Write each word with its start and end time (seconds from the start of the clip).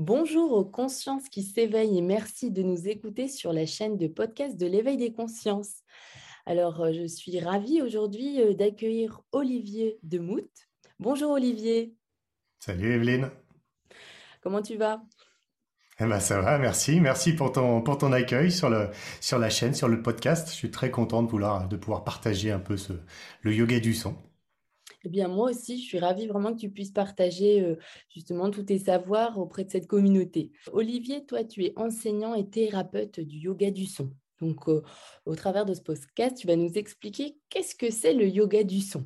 Bonjour 0.00 0.52
aux 0.52 0.64
consciences 0.64 1.28
qui 1.28 1.42
s'éveillent 1.42 1.98
et 1.98 2.00
merci 2.00 2.50
de 2.50 2.62
nous 2.62 2.88
écouter 2.88 3.28
sur 3.28 3.52
la 3.52 3.66
chaîne 3.66 3.98
de 3.98 4.06
podcast 4.06 4.56
de 4.56 4.64
l'éveil 4.64 4.96
des 4.96 5.12
consciences. 5.12 5.82
Alors, 6.46 6.80
euh, 6.80 6.92
je 6.94 7.06
suis 7.06 7.38
ravie 7.38 7.82
aujourd'hui 7.82 8.40
euh, 8.40 8.54
d'accueillir 8.54 9.20
Olivier 9.30 9.98
Demout. 10.02 10.48
Bonjour 11.00 11.32
Olivier. 11.32 11.94
Salut 12.60 12.94
Evelyne. 12.94 13.30
Comment 14.40 14.62
tu 14.62 14.78
vas? 14.78 15.02
Eh 15.98 16.06
ben 16.06 16.18
ça 16.18 16.40
va, 16.40 16.56
merci. 16.56 16.98
Merci 16.98 17.34
pour 17.34 17.52
ton, 17.52 17.82
pour 17.82 17.98
ton 17.98 18.10
accueil 18.12 18.50
sur, 18.50 18.70
le, 18.70 18.88
sur 19.20 19.38
la 19.38 19.50
chaîne, 19.50 19.74
sur 19.74 19.88
le 19.88 20.00
podcast. 20.00 20.48
Je 20.48 20.54
suis 20.54 20.70
très 20.70 20.90
content 20.90 21.22
de, 21.22 21.28
vouloir, 21.28 21.68
de 21.68 21.76
pouvoir 21.76 22.04
partager 22.04 22.50
un 22.50 22.58
peu 22.58 22.78
ce, 22.78 22.94
le 23.42 23.52
yoga 23.52 23.78
du 23.80 23.92
son. 23.92 24.16
Eh 25.04 25.08
bien, 25.08 25.28
moi 25.28 25.50
aussi, 25.50 25.80
je 25.80 25.86
suis 25.86 25.98
ravie 25.98 26.26
vraiment 26.26 26.54
que 26.54 26.60
tu 26.60 26.70
puisses 26.70 26.90
partager 26.90 27.62
euh, 27.62 27.76
justement 28.10 28.50
tous 28.50 28.64
tes 28.64 28.78
savoirs 28.78 29.38
auprès 29.38 29.64
de 29.64 29.70
cette 29.70 29.86
communauté. 29.86 30.52
Olivier, 30.72 31.24
toi, 31.24 31.42
tu 31.42 31.64
es 31.64 31.72
enseignant 31.76 32.34
et 32.34 32.48
thérapeute 32.48 33.20
du 33.20 33.38
yoga 33.38 33.70
du 33.70 33.86
son. 33.86 34.12
Donc, 34.40 34.68
euh, 34.68 34.82
au 35.24 35.34
travers 35.34 35.64
de 35.64 35.72
ce 35.72 35.80
podcast, 35.80 36.36
tu 36.36 36.46
vas 36.46 36.56
nous 36.56 36.72
expliquer 36.72 37.38
qu'est-ce 37.48 37.74
que 37.74 37.90
c'est 37.90 38.12
le 38.12 38.28
yoga 38.28 38.62
du 38.62 38.80
son. 38.80 39.04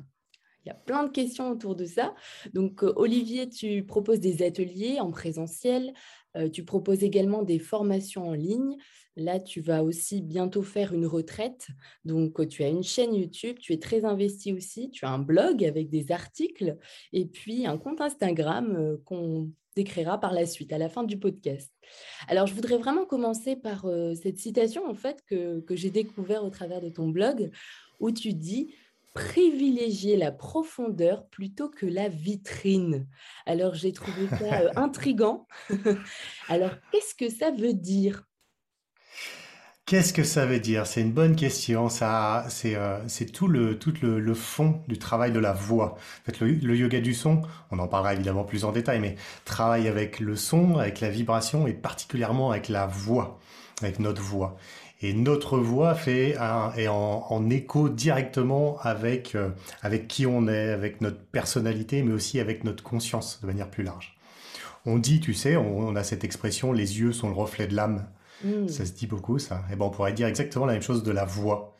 Il 0.65 0.69
y 0.69 0.71
a 0.71 0.75
plein 0.75 1.03
de 1.03 1.11
questions 1.11 1.49
autour 1.49 1.75
de 1.75 1.85
ça. 1.85 2.13
Donc, 2.53 2.83
euh, 2.83 2.91
Olivier, 2.97 3.47
tu 3.47 3.85
proposes 3.85 4.19
des 4.19 4.43
ateliers 4.43 4.99
en 4.99 5.11
présentiel, 5.11 5.93
tu 6.51 6.65
proposes 6.65 7.01
également 7.01 7.43
des 7.43 7.59
formations 7.59 8.27
en 8.27 8.33
ligne. 8.33 8.75
Là, 9.15 9.39
tu 9.39 9.61
vas 9.61 9.83
aussi 9.83 10.21
bientôt 10.21 10.61
faire 10.61 10.93
une 10.93 11.05
retraite. 11.05 11.67
Donc, 12.03 12.47
tu 12.47 12.63
as 12.63 12.67
une 12.67 12.83
chaîne 12.83 13.13
YouTube, 13.13 13.57
tu 13.59 13.73
es 13.73 13.79
très 13.79 14.05
investi 14.05 14.53
aussi, 14.53 14.89
tu 14.91 15.05
as 15.05 15.09
un 15.09 15.19
blog 15.19 15.63
avec 15.63 15.89
des 15.89 16.11
articles 16.11 16.77
et 17.13 17.25
puis 17.25 17.65
un 17.65 17.77
compte 17.77 18.01
Instagram 18.01 18.97
qu'on 19.05 19.51
décrira 19.75 20.19
par 20.19 20.33
la 20.33 20.45
suite, 20.45 20.73
à 20.73 20.77
la 20.77 20.89
fin 20.89 21.03
du 21.03 21.17
podcast. 21.17 21.73
Alors, 22.27 22.47
je 22.47 22.53
voudrais 22.53 22.77
vraiment 22.77 23.05
commencer 23.05 23.55
par 23.55 23.85
cette 24.21 24.37
citation, 24.37 24.89
en 24.89 24.95
fait, 24.95 25.21
que, 25.27 25.59
que 25.61 25.75
j'ai 25.75 25.89
découvert 25.89 26.43
au 26.43 26.49
travers 26.49 26.81
de 26.81 26.89
ton 26.89 27.09
blog, 27.09 27.51
où 27.99 28.11
tu 28.11 28.33
dis 28.33 28.73
privilégier 29.15 30.17
la 30.17 30.31
profondeur 30.31 31.25
plutôt 31.29 31.69
que 31.69 31.85
la 31.85 32.09
vitrine. 32.09 33.07
Alors, 33.45 33.73
j'ai 33.73 33.93
trouvé 33.93 34.27
ça 34.27 34.71
intrigant. 34.75 35.47
Alors, 36.49 36.71
qu'est-ce 36.91 37.15
que 37.15 37.29
ça 37.29 37.49
veut 37.49 37.73
dire? 37.73 38.23
Qu'est-ce 39.87 40.13
que 40.13 40.23
ça 40.23 40.47
veut 40.47 40.59
dire? 40.59 40.87
C'est 40.87 41.01
une 41.01 41.11
bonne 41.11 41.35
question. 41.35 41.89
Ça, 41.89 42.47
c'est 42.49 42.73
euh, 42.75 42.97
tout 43.31 43.47
le 43.47 43.77
tout 43.77 43.93
le, 44.01 44.33
fond 44.33 44.81
du 44.87 44.97
travail 44.97 45.31
de 45.31 45.37
la 45.37 45.53
voix. 45.53 45.95
En 46.23 46.25
fait, 46.25 46.39
le, 46.39 46.75
yoga 46.75 46.99
du 47.01 47.13
son, 47.13 47.43
on 47.69 47.77
en 47.77 47.87
parlera 47.87 48.15
évidemment 48.15 48.45
plus 48.45 48.65
en 48.65 48.71
détail, 48.71 48.99
mais 48.99 49.15
travaille 49.45 49.87
avec 49.87 50.19
le 50.19 50.35
son, 50.35 50.79
avec 50.79 51.01
la 51.01 51.11
vibration 51.11 51.67
et 51.67 51.73
particulièrement 51.73 52.49
avec 52.49 52.67
la 52.67 52.87
voix, 52.87 53.39
avec 53.83 53.99
notre 53.99 54.23
voix. 54.23 54.57
Et 55.03 55.13
notre 55.13 55.59
voix 55.59 55.93
fait 55.93 56.35
un, 56.37 56.73
est 56.75 56.87
en, 56.87 57.49
écho 57.51 57.87
directement 57.87 58.79
avec 58.81 59.35
euh, 59.35 59.49
avec 59.83 60.07
qui 60.07 60.25
on 60.25 60.47
est, 60.47 60.71
avec 60.71 60.99
notre 61.01 61.19
personnalité, 61.19 62.01
mais 62.01 62.13
aussi 62.13 62.39
avec 62.39 62.63
notre 62.63 62.81
conscience 62.81 63.39
de 63.39 63.45
manière 63.45 63.69
plus 63.69 63.83
large. 63.83 64.17
On 64.87 64.97
dit, 64.97 65.19
tu 65.19 65.35
sais, 65.35 65.55
on 65.57 65.95
a 65.95 66.03
cette 66.03 66.23
expression, 66.23 66.73
les 66.73 66.99
yeux 66.99 67.11
sont 67.11 67.29
le 67.29 67.35
reflet 67.35 67.67
de 67.67 67.75
l'âme. 67.75 68.07
Hmm. 68.43 68.67
Ça 68.67 68.85
se 68.85 68.91
dit 68.91 69.07
beaucoup, 69.07 69.39
ça. 69.39 69.63
Et 69.69 69.73
eh 69.73 69.75
ben, 69.75 69.85
on 69.85 69.89
pourrait 69.89 70.13
dire 70.13 70.27
exactement 70.27 70.65
la 70.65 70.73
même 70.73 70.81
chose 70.81 71.03
de 71.03 71.11
la 71.11 71.25
voix. 71.25 71.75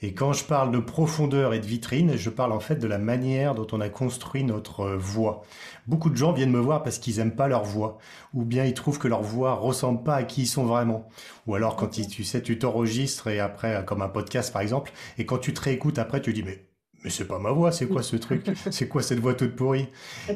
Et 0.00 0.14
quand 0.14 0.32
je 0.32 0.44
parle 0.44 0.70
de 0.70 0.78
profondeur 0.78 1.54
et 1.54 1.58
de 1.58 1.66
vitrine, 1.66 2.16
je 2.16 2.30
parle 2.30 2.52
en 2.52 2.60
fait 2.60 2.76
de 2.76 2.86
la 2.86 2.98
manière 2.98 3.56
dont 3.56 3.66
on 3.72 3.80
a 3.80 3.88
construit 3.88 4.44
notre 4.44 4.80
euh, 4.80 4.96
voix. 4.96 5.42
Beaucoup 5.88 6.08
de 6.08 6.16
gens 6.16 6.32
viennent 6.32 6.52
me 6.52 6.60
voir 6.60 6.84
parce 6.84 6.98
qu'ils 6.98 7.18
aiment 7.18 7.34
pas 7.34 7.48
leur 7.48 7.64
voix, 7.64 7.98
ou 8.32 8.44
bien 8.44 8.64
ils 8.64 8.74
trouvent 8.74 9.00
que 9.00 9.08
leur 9.08 9.22
voix 9.22 9.54
ressemble 9.54 10.04
pas 10.04 10.14
à 10.14 10.22
qui 10.22 10.42
ils 10.42 10.46
sont 10.46 10.66
vraiment. 10.66 11.08
Ou 11.48 11.56
alors 11.56 11.74
quand 11.74 11.88
tu 11.88 12.22
sais, 12.22 12.42
tu 12.42 12.58
t'enregistres 12.60 13.26
et 13.26 13.40
après, 13.40 13.84
comme 13.86 14.02
un 14.02 14.08
podcast 14.08 14.52
par 14.52 14.62
exemple, 14.62 14.92
et 15.18 15.26
quand 15.26 15.38
tu 15.38 15.52
te 15.52 15.60
réécoutes 15.62 15.98
après, 15.98 16.22
tu 16.22 16.32
dis 16.32 16.44
mais 16.44 16.67
mais 17.04 17.10
c'est 17.10 17.26
pas 17.26 17.38
ma 17.38 17.50
voix, 17.50 17.72
c'est 17.72 17.86
quoi 17.86 18.02
ce 18.02 18.16
truc? 18.26 18.46
C'est 18.70 18.88
quoi 18.88 19.02
cette 19.02 19.20
voix 19.20 19.34
toute 19.34 19.54
pourrie? 19.54 19.88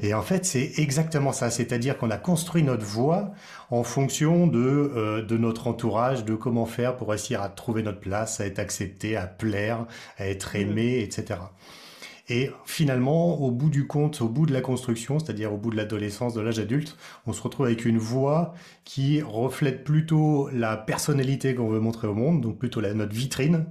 Et 0.02 0.14
en 0.14 0.22
fait, 0.22 0.44
c'est 0.44 0.72
exactement 0.78 1.32
ça, 1.32 1.50
c'est-à-dire 1.50 1.98
qu'on 1.98 2.10
a 2.10 2.18
construit 2.18 2.62
notre 2.62 2.84
voix 2.84 3.32
en 3.70 3.82
fonction 3.82 4.46
de 4.46 4.58
euh, 4.60 5.22
de 5.22 5.36
notre 5.36 5.66
entourage, 5.66 6.24
de 6.24 6.34
comment 6.34 6.66
faire 6.66 6.96
pour 6.96 7.08
réussir 7.08 7.42
à 7.42 7.48
trouver 7.48 7.82
notre 7.82 8.00
place, 8.00 8.40
à 8.40 8.46
être 8.46 8.58
accepté, 8.58 9.16
à 9.16 9.26
plaire, 9.26 9.86
à 10.18 10.26
être 10.26 10.56
aimé, 10.56 11.00
etc. 11.00 11.40
Et 12.28 12.50
finalement, 12.64 13.40
au 13.40 13.50
bout 13.50 13.68
du 13.68 13.86
compte, 13.86 14.20
au 14.20 14.28
bout 14.28 14.46
de 14.46 14.52
la 14.52 14.60
construction, 14.60 15.18
c'est-à-dire 15.18 15.52
au 15.52 15.56
bout 15.56 15.70
de 15.70 15.76
l'adolescence, 15.76 16.34
de 16.34 16.40
l'âge 16.40 16.60
adulte, 16.60 16.96
on 17.26 17.32
se 17.32 17.42
retrouve 17.42 17.66
avec 17.66 17.84
une 17.84 17.98
voix 17.98 18.54
qui 18.84 19.20
reflète 19.22 19.82
plutôt 19.84 20.48
la 20.52 20.76
personnalité 20.76 21.54
qu'on 21.54 21.68
veut 21.68 21.80
montrer 21.80 22.06
au 22.06 22.14
monde, 22.14 22.40
donc 22.40 22.58
plutôt 22.58 22.80
la, 22.80 22.94
notre 22.94 23.12
vitrine, 23.12 23.66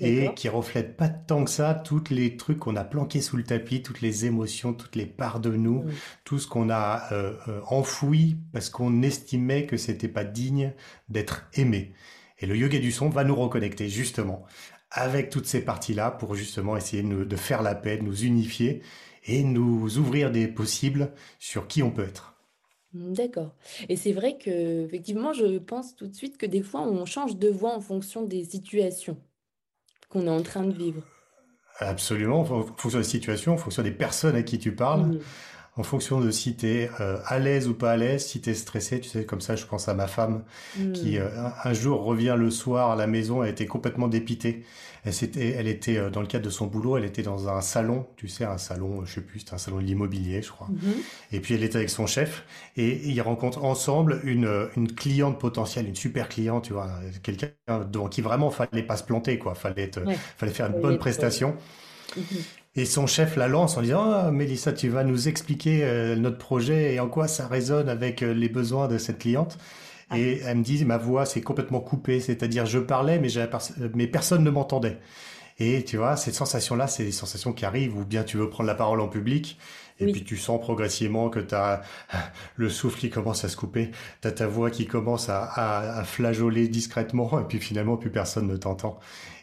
et 0.00 0.30
qui 0.34 0.48
reflète 0.48 0.96
pas 0.96 1.08
tant 1.08 1.44
que 1.44 1.50
ça 1.50 1.74
toutes 1.74 2.10
les 2.10 2.36
trucs 2.36 2.58
qu'on 2.58 2.76
a 2.76 2.84
planqués 2.84 3.20
sous 3.20 3.36
le 3.36 3.44
tapis, 3.44 3.82
toutes 3.82 4.00
les 4.00 4.26
émotions, 4.26 4.72
toutes 4.72 4.96
les 4.96 5.06
parts 5.06 5.40
de 5.40 5.50
nous, 5.50 5.84
tout 6.24 6.38
ce 6.38 6.46
qu'on 6.46 6.70
a 6.70 7.12
euh, 7.12 7.34
euh, 7.48 7.60
enfoui 7.66 8.36
parce 8.52 8.70
qu'on 8.70 9.02
estimait 9.02 9.66
que 9.66 9.76
c'était 9.76 10.08
pas 10.08 10.24
digne 10.24 10.72
d'être 11.08 11.48
aimé. 11.54 11.92
Et 12.38 12.46
le 12.46 12.56
yoga 12.56 12.78
du 12.78 12.92
son 12.92 13.08
va 13.08 13.24
nous 13.24 13.34
reconnecter 13.34 13.88
justement 13.88 14.44
avec 14.90 15.30
toutes 15.30 15.46
ces 15.46 15.64
parties-là 15.64 16.10
pour 16.10 16.34
justement 16.34 16.76
essayer 16.76 17.02
de 17.02 17.36
faire 17.36 17.62
la 17.62 17.74
paix, 17.74 17.98
de 17.98 18.02
nous 18.02 18.24
unifier 18.24 18.82
et 19.24 19.42
nous 19.42 19.98
ouvrir 19.98 20.30
des 20.30 20.48
possibles 20.48 21.12
sur 21.38 21.68
qui 21.68 21.82
on 21.82 21.90
peut 21.90 22.02
être. 22.02 22.30
D'accord. 22.92 23.54
Et 23.88 23.94
c'est 23.94 24.12
vrai 24.12 24.36
que 24.36 24.84
effectivement, 24.84 25.32
je 25.32 25.58
pense 25.58 25.94
tout 25.94 26.08
de 26.08 26.14
suite 26.14 26.38
que 26.38 26.46
des 26.46 26.62
fois, 26.62 26.80
on 26.82 27.04
change 27.04 27.36
de 27.36 27.48
voix 27.48 27.74
en 27.74 27.80
fonction 27.80 28.24
des 28.24 28.44
situations 28.44 29.16
qu'on 30.10 30.26
est 30.26 30.30
en 30.30 30.42
train 30.42 30.64
de 30.64 30.72
vivre. 30.72 31.02
Absolument, 31.78 32.40
en 32.40 32.44
fonction 32.44 32.98
des 32.98 33.04
situations, 33.04 33.54
en 33.54 33.56
fonction 33.56 33.82
des 33.82 33.90
personnes 33.90 34.36
à 34.36 34.42
qui 34.42 34.58
tu 34.58 34.74
parles, 34.74 35.18
en 35.76 35.82
fonction 35.82 36.20
de 36.20 36.30
si 36.30 36.56
tu 36.56 36.66
es 36.66 36.90
euh, 37.00 37.18
à 37.26 37.38
l'aise 37.38 37.68
ou 37.68 37.74
pas 37.74 37.92
à 37.92 37.96
l'aise, 37.96 38.26
si 38.26 38.40
tu 38.40 38.50
es 38.50 38.54
stressé, 38.54 39.00
tu 39.00 39.08
sais, 39.08 39.24
comme 39.24 39.40
ça, 39.40 39.56
je 39.56 39.64
pense 39.64 39.88
à 39.88 39.94
ma 39.94 40.08
femme 40.08 40.42
qui 40.94 41.16
hmm. 41.18 41.22
euh, 41.22 41.48
un 41.64 41.72
jour 41.72 42.02
revient 42.02 42.34
le 42.36 42.50
soir 42.50 42.90
à 42.90 42.96
la 42.96 43.06
maison, 43.06 43.42
elle 43.42 43.50
était 43.50 43.66
complètement 43.66 44.08
dépitée. 44.08 44.64
Elle, 45.04 45.14
était, 45.22 45.48
elle 45.50 45.68
était 45.68 45.96
euh, 45.96 46.10
dans 46.10 46.20
le 46.20 46.26
cadre 46.26 46.44
de 46.44 46.50
son 46.50 46.66
boulot, 46.66 46.96
elle 46.96 47.04
était 47.04 47.22
dans 47.22 47.48
un 47.48 47.60
salon, 47.60 48.06
tu 48.16 48.28
sais, 48.28 48.44
un 48.44 48.58
salon, 48.58 49.04
je 49.06 49.14
sais 49.14 49.20
plus, 49.20 49.40
c'était 49.40 49.54
un 49.54 49.58
salon 49.58 49.78
de 49.78 49.84
l'immobilier, 49.84 50.42
je 50.42 50.50
crois. 50.50 50.68
Mhm. 50.68 50.94
Et 51.32 51.40
puis 51.40 51.54
elle 51.54 51.62
était 51.62 51.76
avec 51.76 51.90
son 51.90 52.06
chef 52.06 52.44
et 52.76 53.08
ils 53.08 53.20
rencontrent 53.22 53.64
ensemble 53.64 54.20
une, 54.24 54.68
une 54.76 54.92
cliente 54.92 55.38
potentielle, 55.38 55.86
une 55.86 55.96
super 55.96 56.28
cliente, 56.28 56.64
tu 56.64 56.72
vois, 56.72 56.90
quelqu'un 57.22 57.48
devant 57.90 58.08
qui 58.08 58.20
vraiment 58.20 58.50
fallait 58.50 58.82
pas 58.82 58.96
se 58.96 59.04
planter, 59.04 59.38
quoi, 59.38 59.54
fallait 59.54 59.84
être, 59.84 60.02
fallait 60.36 60.52
faire 60.52 60.66
une 60.66 60.80
bonne 60.82 60.98
prestation. 60.98 61.56
Mhm. 62.16 62.24
Et 62.76 62.84
son 62.84 63.06
chef 63.06 63.36
la 63.36 63.48
lance 63.48 63.76
en 63.76 63.82
disant 63.82 64.10
ah, 64.10 64.30
Mélissa, 64.30 64.72
tu 64.72 64.88
vas 64.88 65.02
nous 65.02 65.28
expliquer 65.28 65.82
euh, 65.82 66.14
notre 66.14 66.38
projet 66.38 66.94
et 66.94 67.00
en 67.00 67.08
quoi 67.08 67.26
ça 67.26 67.48
résonne 67.48 67.88
avec 67.88 68.22
euh, 68.22 68.32
les 68.32 68.48
besoins 68.48 68.86
de 68.86 68.96
cette 68.96 69.18
cliente. 69.18 69.58
Ah. 70.08 70.18
Et 70.18 70.40
elle 70.44 70.58
me 70.58 70.62
dit 70.62 70.84
ma 70.84 70.96
voix 70.96 71.26
c'est 71.26 71.40
complètement 71.40 71.80
coupée, 71.80 72.20
c'est-à-dire 72.20 72.66
je 72.66 72.78
parlais 72.78 73.18
mais, 73.18 73.28
mais 73.94 74.06
personne 74.06 74.44
ne 74.44 74.50
m'entendait. 74.50 74.98
Et 75.60 75.84
tu 75.84 75.98
vois, 75.98 76.16
cette 76.16 76.34
sensation-là, 76.34 76.86
c'est 76.86 77.04
des 77.04 77.12
sensations 77.12 77.52
qui 77.52 77.66
arrivent, 77.66 77.94
ou 77.94 78.06
bien 78.06 78.24
tu 78.24 78.38
veux 78.38 78.48
prendre 78.48 78.66
la 78.66 78.74
parole 78.74 78.98
en 79.00 79.08
public, 79.08 79.58
et 79.98 80.10
puis 80.10 80.24
tu 80.24 80.38
sens 80.38 80.58
progressivement 80.58 81.28
que 81.28 81.38
tu 81.38 81.54
as 81.54 81.82
le 82.56 82.70
souffle 82.70 82.98
qui 82.98 83.10
commence 83.10 83.44
à 83.44 83.50
se 83.50 83.58
couper, 83.58 83.90
tu 84.22 84.28
as 84.28 84.32
ta 84.32 84.46
voix 84.46 84.70
qui 84.70 84.86
commence 84.86 85.28
à, 85.28 85.98
à, 85.98 86.02
flageoler 86.04 86.66
discrètement, 86.68 87.38
et 87.38 87.44
puis 87.44 87.58
finalement, 87.58 87.98
plus 87.98 88.10
personne 88.10 88.46
ne 88.46 88.56
t'entend. 88.56 88.98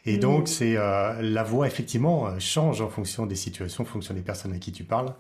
Et 0.08 0.18
donc, 0.18 0.48
c'est 0.48 0.78
euh, 0.78 1.22
la 1.22 1.44
voix, 1.44 1.68
effectivement, 1.68 2.28
euh, 2.28 2.40
change 2.40 2.80
en 2.80 2.88
fonction 2.88 3.26
des 3.26 3.36
situations, 3.36 3.84
en 3.84 3.86
fonction 3.86 4.14
des 4.14 4.22
personnes 4.22 4.54
à 4.54 4.58
qui 4.58 4.72
tu 4.72 4.86
parles. 4.86 5.14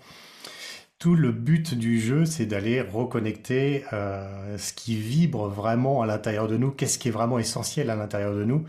Tout 0.98 1.14
le 1.14 1.34
but 1.34 1.76
du 1.76 2.00
jeu, 2.00 2.24
c'est 2.24 2.46
d'aller 2.46 2.80
reconnecter 2.80 3.84
euh, 3.92 4.58
ce 4.58 4.72
qui 4.72 4.96
vibre 4.96 5.50
vraiment 5.50 6.02
à 6.04 6.06
l'intérieur 6.06 6.48
de 6.48 6.56
nous, 6.56 6.72
qu'est-ce 6.72 6.98
qui 7.00 7.10
est 7.10 7.12
vraiment 7.12 7.38
essentiel 7.38 7.90
à 7.90 7.98
l'intérieur 7.98 8.34
de 8.34 8.46
nous, 8.46 8.64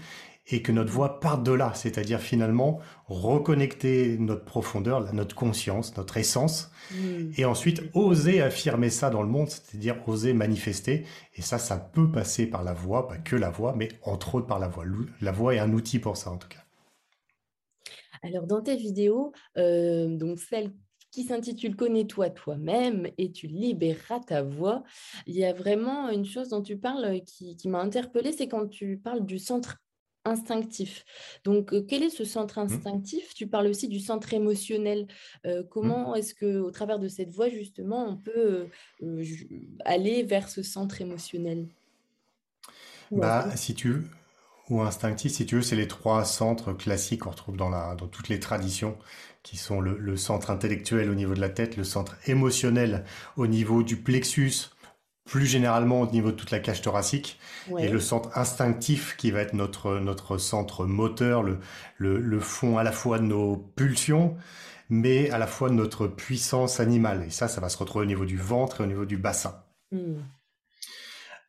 et 0.51 0.63
que 0.63 0.73
notre 0.73 0.91
voix 0.91 1.21
parte 1.21 1.43
de 1.43 1.53
là, 1.53 1.73
c'est-à-dire 1.75 2.21
finalement 2.21 2.81
reconnecter 3.07 4.17
notre 4.19 4.45
profondeur, 4.45 5.13
notre 5.13 5.35
conscience, 5.35 5.97
notre 5.97 6.17
essence, 6.17 6.71
mm. 6.93 7.33
et 7.37 7.45
ensuite 7.45 7.83
oser 7.95 8.41
affirmer 8.41 8.91
ça 8.91 9.11
dans 9.11 9.23
le 9.23 9.29
monde, 9.29 9.49
c'est-à-dire 9.49 9.97
oser 10.09 10.33
manifester. 10.33 11.05
Et 11.35 11.43
ça, 11.43 11.59
ça 11.59 11.77
peut 11.77 12.11
passer 12.11 12.47
par 12.47 12.65
la 12.65 12.73
voix, 12.73 13.09
pas 13.09 13.19
que 13.19 13.37
la 13.37 13.51
voix, 13.51 13.75
mais 13.77 13.89
entre 14.03 14.37
autres 14.37 14.47
par 14.47 14.59
la 14.59 14.69
voix. 14.69 14.85
La 15.21 15.33
voix 15.33 15.55
est 15.55 15.59
un 15.59 15.73
outil 15.73 15.99
pour 15.99 16.17
ça 16.17 16.31
en 16.31 16.39
tout 16.39 16.49
cas. 16.49 16.65
Alors 18.23 18.47
dans 18.47 18.63
tes 18.63 18.77
vidéos, 18.77 19.33
euh, 19.59 20.17
donc 20.17 20.41
celle 20.41 20.73
qui 21.11 21.25
s'intitule 21.25 21.77
Connais-toi 21.77 22.31
toi-même 22.31 23.09
et 23.17 23.33
tu 23.33 23.47
libéreras 23.47 24.21
ta 24.21 24.43
voix. 24.43 24.83
Il 25.27 25.37
y 25.37 25.45
a 25.45 25.53
vraiment 25.53 26.11
une 26.11 26.25
chose 26.25 26.49
dont 26.49 26.63
tu 26.63 26.77
parles 26.77 27.21
qui, 27.25 27.57
qui 27.57 27.69
m'a 27.69 27.81
interpellée, 27.81 28.33
c'est 28.33 28.49
quand 28.49 28.69
tu 28.69 28.99
parles 28.99 29.25
du 29.25 29.39
centre 29.39 29.79
instinctif. 30.29 31.05
Donc, 31.45 31.75
quel 31.87 32.03
est 32.03 32.11
ce 32.11 32.25
centre 32.25 32.59
Mmh. 32.69 32.73
instinctif? 32.75 33.35
Tu 33.35 33.47
parles 33.49 33.67
aussi 33.69 33.89
du 33.89 34.01
centre 34.01 34.33
émotionnel. 34.35 35.07
Mmh. 35.45 35.63
comment 35.71 36.15
est-ce 36.15 36.35
que, 36.35 36.59
au 36.59 36.71
travers 36.71 36.99
de 36.99 37.09
cette 37.09 37.31
voie, 37.31 37.49
justement, 37.49 38.07
on 38.09 38.17
peut 38.17 38.69
euh, 39.03 39.25
aller 39.85 40.23
vers 40.23 40.49
ce 40.49 40.63
centre 40.63 41.01
émotionnel? 41.01 41.69
Ou 43.11 43.21
Bah, 43.21 43.49
si 43.57 43.75
tu 43.75 44.03
ou 44.71 44.83
instinctif, 44.83 45.33
si 45.33 45.47
tu 45.47 45.57
veux, 45.57 45.63
c'est 45.63 45.77
les 45.77 45.89
trois 45.89 46.25
centres 46.27 46.73
classiques 46.75 47.23
qu'on 47.23 47.31
retrouve 47.31 47.57
dans 47.57 47.71
la, 47.71 47.95
dans 47.95 48.07
toutes 48.07 48.29
les 48.29 48.39
traditions, 48.39 48.99
qui 49.43 49.57
sont 49.57 49.81
le, 49.81 49.97
le 49.99 50.17
centre 50.19 50.51
intellectuel 50.51 51.09
au 51.11 51.15
niveau 51.15 51.35
de 51.35 51.41
la 51.41 51.49
tête, 51.49 51.77
le 51.79 51.85
centre 51.85 52.19
émotionnel 52.27 53.05
au 53.37 53.47
niveau 53.47 53.83
du 53.83 53.97
plexus, 53.97 54.53
plus 55.29 55.47
généralement 55.47 56.01
au 56.01 56.11
niveau 56.11 56.31
de 56.33 56.37
toute 56.37 56.51
la 56.51 56.59
cage 56.59 56.83
thoracique, 56.83 57.39
et 57.79 57.89
le 57.89 58.01
centre 58.01 58.37
instinctif 58.37 59.17
qui 59.17 59.31
va 59.31 59.41
être 59.41 59.53
notre, 59.53 59.99
notre 59.99 60.39
centre 60.39 60.87
moteur, 60.87 61.43
le, 61.43 61.59
le, 61.99 62.19
le 62.19 62.41
fond 62.41 62.79
à 62.79 62.83
la 62.83 62.93
fois 62.93 63.19
de 63.19 63.25
nos 63.25 63.57
pulsions, 63.57 64.37
mais 64.89 65.31
à 65.31 65.39
la 65.39 65.47
fois 65.47 65.69
de 65.69 65.75
notre 65.75 66.07
puissance 66.07 66.81
animale. 66.81 67.25
Et 67.27 67.31
ça, 67.31 67.47
ça 67.49 67.61
va 67.61 67.69
se 67.69 67.77
retrouver 67.79 68.05
au 68.05 68.09
niveau 68.09 68.25
du 68.25 68.39
ventre 68.39 68.81
et 68.81 68.85
au 68.85 68.87
niveau 68.87 69.05
du 69.05 69.19
bassin. 69.19 69.63
Hmm. 69.93 70.21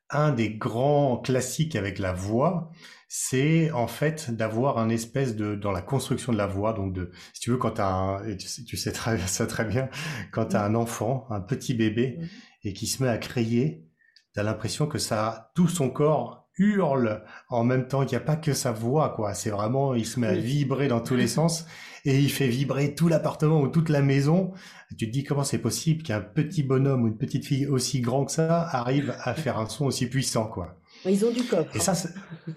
un 0.10 0.32
des 0.32 0.50
grands 0.52 1.18
classiques 1.18 1.76
avec 1.76 2.00
la 2.00 2.14
voix, 2.14 2.72
c'est 3.08 3.72
en 3.72 3.88
fait 3.88 4.32
d'avoir 4.32 4.78
un 4.78 4.90
espèce 4.90 5.36
de 5.36 5.56
dans 5.56 5.72
la 5.72 5.82
construction 5.82 6.32
de 6.32 6.38
la 6.38 6.48
voix, 6.48 6.74
donc 6.74 6.94
de 6.94 7.12
si 7.34 7.42
tu 7.42 7.52
veux 7.52 7.58
quand 7.58 7.72
t'as 7.72 7.88
un, 7.88 8.26
et 8.28 8.38
tu 8.38 8.48
sais, 8.48 8.64
tu 8.64 8.78
sais 8.78 8.92
très 8.92 9.18
ça 9.28 9.46
très 9.48 9.66
bien 9.66 9.90
quand 10.32 10.46
t'as 10.48 10.66
un 10.66 10.76
enfant, 10.76 11.28
un 11.30 11.42
petit 11.42 11.74
bébé 11.74 12.18
Mhm. 12.20 12.30
Et 12.64 12.74
qui 12.74 12.88
se 12.88 13.02
met 13.04 13.10
à 13.10 13.18
crier, 13.18 13.86
t'as 14.34 14.44
l'impression 14.44 14.88
que 14.88 14.98
ça 14.98 15.52
tout 15.56 15.68
son 15.68 15.90
corps 15.90 16.48
hurle 16.58 17.24
en 17.50 17.64
même 17.64 17.88
temps 17.88 18.02
qu'il 18.02 18.18
n'y 18.18 18.24
a 18.24 18.26
pas 18.26 18.36
que 18.36 18.54
sa 18.54 18.72
voix 18.72 19.14
quoi. 19.16 19.34
C'est 19.34 19.50
vraiment 19.50 19.96
il 19.96 20.06
se 20.06 20.20
met 20.20 20.28
à 20.28 20.36
vibrer 20.36 20.88
dans 20.88 21.00
tous 21.00 21.16
les 21.16 21.28
sens 21.38 21.66
et 22.06 22.20
il 22.20 22.32
fait 22.32 22.48
vibrer 22.48 22.96
tout 22.96 23.08
l'appartement 23.08 23.62
ou 23.62 23.68
toute 23.68 23.90
la 23.90 24.02
maison. 24.02 24.52
Tu 24.98 25.08
te 25.08 25.12
dis 25.12 25.24
comment 25.24 25.44
c'est 25.44 25.58
possible 25.60 26.04
qu'un 26.04 26.22
petit 26.22 26.64
bonhomme 26.64 27.04
ou 27.04 27.08
une 27.08 27.18
petite 27.18 27.46
fille 27.46 27.68
aussi 27.68 28.02
grand 28.02 28.26
que 28.26 28.32
ça 28.32 28.62
arrive 28.62 29.16
à 29.22 29.34
faire 29.34 29.58
un 29.60 29.68
son 29.68 29.86
aussi 29.86 30.08
puissant, 30.08 30.48
quoi? 30.48 30.76
Ils 31.06 31.24
ont 31.26 31.32
du 31.32 31.44
coffre. 31.44 31.70
Et 31.74 31.78
hein. 31.78 31.82
ça, 31.82 31.96
c'est- 31.96 32.10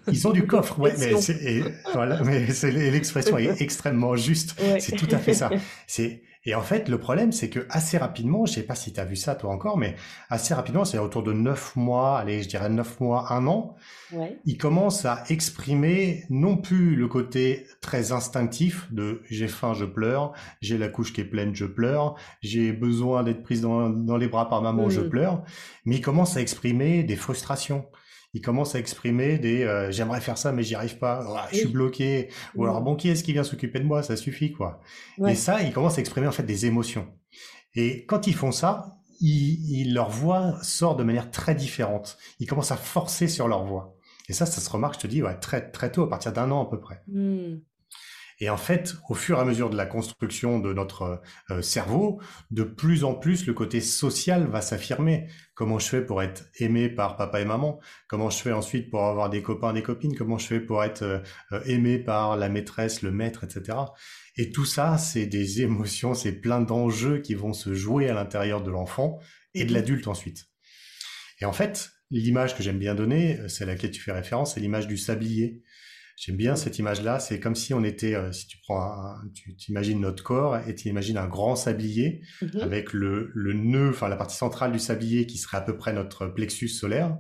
ils 0.09 0.27
ont 0.27 0.33
du 0.33 0.47
coffre, 0.47 0.79
ouais, 0.81 0.95
mais 0.99 1.21
c'est, 1.21 1.63
voilà, 1.93 2.23
mais 2.25 2.51
c'est, 2.53 2.71
l'expression 2.73 3.39
est 3.39 3.61
extrêmement 3.61 4.17
juste. 4.17 4.61
Ouais. 4.61 4.81
C'est 4.81 4.97
tout 4.97 5.09
à 5.13 5.19
fait 5.19 5.35
ça. 5.35 5.51
C'est, 5.87 6.23
et 6.44 6.55
en 6.55 6.62
fait, 6.62 6.89
le 6.89 6.99
problème, 6.99 7.33
c'est 7.33 7.50
que 7.50 7.67
assez 7.71 7.99
rapidement, 7.99 8.47
je 8.47 8.55
sais 8.55 8.62
pas 8.65 8.75
si 8.75 8.93
tu 8.93 8.99
as 9.00 9.05
vu 9.05 9.17
ça 9.17 9.35
toi 9.37 9.50
encore, 9.53 9.79
mais 9.79 9.94
assez 10.29 10.55
rapidement, 10.55 10.85
c'est 10.85 10.99
autour 10.99 11.23
de 11.23 11.33
neuf 11.33 11.77
mois, 11.77 12.19
allez, 12.19 12.43
je 12.43 12.49
dirais 12.49 12.69
neuf 12.69 12.99
mois, 13.00 13.33
un 13.33 13.47
an, 13.47 13.77
Ouais. 14.11 14.43
il 14.44 14.59
commence 14.59 15.05
à 15.05 15.25
exprimer 15.29 16.25
non 16.31 16.56
plus 16.56 16.97
le 16.97 17.09
côté 17.09 17.67
très 17.81 18.12
instinctif 18.12 18.93
de 18.93 19.23
j'ai 19.31 19.49
faim, 19.49 19.73
je 19.75 19.85
pleure, 19.85 20.33
j'ai 20.61 20.79
la 20.79 20.89
couche 20.89 21.12
qui 21.12 21.21
est 21.21 21.25
pleine, 21.25 21.55
je 21.55 21.65
pleure, 21.65 22.17
j'ai 22.43 22.73
besoin 22.73 23.23
d'être 23.23 23.43
prise 23.43 23.61
dans, 23.62 23.89
dans 23.91 24.17
les 24.17 24.29
bras 24.29 24.49
par 24.49 24.62
maman, 24.62 24.89
je 24.91 25.00
Hmm. 25.00 25.09
pleure, 25.09 25.43
mais 25.85 25.97
il 25.97 26.00
commence 26.00 26.37
à 26.37 26.41
exprimer 26.41 27.05
des 27.05 27.17
frustrations. 27.17 27.87
Il 28.34 28.40
commence 28.40 28.75
à 28.75 28.79
exprimer 28.79 29.38
des 29.38 29.62
euh, 29.64 29.90
j'aimerais 29.93 30.20
faire 30.20 30.38
ça 30.38 30.52
mais 30.52 30.62
j'y 30.62 30.75
arrive 30.75 30.99
pas, 30.99 31.49
je 31.50 31.56
suis 31.56 31.67
Oui. 31.67 31.73
bloqué, 31.73 32.29
ou 32.55 32.64
alors 32.64 32.81
bon 32.81 32.96
qui 32.96 33.08
est-ce 33.11 33.23
qui 33.25 33.32
vient 33.32 33.44
s'occuper 33.44 33.79
de 33.79 33.84
moi, 33.84 34.02
ça 34.02 34.17
suffit 34.17 34.52
quoi. 34.52 34.81
Et 35.29 35.34
ça, 35.34 35.61
il 35.62 35.73
commence 35.73 35.99
à 35.99 36.00
exprimer 36.00 36.26
en 36.26 36.32
fait 36.32 36.43
des 36.44 36.64
émotions. 36.67 37.06
Et 37.75 38.05
quand 38.06 38.26
ils 38.26 38.34
font 38.34 38.52
ça, 38.52 38.96
ils, 39.20 39.81
ils- 39.81 39.94
leur 39.94 40.11
voix 40.11 40.58
sort 40.62 40.96
de 40.96 41.05
manière 41.05 41.31
très 41.31 41.55
différente. 41.55 42.19
Ils 42.40 42.46
commencent 42.46 42.73
à 42.73 42.76
forcer 42.76 43.29
sur 43.29 43.49
leur 43.49 43.64
voix. 43.64 43.96
Et 44.29 44.32
ça, 44.32 44.46
ça 44.46 44.61
se 44.61 44.70
remarque, 44.70 44.94
je 44.94 45.00
te 45.00 45.06
dis, 45.06 45.23
ouais, 45.23 45.37
très, 45.38 45.70
très 45.70 45.90
tôt, 45.93 46.02
à 46.05 46.08
partir 46.08 46.32
d'un 46.32 46.50
an 46.50 46.64
à 46.67 46.70
peu 46.70 46.81
près. 46.81 47.02
Hmm. 47.08 47.56
Et 48.43 48.50
en 48.50 48.56
fait, 48.56 48.97
au 49.09 49.15
fur 49.15 49.39
et 49.39 49.41
à 49.41 49.44
mesure 49.44 49.71
de 49.71 49.77
la 49.77 49.87
construction 49.87 50.59
de 50.59 50.73
notre 50.73 51.23
euh, 51.53 51.62
cerveau, 51.62 52.21
de 52.50 52.65
plus 52.65 53.05
en 53.05 53.15
plus, 53.15 53.47
le 53.47 53.55
côté 53.55 53.81
social 53.81 54.49
va 54.49 54.61
s'affirmer. 54.61 55.29
Comment 55.55 55.79
je 55.79 55.87
fais 55.87 56.05
pour 56.05 56.25
être 56.25 56.47
aimé 56.59 56.89
par 56.89 57.17
papa 57.17 57.41
et 57.41 57.44
maman? 57.44 57.79
Comment 58.09 58.31
je 58.31 58.39
fais 58.39 58.50
ensuite 58.50 58.91
pour 58.91 59.05
avoir 59.05 59.31
des 59.31 59.43
copains, 59.43 59.73
des 59.73 59.85
copines? 59.85 60.17
Comment 60.17 60.39
je 60.39 60.49
fais 60.49 60.59
pour 60.59 60.83
être 60.83 61.03
euh, 61.03 61.21
euh, 61.53 61.62
aimé 61.67 62.00
par 62.00 62.37
la 62.37 62.49
maîtresse, 62.49 63.03
le 63.03 63.12
maître, 63.12 63.44
etc. 63.44 63.79
Et 64.37 64.50
tout 64.50 64.65
ça, 64.65 64.99
c'est 64.99 65.27
des 65.27 65.61
émotions, 65.62 66.12
c'est 66.12 66.33
plein 66.33 66.61
d'enjeux 66.61 67.21
qui 67.21 67.37
vont 67.37 67.53
se 67.53 67.75
jouer 67.75 68.09
à 68.09 68.15
l'intérieur 68.15 68.61
de 68.61 68.73
l'enfant 68.73 69.21
et 69.55 69.65
de 69.65 69.73
l'adulte 69.73 70.09
ensuite. 70.09 70.49
Et 71.41 71.44
en 71.44 71.53
fait, 71.53 71.93
l'image 72.11 72.56
que 72.56 72.65
j'aime 72.65 72.81
bien 72.81 72.97
donner, 72.97 73.39
c'est 73.47 73.62
à 73.62 73.69
laquelle 73.69 73.93
tu 73.93 74.00
fais 74.00 74.11
référence, 74.11 74.55
c'est 74.55 74.61
l'image 74.61 74.89
du 74.89 74.97
sablier. 74.97 75.62
J'aime 76.17 76.37
bien 76.37 76.55
cette 76.56 76.79
image-là. 76.79 77.19
C'est 77.19 77.41
comme 77.41 77.55
si 77.55 77.75
on 77.75 77.82
était, 77.85 78.14
euh, 78.14 78.32
si 78.32 78.47
tu 78.47 78.59
prends, 78.62 78.81
un, 78.82 79.23
tu 79.35 79.56
t'imagines 79.56 80.00
notre 80.00 80.23
corps 80.23 80.56
et 80.56 80.75
tu 80.75 80.88
imagines 80.88 81.17
un 81.19 81.26
grand 81.26 81.56
sablier 81.56 82.23
Mhm. 82.43 82.61
avec 82.61 82.93
le, 82.93 83.31
le 83.35 83.53
nœud, 83.55 83.91
enfin 83.91 84.09
la 84.09 84.17
partie 84.17 84.37
centrale 84.37 84.73
du 84.73 84.79
sablier 84.79 85.26
qui 85.26 85.38
serait 85.38 85.56
à 85.59 85.62
peu 85.62 85.76
près 85.76 85.93
notre 85.93 86.26
plexus 86.26 86.69
solaire. 86.69 87.17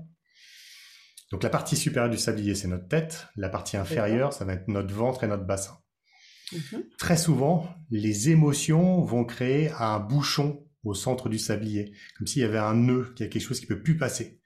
Donc 1.30 1.42
la 1.42 1.50
partie 1.50 1.76
supérieure 1.76 2.10
du 2.10 2.18
sablier, 2.18 2.54
c'est 2.54 2.68
notre 2.68 2.88
tête. 2.88 3.26
La 3.36 3.48
partie 3.48 3.76
inférieure, 3.76 4.32
ça 4.32 4.44
va 4.44 4.52
être 4.52 4.68
notre 4.68 4.94
ventre 4.94 5.24
et 5.24 5.28
notre 5.28 5.44
bassin. 5.46 5.78
Mhm. 6.52 6.84
Très 6.98 7.16
souvent, 7.16 7.66
les 7.90 8.28
émotions 8.28 9.00
vont 9.02 9.24
créer 9.24 9.70
un 9.78 9.98
bouchon 9.98 10.66
au 10.84 10.92
centre 10.94 11.28
du 11.30 11.38
sablier, 11.38 11.92
comme 12.18 12.26
s'il 12.26 12.42
y 12.42 12.44
avait 12.44 12.58
un 12.58 12.74
nœud, 12.74 13.12
qu'il 13.16 13.24
y 13.24 13.28
a 13.28 13.32
quelque 13.32 13.42
chose 13.42 13.60
qui 13.60 13.66
peut 13.66 13.80
plus 13.82 13.96
passer. 13.96 14.40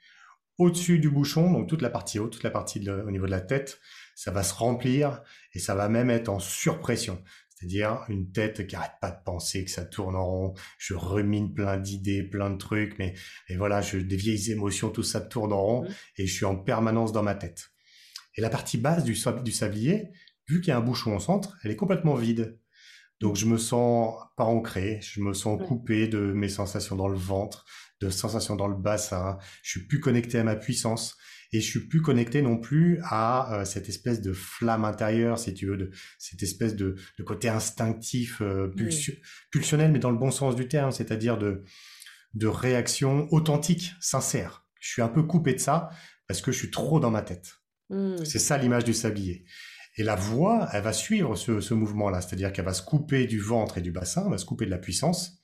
Au-dessus 0.59 0.99
du 0.99 1.11
bouchon, 1.11 1.51
donc 1.51 1.69
toute 1.69 1.83
la 1.83 1.91
partie 1.91 2.19
haute, 2.19 2.33
toute 2.33 2.43
la 2.45 2.51
partie 2.51 2.79
de- 2.81 2.93
au 2.93 3.11
niveau 3.11 3.27
de 3.27 3.31
la 3.31 3.41
tête, 3.41 3.81
ça 4.17 4.33
va 4.33 4.43
se 4.43 4.53
remplir 4.55 5.23
et 5.53 5.61
ça 5.61 5.77
va 5.77 5.89
même 5.89 6.11
être 6.11 6.29
en 6.29 6.41
surpression. 6.41 7.23
C'est-à-dire 7.55 8.01
une 8.09 8.33
tête 8.33 8.67
qui 8.67 8.77
arrête 8.77 8.99
pas 9.01 9.11
de 9.11 9.23
penser, 9.25 9.65
que 9.65 9.71
ça 9.71 9.85
tourne 9.85 10.15
en 10.17 10.27
rond. 10.27 10.55
Je 10.79 10.95
rumine 10.95 11.55
plein 11.55 11.77
d'idées, 11.79 12.23
plein 12.23 12.51
de 12.51 12.59
trucs, 12.59 12.99
mais, 12.99 13.15
mais 13.49 13.57
voilà, 13.57 13.81
je, 13.81 13.97
des 13.99 14.17
vieilles 14.17 14.51
émotions, 14.51 14.91
tout 14.91 15.03
ça 15.05 15.21
tourne 15.21 15.53
en 15.53 15.63
rond 15.63 15.83
Mhm. 15.85 15.95
et 16.19 16.27
je 16.27 16.35
suis 16.35 16.45
en 16.45 16.57
permanence 16.57 17.13
dans 17.13 17.23
ma 17.23 17.35
tête. 17.35 17.69
Et 18.37 18.41
la 18.43 18.51
partie 18.51 18.77
basse 18.77 19.05
du, 19.05 19.15
sab- 19.15 19.43
du 19.43 19.53
sablier, 19.53 20.11
vu 20.49 20.61
qu'il 20.61 20.69
y 20.69 20.73
a 20.73 20.77
un 20.77 20.83
bouchon 20.83 21.17
au 21.17 21.21
centre, 21.21 21.57
elle 21.63 21.71
est 21.71 21.77
complètement 21.77 22.15
vide. 22.15 22.59
Donc 23.21 23.37
je 23.37 23.47
me 23.47 23.57
sens 23.57 24.15
pas 24.37 24.45
ancré, 24.45 25.01
je 25.03 25.21
me 25.23 25.33
sens 25.33 25.59
Ouais. 25.59 25.67
coupé 25.67 26.09
de 26.09 26.19
mes 26.35 26.51
sensations 26.51 26.97
dans 26.97 27.09
le 27.09 27.17
ventre, 27.17 27.65
de 28.01 28.11
sensations 28.11 28.57
dans 28.57 28.69
le 28.69 28.77
bassin. 28.77 29.39
Je 29.63 29.71
suis 29.71 29.87
plus 29.87 30.01
connecté 30.01 30.39
à 30.39 30.45
ma 30.45 30.57
puissance 30.57 31.17
et 31.53 31.61
je 31.61 31.67
suis 31.67 31.87
plus 31.87 32.03
connecté 32.03 32.43
non 32.43 32.59
plus 32.59 32.99
à 33.03 33.61
euh, 33.61 33.65
cette 33.65 33.89
espèce 33.89 34.21
de 34.21 34.33
flamme 34.33 34.85
intérieure, 34.85 35.39
si 35.39 35.55
tu 35.55 35.67
veux, 35.67 35.77
de 35.77 35.91
cette 36.19 36.43
espèce 36.43 36.77
de, 36.77 36.97
de 37.19 37.23
côté 37.23 37.49
instinctif, 37.49 38.41
euh, 38.43 38.69
pulsio- 38.69 39.19
pulsionnel, 39.51 39.93
mais 39.93 39.99
dans 39.99 40.11
le 40.11 40.19
bon 40.19 40.31
sens 40.31 40.57
du 40.57 40.69
terme, 40.69 40.93
c'est-à-dire 40.93 41.39
de 41.39 41.65
de 42.35 42.49
réaction 42.49 43.33
authentique, 43.33 43.95
sincère. 43.99 44.67
Je 44.79 44.91
suis 44.91 45.01
un 45.01 45.09
peu 45.09 45.23
coupé 45.23 45.55
de 45.55 45.59
ça 45.59 45.89
parce 46.29 46.43
que 46.43 46.53
je 46.53 46.59
suis 46.59 46.71
trop 46.71 47.01
dans 47.01 47.11
ma 47.11 47.23
tête. 47.23 47.55
Hmm. 47.89 48.23
C'est 48.25 48.39
ça 48.39 48.59
l'image 48.59 48.85
du 48.85 48.93
sablier. 48.93 49.47
Et 49.97 50.03
la 50.03 50.17
voix, 50.17 50.69
elle 50.75 50.83
va 50.83 50.93
suivre 50.93 51.35
ce, 51.35 51.61
ce 51.61 51.73
mouvement-là, 51.73 52.21
c'est-à-dire 52.21 52.53
qu'elle 52.53 52.67
va 52.67 52.75
se 52.75 52.83
couper 52.83 53.27
du 53.27 53.41
ventre 53.41 53.79
et 53.79 53.81
du 53.81 53.91
bassin, 53.91 54.25
elle 54.27 54.33
va 54.33 54.39
se 54.39 54.45
couper 54.45 54.67
de 54.67 54.71
la 54.71 54.77
puissance, 54.77 55.41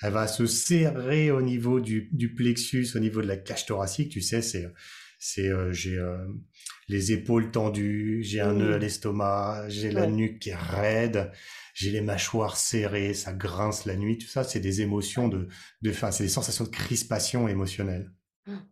elle 0.00 0.14
va 0.14 0.26
se 0.26 0.46
serrer 0.46 1.30
au 1.30 1.42
niveau 1.42 1.80
du, 1.80 2.08
du 2.12 2.34
plexus, 2.34 2.88
au 2.94 2.98
niveau 2.98 3.20
de 3.20 3.26
la 3.26 3.36
cage 3.36 3.66
thoracique, 3.66 4.10
tu 4.10 4.22
sais, 4.22 4.40
c'est, 4.40 4.72
c'est, 5.24 5.46
euh, 5.46 5.72
j'ai 5.72 5.98
euh, 5.98 6.26
les 6.88 7.12
épaules 7.12 7.52
tendues, 7.52 8.24
j'ai 8.24 8.40
un 8.40 8.54
nœud 8.54 8.74
à 8.74 8.78
l'estomac, 8.78 9.68
j'ai 9.68 9.92
la 9.92 10.08
nuque 10.08 10.40
qui 10.40 10.50
est 10.50 10.56
raide, 10.56 11.30
j'ai 11.74 11.92
les 11.92 12.00
mâchoires 12.00 12.56
serrées, 12.56 13.14
ça 13.14 13.32
grince 13.32 13.84
la 13.84 13.94
nuit, 13.94 14.18
tout 14.18 14.26
ça, 14.26 14.42
c'est 14.42 14.58
des 14.58 14.80
émotions 14.80 15.28
de, 15.28 15.46
de, 15.82 15.90
enfin, 15.90 16.10
c'est 16.10 16.24
des 16.24 16.28
sensations 16.28 16.64
de 16.64 16.70
crispation 16.70 17.46
émotionnelle. 17.46 18.10
Ah. 18.48 18.64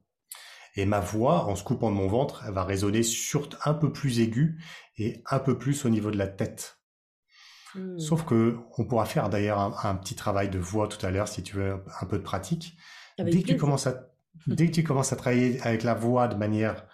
Et 0.74 0.86
ma 0.86 0.98
voix, 0.98 1.44
en 1.44 1.54
se 1.54 1.62
coupant 1.62 1.88
de 1.88 1.96
mon 1.96 2.08
ventre, 2.08 2.42
elle 2.44 2.52
va 2.52 2.64
résonner 2.64 3.04
sur 3.04 3.48
un 3.64 3.74
peu 3.74 3.92
plus 3.92 4.18
aigu 4.18 4.60
et 4.98 5.22
un 5.30 5.38
peu 5.38 5.56
plus 5.56 5.84
au 5.84 5.88
niveau 5.88 6.10
de 6.10 6.18
la 6.18 6.26
tête. 6.26 6.80
Hmm. 7.76 7.96
Sauf 8.00 8.24
que 8.24 8.58
on 8.76 8.86
pourra 8.86 9.04
faire 9.04 9.28
d'ailleurs 9.28 9.60
un, 9.60 9.88
un 9.88 9.94
petit 9.94 10.16
travail 10.16 10.50
de 10.50 10.58
voix 10.58 10.88
tout 10.88 11.06
à 11.06 11.12
l'heure 11.12 11.28
si 11.28 11.44
tu 11.44 11.54
veux 11.54 11.80
un 12.00 12.06
peu 12.06 12.18
de 12.18 12.24
pratique. 12.24 12.76
Avec 13.18 13.32
Dès 13.32 13.42
que 13.42 13.46
tu 13.46 13.56
commences 13.56 13.86
à 13.86 14.09
dès 14.46 14.66
que 14.66 14.72
tu 14.72 14.84
commences 14.84 15.12
à 15.12 15.16
travailler 15.16 15.60
avec 15.62 15.82
la 15.82 15.94
voix 15.94 16.28
de 16.28 16.34
manière 16.36 16.86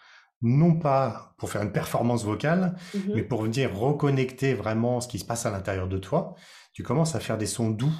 non 0.42 0.74
pas 0.78 1.34
pour 1.38 1.50
faire 1.50 1.62
une 1.62 1.72
performance 1.72 2.24
vocale, 2.24 2.76
Mhm. 2.94 3.12
mais 3.14 3.22
pour 3.22 3.42
venir 3.42 3.74
reconnecter 3.76 4.54
vraiment 4.54 5.00
ce 5.00 5.08
qui 5.08 5.18
se 5.18 5.24
passe 5.24 5.46
à 5.46 5.50
l'intérieur 5.50 5.88
de 5.88 5.98
toi, 5.98 6.34
tu 6.72 6.82
commences 6.82 7.14
à 7.14 7.20
faire 7.20 7.38
des 7.38 7.46
sons 7.46 7.70
doux, 7.70 7.92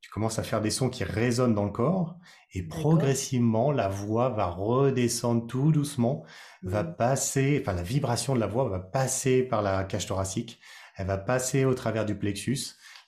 tu 0.00 0.10
commences 0.10 0.38
à 0.38 0.42
faire 0.42 0.60
des 0.60 0.70
sons 0.70 0.90
qui 0.90 1.02
résonnent 1.04 1.54
dans 1.54 1.64
le 1.64 1.70
corps, 1.72 2.18
et 2.54 2.62
progressivement, 2.62 3.72
la 3.72 3.88
voix 3.88 4.28
va 4.30 4.46
redescendre 4.46 5.46
tout 5.46 5.72
doucement, 5.72 6.24
va 6.62 6.82
Hmm. 6.82 6.96
passer, 6.96 7.58
enfin 7.62 7.74
la 7.74 7.82
vibration 7.82 8.34
de 8.34 8.40
la 8.40 8.46
voix 8.46 8.68
va 8.68 8.80
passer 8.80 9.42
par 9.42 9.62
la 9.62 9.84
cage 9.84 10.06
thoracique, 10.06 10.60
elle 10.96 11.06
va 11.06 11.16
passer 11.18 11.64
au 11.64 11.74
travers 11.74 12.04
du 12.04 12.16
plexus. 12.16 12.58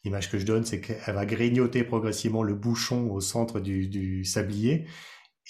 L'image 0.05 0.31
que 0.31 0.39
je 0.39 0.47
donne, 0.47 0.65
c'est 0.65 0.81
qu'elle 0.81 1.15
va 1.15 1.27
grignoter 1.27 1.85
progressivement 1.85 2.43
le 2.43 2.55
bouchon 2.55 3.11
au 3.11 3.21
centre 3.21 3.61
du, 3.61 3.89
du 3.89 4.25
sablier, 4.25 4.87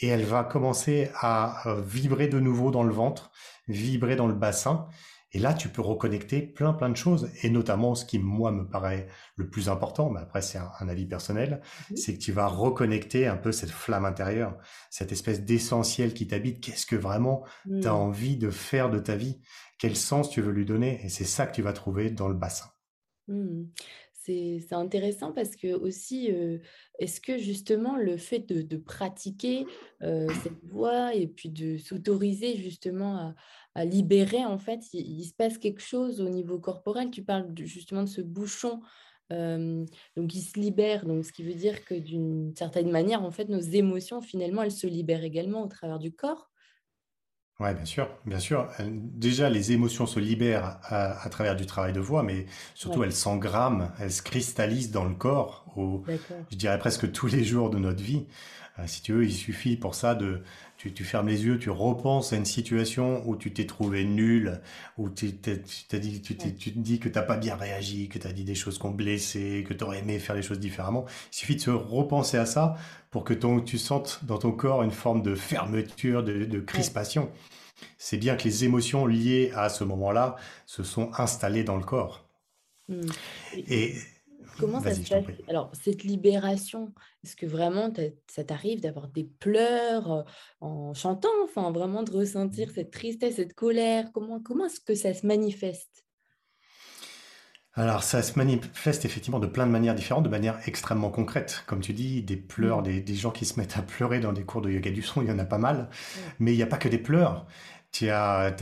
et 0.00 0.08
elle 0.08 0.24
va 0.24 0.44
commencer 0.44 1.10
à 1.14 1.68
euh, 1.68 1.80
vibrer 1.80 2.28
de 2.28 2.40
nouveau 2.40 2.70
dans 2.70 2.82
le 2.82 2.92
ventre, 2.92 3.30
vibrer 3.68 4.16
dans 4.16 4.26
le 4.26 4.34
bassin, 4.34 4.88
Et 5.32 5.38
là, 5.38 5.54
tu 5.54 5.68
peux 5.68 5.80
reconnecter 5.80 6.42
plein, 6.42 6.72
plein 6.72 6.88
de 6.88 6.96
choses. 6.96 7.30
Et 7.44 7.50
notamment, 7.50 7.94
ce 7.94 8.04
qui, 8.04 8.18
moi, 8.18 8.50
me 8.50 8.68
paraît 8.68 9.06
le 9.36 9.48
plus 9.48 9.68
important, 9.68 10.10
mais 10.10 10.18
après, 10.18 10.42
c'est 10.42 10.58
un, 10.58 10.88
avis 10.88 11.06
personnel, 11.06 11.60
mmh. 11.62 11.96
c'est 11.96 12.14
que 12.14 12.18
tu 12.18 12.32
vas 12.32 12.48
reconnecter 12.48 13.28
un 13.28 13.36
peu 13.36 13.52
cette 13.52 13.70
flamme 13.70 14.04
intérieure, 14.04 14.58
cette 14.90 15.12
espèce 15.12 15.42
d'essentiel 15.42 16.14
qui 16.14 16.26
t'habite. 16.26 16.60
Qu'est-ce 16.60 16.84
que 16.84 16.96
vraiment 16.96 17.44
tu 17.64 17.86
as 17.86 17.92
mmh. 17.92 17.94
envie 17.94 18.36
de 18.38 18.50
faire 18.50 18.90
de 18.90 18.98
ta 18.98 19.14
vie? 19.14 19.40
Quel 19.78 19.94
sens 19.94 20.30
tu 20.30 20.40
veux 20.42 20.50
lui 20.50 20.66
donner? 20.66 21.00
Et 21.04 21.08
c'est 21.08 21.24
ça 21.24 21.46
que 21.46 21.54
tu 21.54 21.62
vas 21.62 21.74
trouver 21.74 22.10
dans 22.10 22.26
le 22.26 22.34
bassin. 22.34 22.66
Mmh. 23.28 23.66
C'est 24.60 24.74
intéressant 24.74 25.32
parce 25.32 25.56
que 25.56 25.74
aussi, 25.74 26.30
est-ce 26.98 27.20
que 27.20 27.38
justement 27.38 27.96
le 27.96 28.16
fait 28.16 28.40
de, 28.40 28.76
pratiquer 28.76 29.66
cette 30.00 30.64
voie 30.64 31.14
et 31.14 31.26
puis 31.26 31.48
de 31.48 31.76
s'autoriser 31.78 32.56
justement 32.56 33.34
à, 33.74 33.84
libérer, 33.84 34.44
en 34.44 34.58
fait, 34.58 34.80
il, 34.92 35.24
se 35.24 35.34
passe 35.34 35.58
quelque 35.58 35.82
chose 35.82 36.20
au 36.20 36.28
niveau 36.28 36.58
corporel? 36.58 37.10
Tu 37.10 37.22
parles 37.22 37.52
justement 37.56 38.02
de 38.02 38.08
ce 38.08 38.20
bouchon, 38.20 38.80
donc 39.30 40.34
il 40.34 40.42
se 40.42 40.58
libère, 40.58 41.06
donc 41.06 41.24
ce 41.24 41.32
qui 41.32 41.42
veut 41.42 41.54
dire 41.54 41.84
que 41.84 41.94
d'une 41.94 42.54
certaine 42.56 42.90
manière, 42.90 43.22
en 43.22 43.30
fait, 43.30 43.48
nos 43.48 43.60
émotions, 43.60 44.20
finalement, 44.20 44.62
elles 44.62 44.72
se 44.72 44.86
libèrent 44.86 45.24
également 45.24 45.62
au 45.62 45.68
travers 45.68 45.98
du 45.98 46.12
corps. 46.12 46.49
Ouais, 47.60 47.74
bien 47.74 47.84
sûr, 47.84 48.08
bien 48.24 48.38
sûr. 48.38 48.68
Déjà, 48.80 49.50
les 49.50 49.72
émotions 49.72 50.06
se 50.06 50.18
libèrent 50.18 50.78
à, 50.84 51.28
travers 51.28 51.54
du 51.54 51.66
travail 51.66 51.92
de 51.92 52.00
voix, 52.00 52.22
mais 52.22 52.46
surtout 52.74 53.04
elles 53.04 53.12
s'engramment, 53.12 53.90
elles 54.00 54.12
se 54.12 54.22
cristallisent 54.22 54.90
dans 54.90 55.04
le 55.04 55.14
corps, 55.14 55.66
au, 55.76 56.02
je 56.50 56.56
dirais 56.56 56.78
presque 56.78 57.12
tous 57.12 57.26
les 57.26 57.44
jours 57.44 57.68
de 57.68 57.78
notre 57.78 58.02
vie. 58.02 58.24
Euh, 58.78 58.84
si 58.86 59.02
tu 59.02 59.12
veux, 59.12 59.24
il 59.24 59.32
suffit 59.32 59.76
pour 59.76 59.94
ça 59.94 60.14
de, 60.14 60.42
tu, 60.80 60.94
tu, 60.94 61.04
fermes 61.04 61.28
les 61.28 61.44
yeux, 61.44 61.58
tu 61.58 61.68
repenses 61.68 62.32
à 62.32 62.36
une 62.36 62.46
situation 62.46 63.22
où 63.26 63.36
tu 63.36 63.52
t'es 63.52 63.66
trouvé 63.66 64.02
nul, 64.02 64.62
où 64.96 65.10
tu, 65.10 65.36
t'as 65.36 65.98
dit, 65.98 66.22
tu, 66.22 66.38
tu, 66.38 66.54
te 66.54 66.78
dis 66.78 66.98
que 66.98 67.10
t'as 67.10 67.20
pas 67.20 67.36
bien 67.36 67.54
réagi, 67.54 68.08
que 68.08 68.18
tu 68.18 68.26
as 68.26 68.32
dit 68.32 68.44
des 68.44 68.54
choses 68.54 68.78
qui 68.78 68.86
ont 68.86 68.90
blessé, 68.90 69.62
que 69.68 69.74
tu 69.74 69.84
aurais 69.84 69.98
aimé 69.98 70.18
faire 70.18 70.34
les 70.34 70.40
choses 70.40 70.58
différemment. 70.58 71.04
Il 71.32 71.36
suffit 71.36 71.56
de 71.56 71.60
se 71.60 71.70
repenser 71.70 72.38
à 72.38 72.46
ça 72.46 72.76
pour 73.10 73.24
que 73.24 73.34
ton, 73.34 73.60
tu 73.60 73.76
sentes 73.76 74.20
dans 74.22 74.38
ton 74.38 74.52
corps 74.52 74.82
une 74.82 74.90
forme 74.90 75.20
de 75.20 75.34
fermeture, 75.34 76.24
de, 76.24 76.46
de 76.46 76.60
crispation. 76.60 77.30
C'est 77.98 78.16
bien 78.16 78.34
que 78.36 78.44
les 78.44 78.64
émotions 78.64 79.04
liées 79.04 79.52
à 79.54 79.68
ce 79.68 79.84
moment-là 79.84 80.36
se 80.64 80.82
sont 80.82 81.10
installées 81.18 81.62
dans 81.62 81.76
le 81.76 81.84
corps. 81.84 82.26
Mmh. 82.88 83.02
Et 83.68 83.96
Comment 84.58 84.80
ça 84.80 84.94
se 84.94 85.00
passe 85.00 85.24
Alors, 85.48 85.70
cette 85.72 86.04
libération, 86.04 86.92
est-ce 87.24 87.36
que 87.36 87.46
vraiment 87.46 87.92
ça 88.26 88.44
t'arrive 88.44 88.80
d'avoir 88.80 89.08
des 89.08 89.24
pleurs 89.24 90.12
euh, 90.12 90.22
en 90.60 90.94
chantant, 90.94 91.28
enfin 91.44 91.70
vraiment 91.70 92.02
de 92.02 92.10
ressentir 92.10 92.70
cette 92.70 92.90
tristesse, 92.90 93.36
cette 93.36 93.54
colère? 93.54 94.10
Comment, 94.12 94.40
comment 94.40 94.66
est-ce 94.66 94.80
que 94.80 94.94
ça 94.94 95.14
se 95.14 95.26
manifeste? 95.26 96.04
Alors, 97.74 98.02
ça 98.02 98.22
se 98.22 98.36
manifeste 98.36 99.04
effectivement 99.04 99.38
de 99.38 99.46
plein 99.46 99.64
de 99.64 99.70
manières 99.70 99.94
différentes, 99.94 100.24
de 100.24 100.28
manière 100.28 100.58
extrêmement 100.66 101.10
concrète. 101.10 101.62
Comme 101.66 101.80
tu 101.80 101.92
dis, 101.92 102.22
des 102.22 102.36
pleurs, 102.36 102.82
mmh. 102.82 103.00
des, 103.00 103.14
gens 103.14 103.30
qui 103.30 103.44
se 103.44 103.60
mettent 103.60 103.76
à 103.76 103.82
pleurer 103.82 104.18
dans 104.18 104.32
des 104.32 104.42
cours 104.42 104.60
de 104.60 104.70
yoga 104.70 104.90
du 104.90 105.02
son, 105.02 105.22
il 105.22 105.28
y 105.28 105.32
en 105.32 105.38
a 105.38 105.44
pas 105.44 105.58
mal. 105.58 105.88
Mais 106.40 106.52
il 106.52 106.56
n'y 106.56 106.62
a 106.64 106.66
pas 106.66 106.78
que 106.78 106.88
des 106.88 106.98
pleurs 106.98 107.46
tu 107.92 108.08
as, 108.10 108.52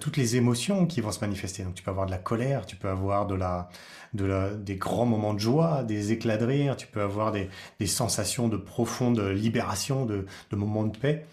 toutes 0.00 0.16
les 0.16 0.36
émotions 0.36 0.86
qui 0.86 1.00
vont 1.00 1.12
se 1.12 1.20
manifester. 1.20 1.64
Donc, 1.64 1.74
tu 1.74 1.82
peux 1.82 1.90
avoir 1.90 2.06
de 2.06 2.10
la 2.10 2.18
colère, 2.18 2.66
tu 2.66 2.76
peux 2.76 2.88
avoir 2.88 3.26
de 3.26 3.34
la, 3.34 3.68
de 4.14 4.54
des 4.56 4.76
grands 4.76 5.06
moments 5.06 5.34
de 5.34 5.40
joie, 5.40 5.82
des 5.82 6.12
éclats 6.12 6.36
de 6.36 6.44
rire, 6.44 6.76
tu 6.76 6.86
peux 6.86 7.02
avoir 7.02 7.32
des, 7.32 7.48
sensations 7.86 8.48
de 8.48 8.56
profonde 8.56 9.18
libération, 9.20 10.06
de, 10.06 10.26
moments 10.52 10.84
de 10.84 10.96
paix. 10.96 11.26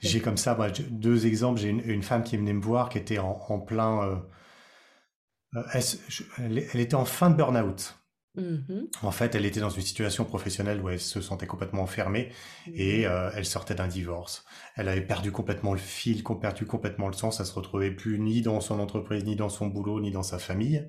J'ai 0.00 0.20
comme 0.20 0.36
ça 0.36 0.56
deux 0.90 1.26
exemples. 1.26 1.60
J'ai 1.60 1.70
une, 1.70 2.02
femme 2.02 2.22
qui 2.22 2.36
venait 2.36 2.52
me 2.52 2.62
voir 2.62 2.88
qui 2.88 2.98
était 2.98 3.18
en, 3.18 3.58
plein. 3.58 4.02
Euh, 4.02 4.16
euh, 5.56 5.80
elle, 6.38 6.58
elle, 6.72 6.80
était 6.80 6.94
en 6.94 7.04
fin 7.04 7.30
de 7.30 7.36
burn-out. 7.36 7.98
Mmh 8.38 8.84
en 9.02 9.10
fait, 9.10 9.34
elle 9.34 9.44
était 9.46 9.60
dans 9.60 9.70
une 9.70 9.82
situation 9.82 10.24
professionnelle 10.24 10.80
où 10.80 10.88
elle 10.88 11.00
se 11.00 11.20
sentait 11.20 11.46
complètement 11.46 11.82
enfermée 11.82 12.30
et 12.72 13.02
mmh 13.02 13.10
euh, 13.10 13.30
elle 13.34 13.44
sortait 13.44 13.74
d'un 13.74 13.88
divorce. 13.88 14.44
Elle 14.76 14.88
avait 14.88 15.02
perdu 15.02 15.32
complètement 15.32 15.72
le 15.72 15.78
fil, 15.78 16.22
perdu 16.40 16.64
complètement 16.64 17.08
le 17.08 17.14
sens. 17.14 17.40
Elle 17.40 17.46
se 17.46 17.52
retrouvait 17.52 17.90
plus 17.90 18.18
ni 18.18 18.42
dans 18.42 18.60
son 18.60 18.78
entreprise, 18.78 19.24
ni 19.24 19.36
dans 19.36 19.48
son 19.48 19.66
boulot, 19.66 20.00
ni 20.00 20.10
dans 20.10 20.22
sa 20.22 20.38
famille. 20.38 20.88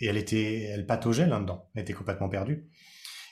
Et 0.00 0.06
elle 0.06 0.16
était, 0.16 0.62
elle 0.64 0.86
pataugeait 0.86 1.26
là-dedans. 1.26 1.68
Elle 1.74 1.82
était 1.82 1.92
complètement 1.92 2.28
perdue. 2.28 2.68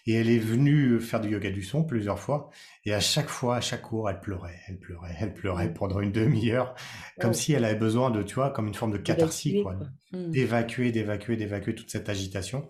Et 0.06 0.14
elle 0.14 0.30
est 0.30 0.38
venue 0.38 0.98
faire 1.00 1.20
du 1.20 1.30
yoga 1.30 1.50
du 1.50 1.62
son 1.62 1.84
plusieurs 1.84 2.18
fois. 2.18 2.50
Et 2.84 2.94
à 2.94 3.00
chaque 3.00 3.28
fois, 3.28 3.56
à 3.56 3.60
chaque 3.60 3.82
cours, 3.82 4.08
elle 4.08 4.20
pleurait, 4.20 4.58
elle 4.66 4.78
pleurait, 4.78 5.14
elle 5.18 5.34
pleurait 5.34 5.68
mmh. 5.68 5.74
pendant 5.74 6.00
une 6.00 6.12
demi-heure, 6.12 6.74
comme 7.20 7.34
si 7.34 7.52
elle 7.52 7.64
avait 7.64 7.78
besoin 7.78 8.10
de, 8.10 8.22
tu 8.22 8.36
vois, 8.36 8.50
comme 8.50 8.66
une 8.66 8.74
forme 8.74 8.92
de 8.92 8.98
catharsis, 8.98 9.62
quoi. 9.62 9.76
D'évacuer, 10.12 10.90
d'évacuer, 10.90 11.36
d'évacuer 11.36 11.74
toute 11.74 11.90
cette 11.90 12.08
agitation. 12.08 12.66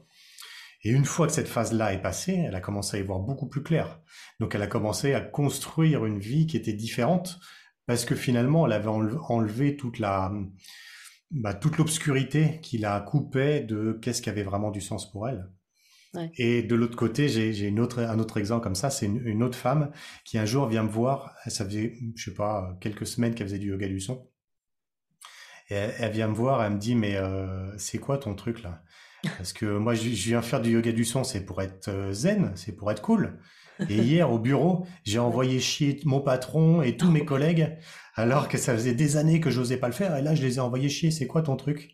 Et 0.82 0.90
une 0.90 1.04
fois 1.04 1.26
que 1.26 1.32
cette 1.32 1.48
phase-là 1.48 1.92
est 1.92 2.02
passée, 2.02 2.34
elle 2.34 2.54
a 2.54 2.60
commencé 2.60 2.96
à 2.96 3.00
y 3.00 3.02
voir 3.02 3.18
beaucoup 3.20 3.48
plus 3.48 3.62
clair. 3.62 4.00
Donc 4.38 4.54
elle 4.54 4.62
a 4.62 4.66
commencé 4.66 5.12
à 5.14 5.20
construire 5.20 6.06
une 6.06 6.18
vie 6.18 6.46
qui 6.46 6.56
était 6.56 6.72
différente 6.72 7.38
parce 7.86 8.04
que 8.04 8.14
finalement 8.14 8.66
elle 8.66 8.72
avait 8.72 8.88
enlevé 8.88 9.76
toute 9.76 9.98
la 9.98 10.32
bah, 11.30 11.54
toute 11.54 11.76
l'obscurité 11.76 12.60
qui 12.62 12.78
la 12.78 13.00
coupait 13.00 13.60
de 13.60 13.98
qu'est-ce 14.02 14.22
qui 14.22 14.30
avait 14.30 14.42
vraiment 14.42 14.70
du 14.70 14.80
sens 14.80 15.10
pour 15.10 15.28
elle. 15.28 15.48
Et 16.36 16.64
de 16.64 16.74
l'autre 16.74 16.96
côté, 16.96 17.28
j'ai 17.28 17.68
une 17.68 17.78
autre, 17.78 18.00
un 18.00 18.18
autre 18.18 18.36
exemple 18.36 18.64
comme 18.64 18.74
ça, 18.74 18.90
c'est 18.90 19.06
une, 19.06 19.42
autre 19.44 19.56
femme 19.56 19.92
qui 20.24 20.38
un 20.38 20.44
jour 20.44 20.66
vient 20.66 20.82
me 20.82 20.88
voir, 20.88 21.36
ça 21.46 21.64
faisait, 21.64 21.94
je 22.16 22.24
sais 22.30 22.34
pas, 22.34 22.76
quelques 22.80 23.06
semaines 23.06 23.32
qu'elle 23.32 23.46
faisait 23.46 23.60
du 23.60 23.68
yoga 23.68 23.86
du 23.86 24.00
son. 24.00 24.28
Et 25.68 25.74
elle, 25.74 26.10
vient 26.10 26.26
me 26.26 26.34
voir, 26.34 26.64
elle 26.64 26.72
me 26.72 26.78
dit, 26.78 26.96
mais 26.96 27.14
euh, 27.14 27.78
c'est 27.78 27.98
quoi 27.98 28.18
ton 28.18 28.34
truc 28.34 28.62
là? 28.64 28.82
Parce 29.36 29.52
que 29.52 29.66
moi, 29.78 29.94
je 29.94 30.08
viens 30.08 30.42
faire 30.42 30.60
du 30.60 30.70
yoga 30.70 30.92
du 30.92 31.04
son, 31.04 31.24
c'est 31.24 31.44
pour 31.44 31.62
être 31.62 31.88
euh, 31.88 32.12
zen, 32.12 32.52
c'est 32.54 32.72
pour 32.72 32.90
être 32.90 33.02
cool. 33.02 33.38
Et 33.88 33.96
hier, 33.96 34.30
au 34.30 34.38
bureau, 34.38 34.86
j'ai 35.04 35.18
envoyé 35.18 35.58
chier 35.58 35.98
mon 36.04 36.20
patron 36.20 36.82
et 36.82 36.96
tous 36.98 37.10
mes 37.10 37.24
collègues, 37.24 37.78
alors 38.14 38.48
que 38.48 38.58
ça 38.58 38.74
faisait 38.74 38.94
des 38.94 39.16
années 39.16 39.40
que 39.40 39.50
j'osais 39.50 39.78
pas 39.78 39.86
le 39.86 39.94
faire. 39.94 40.16
Et 40.16 40.22
là, 40.22 40.34
je 40.34 40.42
les 40.42 40.56
ai 40.56 40.60
envoyés 40.60 40.90
chier. 40.90 41.10
C'est 41.10 41.26
quoi 41.26 41.40
ton 41.40 41.56
truc? 41.56 41.92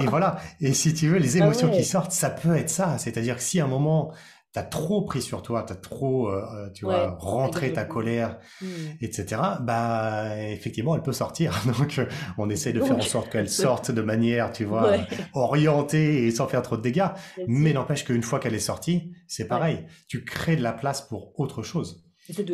Et 0.00 0.06
voilà. 0.06 0.40
Et 0.60 0.72
si 0.72 0.92
tu 0.92 1.08
veux, 1.08 1.18
les 1.18 1.36
ah 1.40 1.44
émotions 1.44 1.70
qui 1.70 1.84
sortent, 1.84 2.12
ça 2.12 2.30
peut 2.30 2.56
être 2.56 2.70
ça. 2.70 2.98
C'est-à-dire 2.98 3.36
que 3.36 3.42
si 3.42 3.60
à 3.60 3.64
un 3.64 3.68
moment, 3.68 4.12
t'as 4.52 4.62
trop 4.62 5.02
pris 5.02 5.22
sur 5.22 5.42
toi, 5.42 5.62
t'as 5.62 5.76
trop, 5.76 6.28
euh, 6.28 6.42
euh, 6.54 6.70
tu 6.70 6.84
vois, 6.84 7.16
rentré 7.18 7.72
ta 7.72 7.84
colère, 7.84 8.38
mmh. 8.60 8.66
etc. 9.00 9.40
Bah, 9.60 10.40
effectivement, 10.40 10.96
elle 10.96 11.02
peut 11.02 11.12
sortir. 11.12 11.62
Donc, 11.78 11.98
euh, 11.98 12.06
on 12.36 12.50
essaie 12.50 12.72
de 12.72 12.80
faire 12.80 12.96
en 12.96 13.02
sorte 13.02 13.30
qu'elle 13.30 13.48
sorte 13.48 13.90
de 13.90 14.02
manière, 14.02 14.52
tu 14.52 14.64
vois, 14.64 14.96
orientée 15.34 16.26
et 16.26 16.30
sans 16.30 16.48
faire 16.48 16.62
trop 16.62 16.76
de 16.76 16.82
dégâts. 16.82 17.08
Mais 17.46 17.72
n'empêche 17.72 18.04
qu'une 18.04 18.22
fois 18.22 18.40
qu'elle 18.40 18.54
est 18.54 18.58
sortie, 18.58 19.12
c'est 19.28 19.46
pareil. 19.46 19.86
Tu 20.08 20.24
crées 20.24 20.56
de 20.56 20.62
la 20.62 20.72
place 20.72 21.02
pour 21.02 21.38
autre 21.38 21.62
chose. 21.62 22.04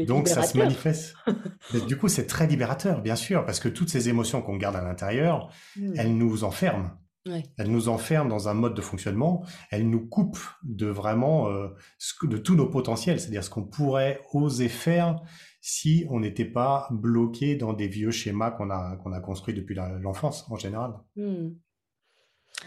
Donc 0.07 0.29
ça 0.29 0.43
se 0.43 0.57
manifeste. 0.57 1.15
du 1.89 1.97
coup, 1.97 2.09
c'est 2.09 2.27
très 2.27 2.47
libérateur, 2.47 3.01
bien 3.01 3.17
sûr, 3.17 3.45
parce 3.45 3.61
que 3.61 3.69
toutes 3.69 3.89
ces 3.89 4.09
émotions 4.09 4.43
qu'on 4.43 4.57
garde 4.57 4.77
à 4.77 4.83
l'intérieur, 4.83 5.51
mmh. 5.77 5.93
elles 5.97 6.17
nous 6.17 6.45
enferment. 6.45 6.91
Elle 7.57 7.71
nous 7.71 7.89
enferme 7.89 8.29
dans 8.29 8.49
un 8.49 8.55
mode 8.55 8.75
de 8.75 8.81
fonctionnement, 8.81 9.45
elle 9.71 9.89
nous 9.89 10.07
coupe 10.07 10.39
de 10.63 10.87
vraiment 10.87 11.49
euh, 11.49 11.69
de 12.23 12.37
tous 12.37 12.55
nos 12.55 12.69
potentiels, 12.69 13.21
c'est-à-dire 13.21 13.45
ce 13.45 13.51
qu'on 13.51 13.65
pourrait 13.65 14.21
oser 14.33 14.69
faire 14.69 15.21
si 15.61 16.07
on 16.11 16.21
n'était 16.21 16.45
pas 16.45 16.89
bloqué 16.91 17.57
dans 17.57 17.73
des 17.73 17.89
vieux 17.89 18.13
schémas 18.13 18.53
qu'on 18.53 18.71
a 18.71 18.97
qu'on 18.97 19.13
a 19.13 19.21
construits 19.21 19.55
depuis 19.55 19.75
l'enfance 19.75 20.47
en 20.51 20.57
général. 20.57 20.93
Mmh. 21.17 21.49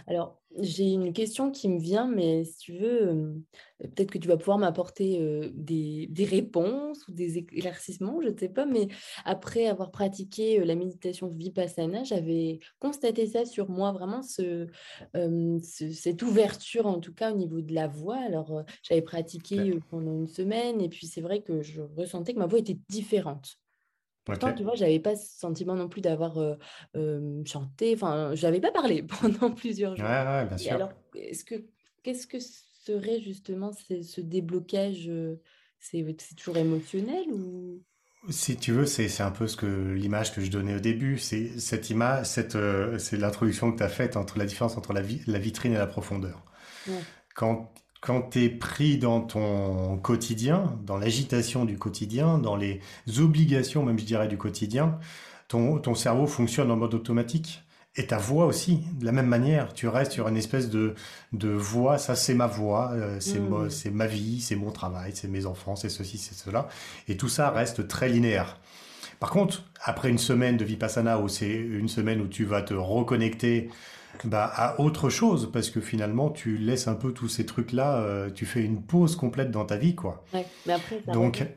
Alors, 0.08 0.40
j'ai 0.60 0.92
une 0.92 1.14
question 1.14 1.52
qui 1.52 1.70
me 1.70 1.80
vient, 1.80 2.08
mais 2.08 2.44
si 2.44 2.58
tu 2.58 2.74
veux, 2.78 3.44
peut-être 3.80 4.12
que 4.12 4.18
tu 4.18 4.28
vas 4.28 4.38
pouvoir 4.38 4.58
m'apporter 4.58 5.20
des, 5.54 6.26
réponses 6.26 7.08
ou 7.08 7.12
des 7.12 7.38
éclaircissements, 7.38 8.20
je 8.22 8.30
ne 8.30 8.38
sais 8.38 8.50
pas, 8.50 8.66
mais 8.66 8.88
après 9.26 9.68
avoir 9.68 9.92
pratiqué 9.92 10.64
la 10.64 10.76
méditation 10.76 11.28
Vipassana, 11.28 12.04
j'avais 12.04 12.60
constaté 12.80 13.28
ça 13.28 13.46
sur 13.46 13.70
moi, 13.70 13.92
vraiment 13.92 14.22
ce, 14.22 14.68
cette 15.62 16.22
ouverture, 16.24 16.88
en 16.88 17.00
tout 17.00 17.14
cas 17.14 17.32
au 17.32 17.36
niveau 17.36 17.62
de 17.62 17.74
la 17.74 17.88
voix. 17.88 18.18
Alors, 18.18 18.64
j'avais 18.84 19.02
pratiqué 19.02 19.80
pendant 19.90 20.14
une 20.14 20.28
semaine, 20.28 20.82
et 20.82 20.90
puis 20.90 21.08
c'est 21.08 21.22
vrai 21.22 21.42
que 21.42 21.62
je 21.62 21.82
ressentais 21.82 22.34
que 22.34 22.40
ma 22.40 22.48
voix 22.48 22.60
était 22.60 22.78
différente. 22.90 23.60
Pourtant, 24.30 24.54
tu 24.54 24.64
vois, 24.64 24.76
j'avais 24.76 25.00
pas 25.00 25.16
ce 25.16 25.40
sentiment 25.40 25.76
non 25.76 25.90
plus 25.90 26.02
d'avoir 26.02 26.38
chanté. 27.46 27.94
Enfin, 27.94 28.36
je 28.36 28.46
n'avais 28.46 28.62
pas 28.62 28.72
parlé 28.72 29.04
pendant 29.22 29.52
plusieurs 29.52 29.96
jours. 29.96 30.06
Ouais, 30.06 30.26
ouais, 30.26 30.46
bien 30.46 30.58
sûr. 30.58 30.74
alors, 30.74 30.92
est-ce 31.16 31.44
que 31.44 31.56
qu'est-ce 32.04 32.28
que 32.28 32.38
serait 32.40 33.20
justement 33.20 33.72
ce 33.72 34.22
déblocage 34.22 35.12
C'est 35.80 36.36
toujours 36.36 36.58
émotionnel 36.58 37.32
ou? 37.32 37.82
Si 38.30 38.58
tu 38.58 38.74
veux, 38.74 38.86
c'est 38.86 39.22
un 39.22 39.32
peu 39.32 39.48
ce 39.48 39.56
que 39.56 39.94
l'image 39.94 40.34
que 40.34 40.42
je 40.42 40.52
donnais 40.52 40.76
au 40.76 40.80
début. 40.80 41.18
C'est 41.18 41.58
cette 41.60 41.90
image, 41.90 42.26
cette 42.26 42.58
c'est 42.98 43.18
l'introduction 43.18 43.72
que 43.72 43.78
tu 43.78 43.84
as 43.84 43.90
faite 43.90 44.18
entre 44.18 44.38
la 44.38 44.46
différence 44.46 44.78
entre 44.78 44.92
la, 44.92 45.02
la 45.28 45.40
vitrine 45.40 45.74
et 45.74 45.78
la 45.78 45.88
profondeur. 45.88 46.44
Quand 47.34 47.72
quand 48.02 48.32
tu 48.32 48.44
es 48.46 48.50
pris 48.50 48.98
dans 48.98 49.22
ton 49.22 49.98
quotidien, 49.98 50.78
dans 50.86 50.98
l'agitation 50.98 51.66
du 51.66 51.78
quotidien, 51.78 52.38
dans 52.38 52.56
les 52.56 52.80
obligations 53.20 53.84
même 53.84 54.00
je 54.00 54.06
dirais 54.06 54.28
du 54.28 54.38
quotidien, 54.38 54.98
ton, 55.48 55.80
ton 55.80 55.96
cerveau 55.96 56.28
fonctionne 56.28 56.72
en 56.72 56.78
mode 56.78 56.94
automatique 56.94 57.64
et 57.96 58.08
ta 58.08 58.18
voix 58.18 58.46
aussi, 58.46 58.84
de 59.00 59.06
la 59.06 59.12
même 59.12 59.26
manière, 59.26 59.74
tu 59.74 59.88
restes 59.88 60.14
sur 60.14 60.28
une 60.28 60.38
espèce 60.38 60.70
de, 60.70 60.94
de 61.34 61.50
voix, 61.50 61.98
ça 61.98 62.16
c'est 62.16 62.36
ma 62.36 62.48
voix, 62.48 62.92
euh, 62.94 63.20
c'est 63.20 63.40
Mmh. 63.40 63.70
c'est 63.70 63.92
ma 63.92 64.06
vie, 64.08 64.40
c'est 64.42 64.56
mon 64.56 64.72
travail, 64.72 65.12
c'est 65.16 65.28
mes 65.28 65.46
enfants, 65.46 65.76
c'est 65.76 65.90
ceci, 65.90 66.18
c'est 66.18 66.36
cela. 66.36 66.70
Et 67.08 67.18
tout 67.18 67.30
ça 67.30 67.50
reste 67.50 67.88
très 67.88 68.08
linéaire. 68.08 68.60
Par 69.20 69.32
contre, 69.32 69.66
après 69.84 70.10
une 70.10 70.18
semaine 70.18 70.56
de 70.56 70.64
Vipassana, 70.64 71.20
où 71.20 71.28
c'est 71.28 71.52
une 71.52 71.90
semaine 71.90 72.22
où 72.22 72.28
tu 72.28 72.46
vas 72.46 72.62
te 72.62 72.74
reconnecter 72.74 73.70
bah, 74.26 74.46
à 74.54 74.80
autre 74.80 75.10
chose, 75.10 75.52
parce 75.52 75.70
que 75.70 75.82
finalement, 75.82 76.30
tu 76.30 76.58
laisses 76.58 76.88
un 76.88 76.96
peu 76.96 77.14
tous 77.14 77.28
ces 77.28 77.46
trucs-là, 77.46 78.02
euh, 78.02 78.30
tu 78.30 78.46
fais 78.46 78.62
une 78.62 78.86
pause 78.86 79.16
complète 79.16 79.52
dans 79.52 79.66
ta 79.66 79.78
vie, 79.78 79.96
quoi. 79.96 80.24
Ouais, 80.34 80.46
mais 80.66 80.74
après, 80.74 81.02
ça 81.06 81.12
Donc, 81.12 81.38
revient. 81.38 81.50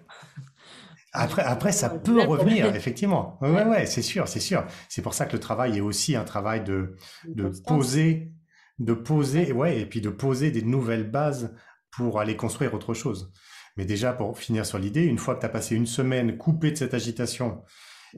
après, 1.13 1.43
après, 1.43 1.73
ça 1.73 1.91
peut 1.91 2.23
revenir, 2.23 2.75
effectivement. 2.75 3.39
Ouais, 3.43 3.65
ouais, 3.65 3.87
c'est 3.87 4.03
sûr, 4.03 4.29
c'est 4.29 4.41
sûr. 4.41 4.65
C'est 4.89 5.03
pour 5.03 5.15
ça 5.15 5.27
que 5.27 5.33
le 5.33 5.41
travail 5.41 5.77
est 5.79 5.81
aussi 5.83 6.17
un 6.17 6.25
travail 6.25 6.65
de, 6.65 6.97
de 7.27 7.51
poser, 7.67 8.33
de 8.79 8.95
poser, 8.95 9.53
Ouais. 9.53 9.81
et 9.81 9.87
puis 9.87 10.01
de 10.01 10.09
poser 10.11 10.51
des 10.51 10.63
nouvelles 10.63 11.11
bases 11.11 11.55
pour 11.91 12.21
aller 12.21 12.37
construire 12.37 12.73
autre 12.75 12.95
chose. 12.95 13.33
Mais 13.77 13.85
déjà, 13.85 14.13
pour 14.13 14.39
finir 14.39 14.67
sur 14.67 14.79
l'idée, 14.79 15.05
une 15.05 15.19
fois 15.19 15.35
que 15.35 15.41
tu 15.41 15.47
as 15.47 15.51
passé 15.51 15.75
une 15.77 15.87
semaine 15.87 16.37
coupé 16.37 16.71
de 16.71 16.77
cette 16.77 16.95
agitation 16.95 17.63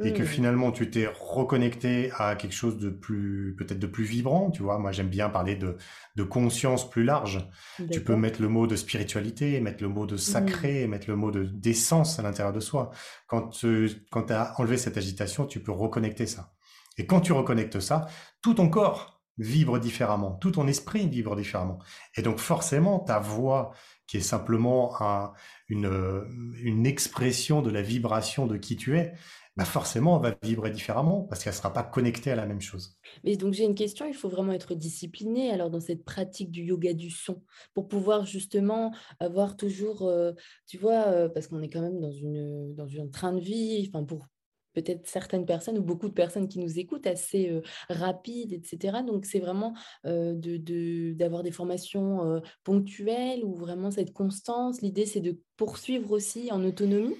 et 0.02 0.12
que 0.12 0.22
Mmh. 0.22 0.26
finalement 0.26 0.72
tu 0.72 0.90
t'es 0.90 1.06
reconnecté 1.06 2.10
à 2.18 2.34
quelque 2.36 2.52
chose 2.54 2.78
de 2.78 2.90
plus, 2.90 3.54
peut-être 3.58 3.78
de 3.78 3.86
plus 3.86 4.04
vibrant, 4.04 4.50
tu 4.50 4.62
vois, 4.62 4.78
moi 4.78 4.92
j'aime 4.92 5.08
bien 5.08 5.28
parler 5.28 5.54
de, 5.56 5.76
de 6.16 6.22
conscience 6.22 6.88
plus 6.88 7.04
large. 7.04 7.48
Tu 7.90 8.02
peux 8.02 8.16
mettre 8.16 8.42
le 8.42 8.48
mot 8.48 8.66
de 8.66 8.76
spiritualité, 8.76 9.60
mettre 9.60 9.82
le 9.82 9.88
mot 9.88 10.06
de 10.06 10.14
Mmh. 10.14 10.18
sacré, 10.18 10.86
mettre 10.88 11.08
le 11.08 11.16
mot 11.16 11.30
de 11.30 11.44
d'essence 11.44 12.18
à 12.18 12.22
l'intérieur 12.22 12.52
de 12.52 12.60
soi. 12.60 12.90
Quand, 13.26 13.64
euh, 13.64 13.88
quand 14.10 14.24
tu 14.24 14.32
as 14.32 14.54
enlevé 14.60 14.76
cette 14.78 14.96
agitation, 14.96 15.46
tu 15.46 15.60
peux 15.60 15.72
reconnecter 15.72 16.26
ça. 16.26 16.52
Et 16.98 17.06
quand 17.06 17.20
tu 17.20 17.32
reconnectes 17.32 17.80
ça, 17.80 18.06
tout 18.42 18.54
ton 18.54 18.68
corps 18.68 19.20
vibre 19.36 19.80
différemment, 19.80 20.32
tout 20.34 20.52
ton 20.52 20.68
esprit 20.68 21.08
vibre 21.08 21.34
différemment. 21.34 21.80
Et 22.16 22.22
donc 22.22 22.38
forcément, 22.38 23.00
ta 23.00 23.18
voix, 23.18 23.72
qui 24.06 24.18
est 24.18 24.20
simplement 24.20 25.00
un- 25.02 25.32
une, 25.68 25.86
euh, 25.86 26.22
une 26.62 26.86
expression 26.86 27.60
de 27.60 27.70
la 27.70 27.82
vibration 27.82 28.46
de 28.46 28.56
qui 28.56 28.76
tu 28.76 28.96
es, 28.96 29.12
bah 29.56 29.64
forcément, 29.64 30.16
elle 30.16 30.32
va 30.32 30.36
vibrer 30.42 30.70
différemment 30.70 31.22
parce 31.22 31.44
qu'elle 31.44 31.52
ne 31.52 31.56
sera 31.58 31.72
pas 31.72 31.84
connectée 31.84 32.30
à 32.32 32.36
la 32.36 32.44
même 32.46 32.60
chose. 32.60 32.98
Mais 33.22 33.36
donc 33.36 33.54
j'ai 33.54 33.64
une 33.64 33.76
question, 33.76 34.04
il 34.06 34.14
faut 34.14 34.28
vraiment 34.28 34.52
être 34.52 34.74
discipliné 34.74 35.50
alors 35.52 35.70
dans 35.70 35.80
cette 35.80 36.04
pratique 36.04 36.50
du 36.50 36.62
yoga 36.64 36.92
du 36.92 37.10
son 37.10 37.42
pour 37.72 37.86
pouvoir 37.88 38.26
justement 38.26 38.92
avoir 39.20 39.56
toujours, 39.56 40.02
euh, 40.08 40.32
tu 40.66 40.76
vois, 40.78 41.06
euh, 41.06 41.28
parce 41.28 41.46
qu'on 41.46 41.62
est 41.62 41.68
quand 41.68 41.82
même 41.82 42.00
dans 42.00 42.10
une, 42.10 42.74
dans 42.74 42.88
un 43.00 43.06
train 43.08 43.32
de 43.32 43.40
vie, 43.40 43.88
enfin 43.88 44.04
pour 44.04 44.26
peut-être 44.72 45.06
certaines 45.06 45.46
personnes 45.46 45.78
ou 45.78 45.82
beaucoup 45.84 46.08
de 46.08 46.14
personnes 46.14 46.48
qui 46.48 46.58
nous 46.58 46.80
écoutent 46.80 47.06
assez 47.06 47.48
euh, 47.50 47.60
rapide, 47.88 48.52
etc. 48.52 49.04
Donc 49.04 49.24
c'est 49.24 49.38
vraiment 49.38 49.74
euh, 50.04 50.34
de, 50.34 50.56
de- 50.56 51.12
d'avoir 51.14 51.44
des 51.44 51.52
formations 51.52 52.28
euh, 52.28 52.40
ponctuelles 52.64 53.44
ou 53.44 53.54
vraiment 53.54 53.92
cette 53.92 54.12
constance. 54.12 54.82
L'idée 54.82 55.06
c'est 55.06 55.20
de 55.20 55.40
poursuivre 55.56 56.10
aussi 56.10 56.50
en 56.50 56.64
autonomie. 56.64 57.14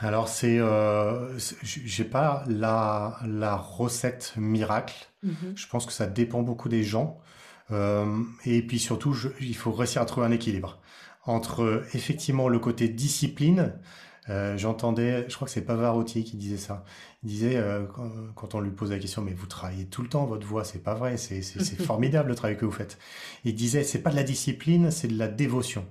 Alors 0.00 0.28
c'est, 0.28 0.58
euh, 0.58 1.38
j'ai 1.62 2.04
pas 2.04 2.44
la, 2.48 3.18
la 3.26 3.56
recette 3.56 4.34
miracle. 4.36 5.08
Mhm. 5.22 5.52
Je 5.54 5.66
pense 5.68 5.86
que 5.86 5.92
ça 5.92 6.06
dépend 6.06 6.42
beaucoup 6.42 6.68
des 6.68 6.82
gens. 6.82 7.20
Euh, 7.70 8.20
et 8.44 8.62
puis 8.66 8.78
surtout, 8.78 9.12
je- 9.12 9.28
il 9.40 9.54
faut 9.56 9.72
réussir 9.72 10.02
à 10.02 10.04
trouver 10.04 10.26
un 10.26 10.32
équilibre 10.32 10.78
entre 11.24 11.84
effectivement 11.94 12.48
le 12.48 12.58
côté 12.58 12.88
discipline. 12.88 13.74
Euh, 14.28 14.56
j'entendais, 14.56 15.24
je 15.28 15.34
crois 15.34 15.46
que 15.46 15.52
c'est 15.52 15.62
Pavarotti 15.62 16.22
qui 16.24 16.36
disait 16.36 16.56
ça. 16.56 16.84
Il 17.22 17.28
disait 17.28 17.56
euh, 17.56 17.84
quand, 17.86 18.10
quand 18.34 18.54
on 18.54 18.60
lui 18.60 18.70
posait 18.70 18.94
la 18.94 19.00
question, 19.00 19.22
mais 19.22 19.32
vous 19.32 19.46
travaillez 19.46 19.86
tout 19.86 20.02
le 20.02 20.08
temps 20.08 20.26
votre 20.26 20.46
voix, 20.46 20.64
c'est 20.64 20.82
pas 20.82 20.94
vrai, 20.94 21.16
c'est 21.16 21.42
c'est- 21.42 21.62
c'est 21.62 21.80
formidable 21.82 22.28
le 22.30 22.34
travail 22.34 22.56
que 22.56 22.64
vous 22.64 22.72
faites. 22.72 22.98
Il 23.44 23.54
disait, 23.54 23.84
c'est 23.84 24.00
pas 24.00 24.10
de 24.10 24.16
la 24.16 24.22
discipline, 24.24 24.90
c'est 24.90 25.08
de 25.08 25.18
la 25.18 25.28
dévotion. 25.28 25.86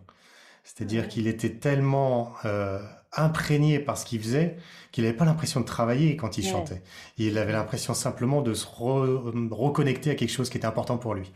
C'est-à-dire 0.64 1.04
Ouais. 1.04 1.08
qu'il 1.08 1.28
était 1.28 1.50
tellement 1.52 2.34
euh, 2.46 2.80
imprégné 3.14 3.80
par 3.80 3.98
ce 3.98 4.06
qu'il 4.06 4.22
faisait 4.22 4.58
qu'il 4.92 5.04
n'avait 5.06 5.16
pas 5.16 5.26
l'impression 5.26 5.60
de 5.62 5.66
travailler 5.66 6.16
quand 6.18 6.38
il 6.38 6.46
Ouais. 6.46 6.52
chantait. 6.52 6.82
Il 7.18 7.38
avait 7.38 7.54
l'impression 7.54 7.94
simplement 7.94 8.42
de 8.42 8.54
se 8.54 8.66
re- 8.66 9.50
reconnecter 9.54 10.12
à 10.12 10.16
quelque 10.16 10.30
chose 10.32 10.50
qui 10.50 10.58
était 10.58 10.68
important 10.68 10.98
pour 10.98 11.14
lui. 11.14 11.32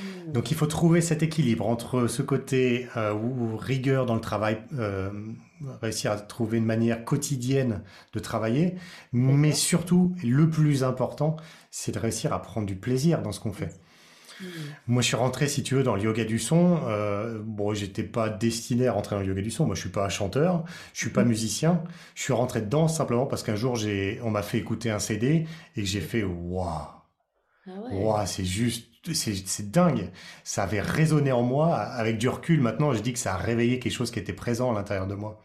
Mm. 0.00 0.32
Donc 0.32 0.50
il 0.50 0.56
faut 0.56 0.66
trouver 0.66 1.00
cet 1.00 1.22
équilibre 1.22 1.66
entre 1.68 2.06
ce 2.08 2.22
côté 2.22 2.88
euh, 2.96 3.14
rigueur 3.58 4.06
dans 4.06 4.14
le 4.14 4.20
travail, 4.20 4.58
euh, 4.78 5.10
réussir 5.80 6.10
à 6.12 6.16
trouver 6.16 6.58
une 6.58 6.64
manière 6.64 7.04
quotidienne 7.04 7.82
de 8.12 8.18
travailler, 8.18 8.74
mais 9.12 9.52
surtout, 9.52 10.14
le 10.24 10.48
plus 10.50 10.82
important, 10.82 11.36
c'est 11.70 11.92
de 11.92 11.98
réussir 12.00 12.32
à 12.32 12.42
prendre 12.42 12.66
du 12.66 12.74
plaisir 12.76 13.22
dans 13.22 13.32
ce 13.32 13.38
qu'on 13.40 13.52
fait. 13.52 13.70
Moi, 14.86 15.02
je 15.02 15.06
suis 15.08 15.16
rentré, 15.16 15.48
si 15.48 15.62
tu 15.62 15.74
veux, 15.74 15.82
dans 15.82 15.94
le 15.96 16.02
yoga 16.02 16.24
du 16.24 16.38
son. 16.38 16.80
Euh, 16.88 17.40
bon, 17.44 17.74
j'étais 17.74 18.02
pas 18.04 18.28
destiné 18.28 18.86
à 18.88 18.92
rentrer 18.92 19.16
dans 19.16 19.22
le 19.22 19.28
yoga 19.28 19.42
du 19.42 19.50
son. 19.50 19.66
Moi, 19.66 19.74
je 19.74 19.80
suis 19.80 19.90
pas 19.90 20.08
chanteur, 20.08 20.64
je 20.94 20.98
suis 21.00 21.10
pas 21.10 21.22
Mhm. 21.22 21.28
musicien. 21.28 21.84
Je 22.14 22.22
suis 22.22 22.32
rentré 22.32 22.60
dedans 22.62 22.88
simplement 22.88 23.26
parce 23.26 23.42
qu'un 23.42 23.56
jour, 23.56 23.76
j'ai, 23.76 24.20
on 24.22 24.30
m'a 24.30 24.42
fait 24.42 24.58
écouter 24.58 24.90
un 24.90 24.98
CD 24.98 25.46
et 25.76 25.80
que 25.82 25.86
j'ai 25.88 26.00
fait 26.00 26.22
waouh, 26.24 26.68
Ah 27.66 27.70
ouais. 27.80 27.90
waouh, 27.90 28.26
c'est 28.26 28.44
juste, 28.44 28.88
c'est, 29.14 29.34
c'est 29.46 29.70
dingue. 29.70 30.10
Ça 30.44 30.64
avait 30.64 30.80
résonné 30.80 31.32
en 31.32 31.42
moi. 31.42 31.76
Avec 31.76 32.18
du 32.18 32.28
recul, 32.28 32.60
maintenant, 32.60 32.92
je 32.92 33.00
dis 33.00 33.12
que 33.12 33.18
ça 33.18 33.34
a 33.34 33.36
réveillé 33.36 33.78
quelque 33.78 33.92
chose 33.92 34.10
qui 34.10 34.18
était 34.18 34.32
présent 34.32 34.70
à 34.72 34.74
l'intérieur 34.74 35.06
de 35.06 35.14
moi. 35.14 35.40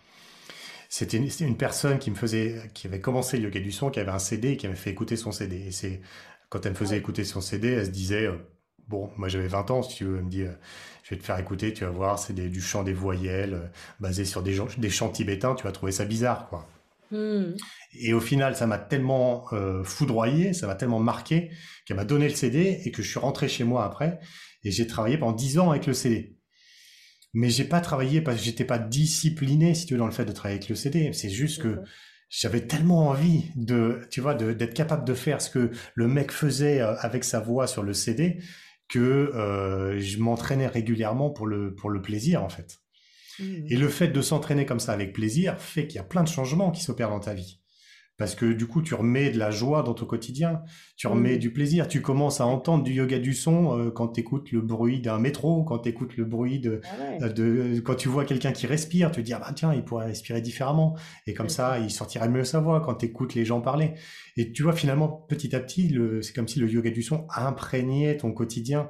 C'était 0.90 1.18
une, 1.18 1.30
c'était 1.30 1.46
une 1.46 1.58
personne 1.58 2.00
qui 2.00 2.12
me 2.12 2.16
faisait, 2.16 2.72
qui 2.74 2.88
avait 2.88 3.02
commencé 3.02 3.38
le 3.38 3.46
yoga 3.46 3.60
du 3.60 3.72
son, 3.72 3.90
qui 3.92 4.00
avait 4.00 4.12
un 4.12 4.20
CD 4.20 4.52
et 4.54 4.58
qui 4.58 4.68
avait 4.68 4.76
fait 4.76 4.92
écouter 4.92 5.18
son 5.18 5.32
CD. 5.32 5.58
Et 5.68 5.72
c'est, 5.72 6.02
quand 6.50 6.66
elle 6.66 6.74
me 6.74 6.78
faisait 6.78 6.98
écouter 6.98 7.24
son 7.26 7.42
CD, 7.42 7.70
elle 7.74 7.86
se 7.88 7.92
disait, 7.92 8.28
euh, 8.28 8.38
bon, 8.88 9.10
moi 9.18 9.28
j'avais 9.28 9.48
20 9.48 9.72
ans, 9.72 9.82
si 9.84 9.96
tu 9.96 10.06
veux, 10.06 10.18
elle 10.18 10.26
me 10.26 10.30
dit, 10.30 10.44
euh, 10.44 10.52
je 11.04 11.16
vais 11.16 11.20
te 11.20 11.26
faire 11.26 11.38
écouter, 11.40 11.74
tu 11.74 11.84
vas 11.84 11.90
voir, 11.90 12.20
c'est 12.20 12.34
du 12.34 12.62
chant 12.62 12.84
des 12.84 12.94
voyelles, 12.94 13.54
euh, 13.54 13.68
basé 14.00 14.26
sur 14.26 14.44
des, 14.44 14.54
chants 14.90 15.10
tibétains, 15.10 15.56
tu 15.56 15.64
vas 15.64 15.72
trouver 15.72 15.92
ça 15.92 16.06
bizarre, 16.06 16.48
quoi. 16.50 16.68
Mm. 17.12 17.56
Et 18.00 18.14
au 18.14 18.20
final, 18.20 18.56
ça 18.56 18.68
m'a 18.68 18.78
tellement 18.78 19.46
euh, 19.54 19.84
foudroyé, 19.84 20.54
ça 20.54 20.68
m'a 20.68 20.76
tellement 20.76 21.00
marqué, 21.00 21.52
qu'elle 21.86 21.98
m'a 21.98 22.06
donné 22.06 22.28
le 22.28 22.36
CD 22.36 22.82
et 22.84 22.92
que 22.92 23.02
je 23.02 23.10
suis 23.10 23.20
rentré 23.20 23.48
chez 23.48 23.64
moi 23.64 23.86
après, 23.86 24.20
et 24.64 24.72
j'ai 24.72 24.88
travaillé 24.88 25.18
pendant 25.18 25.34
10 25.34 25.60
ans 25.60 25.72
avec 25.72 25.86
le 25.86 25.94
CD. 25.94 26.36
Mais 27.34 27.50
j'ai 27.50 27.66
pas 27.66 27.82
travaillé 27.82 28.22
parce 28.22 28.38
que 28.38 28.44
j'étais 28.44 28.66
pas 28.66 28.80
discipliné, 28.80 29.76
si 29.76 29.86
tu 29.86 29.94
veux, 29.94 30.00
dans 30.00 30.06
le 30.06 30.12
fait 30.12 30.26
de 30.26 30.32
travailler 30.32 30.58
avec 30.58 30.70
le 30.70 30.76
CD. 30.76 31.12
C'est 31.14 31.30
juste 31.30 31.62
que 31.62 31.82
j'avais 32.30 32.62
tellement 32.62 33.10
envie 33.10 33.46
de, 33.56 34.02
tu 34.10 34.22
vois, 34.22 34.34
d'être 34.34 34.74
capable 34.74 35.06
de 35.06 35.14
faire 35.14 35.42
ce 35.42 35.50
que 35.50 35.72
le 35.94 36.08
mec 36.08 36.32
faisait 36.32 36.80
avec 36.80 37.24
sa 37.24 37.40
voix 37.40 37.68
sur 37.68 37.84
le 37.84 37.94
CD 37.94 38.40
que 38.90 39.00
euh, 39.00 40.00
je 40.00 40.20
m'entraînais 40.20 40.68
régulièrement 40.68 41.30
pour 41.30 41.48
le, 41.48 41.74
pour 41.76 41.90
le 41.90 42.02
plaisir, 42.02 42.44
en 42.44 42.50
fait. 42.50 42.80
Mm. 43.40 43.66
Et 43.70 43.76
le 43.76 43.90
fait 43.90 44.08
de 44.08 44.22
s'entraîner 44.22 44.66
comme 44.66 44.80
ça 44.80 44.94
avec 44.94 45.14
plaisir 45.14 45.60
fait 45.60 45.88
qu'il 45.88 45.98
y 45.98 46.00
a 46.00 46.04
plein 46.04 46.24
de 46.24 46.30
changements 46.30 46.72
qui 46.72 46.84
s'opèrent 46.84 47.10
dans 47.10 47.20
ta 47.20 47.34
vie. 47.34 47.60
Parce 48.18 48.34
que 48.34 48.52
du 48.52 48.66
coup, 48.66 48.82
tu 48.82 48.96
remets 48.96 49.30
de 49.30 49.38
la 49.38 49.52
joie 49.52 49.84
dans 49.84 49.94
ton 49.94 50.06
quotidien, 50.08 50.64
tu 50.96 51.06
remets 51.06 51.38
du 51.38 51.52
plaisir, 51.54 51.88
tu 51.88 52.02
commences 52.02 52.42
à 52.42 52.48
entendre 52.48 52.84
du 52.84 52.92
yoga 52.94 53.20
du 53.20 53.34
son 53.34 53.78
euh, 53.78 53.92
quand 53.92 54.08
tu 54.08 54.22
écoutes 54.22 54.52
le 54.52 54.62
bruit 54.62 55.00
d'un 55.02 55.20
métro, 55.20 55.64
quand 55.64 55.78
tu 55.80 55.90
écoutes 55.90 56.18
le 56.18 56.26
bruit 56.26 56.60
de, 56.60 56.82
Ah 56.84 57.12
ouais. 57.12 57.24
euh, 57.24 57.30
de 57.74 57.80
quand 57.82 57.94
tu 57.94 58.10
vois 58.10 58.26
quelqu'un 58.26 58.52
qui 58.54 58.66
respire, 58.66 59.12
tu 59.12 59.22
te 59.22 59.26
dis 59.26 59.34
ah 59.34 59.40
bah 59.40 59.52
tiens, 59.56 59.72
il 59.72 59.84
pourrait 59.84 60.08
respirer 60.08 60.42
différemment 60.42 60.96
et 61.28 61.36
comme 61.36 61.50
ça, 61.50 61.78
il 61.78 61.92
sortirait 61.92 62.28
mieux 62.30 62.44
sa 62.44 62.60
voix 62.60 62.82
quand 62.82 62.96
tu 62.96 63.06
écoutes 63.06 63.36
les 63.36 63.46
gens 63.46 63.62
parler. 63.62 63.94
Et 64.36 64.52
tu 64.52 64.64
vois 64.64 64.74
finalement 64.74 65.08
petit 65.08 65.56
à 65.56 65.60
petit, 65.60 65.96
c'est 66.24 66.34
comme 66.34 66.48
si 66.48 66.60
le 66.60 66.68
yoga 66.68 66.90
du 66.90 67.04
son 67.04 67.28
imprégnait 67.36 68.18
ton 68.18 68.32
quotidien. 68.32 68.90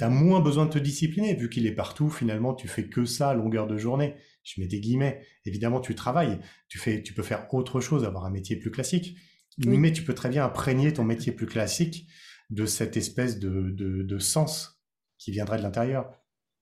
T'as 0.00 0.08
Mm. 0.08 0.14
moins 0.14 0.40
besoin 0.40 0.66
de 0.66 0.70
te 0.70 0.78
discipliner, 0.80 1.34
vu 1.34 1.48
qu'il 1.48 1.64
est 1.66 1.72
partout, 1.72 2.10
finalement, 2.10 2.54
tu 2.54 2.66
fais 2.66 2.84
que 2.84 3.04
ça 3.04 3.28
à 3.30 3.34
longueur 3.34 3.68
de 3.68 3.76
journée. 3.78 4.16
Je 4.54 4.60
mets 4.60 4.66
des 4.66 4.80
guillemets. 4.80 5.22
Évidemment, 5.44 5.80
tu 5.80 5.94
travailles, 5.94 6.38
tu 6.68 6.78
fais, 6.78 7.02
tu 7.02 7.14
peux 7.14 7.22
faire 7.22 7.46
autre 7.54 7.80
chose, 7.80 8.04
avoir 8.04 8.24
un 8.24 8.30
métier 8.30 8.56
plus 8.56 8.70
classique. 8.70 9.16
Oui. 9.64 9.78
Mais 9.78 9.92
tu 9.92 10.02
peux 10.04 10.14
très 10.14 10.28
bien 10.28 10.44
imprégner 10.44 10.92
ton 10.92 11.04
métier 11.04 11.32
plus 11.32 11.46
classique 11.46 12.06
de 12.50 12.66
cette 12.66 12.96
espèce 12.96 13.38
de, 13.38 13.70
de, 13.70 14.02
de 14.02 14.18
sens 14.18 14.80
qui 15.18 15.30
viendrait 15.30 15.58
de 15.58 15.62
l'intérieur. 15.62 16.10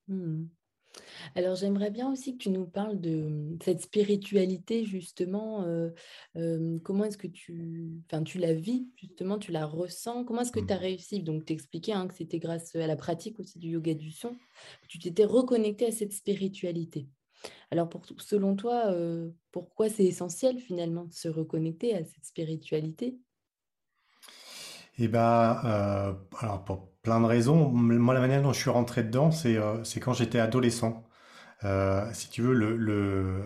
Mm. 0.08 0.46
Alors, 1.34 1.54
j'aimerais 1.54 1.90
bien 1.90 2.10
aussi 2.10 2.32
que 2.36 2.42
tu 2.44 2.50
nous 2.50 2.66
parles 2.66 2.98
de 3.00 3.10
mmh, 3.28 3.58
cette 3.62 3.82
spiritualité, 3.82 4.84
justement. 4.84 5.62
euh, 5.64 5.90
euh, 6.36 6.78
comment 6.82 7.04
est-ce 7.04 7.18
que 7.18 7.26
tu, 7.28 7.92
enfin, 8.06 8.24
tu 8.24 8.38
la 8.38 8.54
vis, 8.54 8.88
justement, 8.96 9.38
tu 9.38 9.52
la 9.52 9.66
ressens? 9.66 10.24
Comment 10.24 10.40
est-ce 10.40 10.50
que 10.52 10.60
tu 10.60 10.72
as 10.72 10.76
Mm. 10.76 10.80
réussi? 10.80 11.22
Donc, 11.22 11.44
t'expliquais 11.44 11.92
hein, 11.92 12.08
que 12.08 12.14
c'était 12.14 12.38
grâce 12.38 12.74
à 12.74 12.86
la 12.86 12.96
pratique 12.96 13.38
aussi 13.38 13.58
du 13.58 13.68
yoga 13.68 13.94
du 13.94 14.10
son, 14.10 14.30
que 14.30 14.88
tu 14.88 14.98
t'étais 14.98 15.24
reconnecté 15.26 15.86
à 15.86 15.92
cette 15.92 16.12
spiritualité. 16.12 17.06
Alors, 17.70 17.88
pour, 17.88 18.04
selon 18.18 18.56
toi, 18.56 18.88
euh, 18.92 19.30
pourquoi 19.52 19.88
c'est 19.88 20.04
essentiel 20.04 20.58
finalement 20.60 21.04
de 21.06 21.12
se 21.14 21.28
reconnecter 21.28 21.94
à 21.94 22.04
cette 22.04 22.24
spiritualité? 22.26 23.18
Et 24.98 25.08
ben, 25.08 25.60
euh, 25.64 26.12
alors 26.40 26.64
pour 26.64 26.88
plein 27.02 27.20
de 27.20 27.26
raisons, 27.26 27.68
moi 27.70 28.14
la 28.14 28.20
manière 28.20 28.42
dont 28.42 28.52
je 28.52 28.60
suis 28.60 28.70
rentré 28.70 29.02
dedans, 29.02 29.30
c'est 29.30 29.56
euh, 29.56 29.82
quand 30.02 30.12
j'étais 30.12 30.40
adolescent. 30.40 31.04
Euh, 31.64 32.06
si 32.14 32.30
tu 32.30 32.42
veux, 32.42 32.54
le, 32.54 32.76
le, 32.76 33.44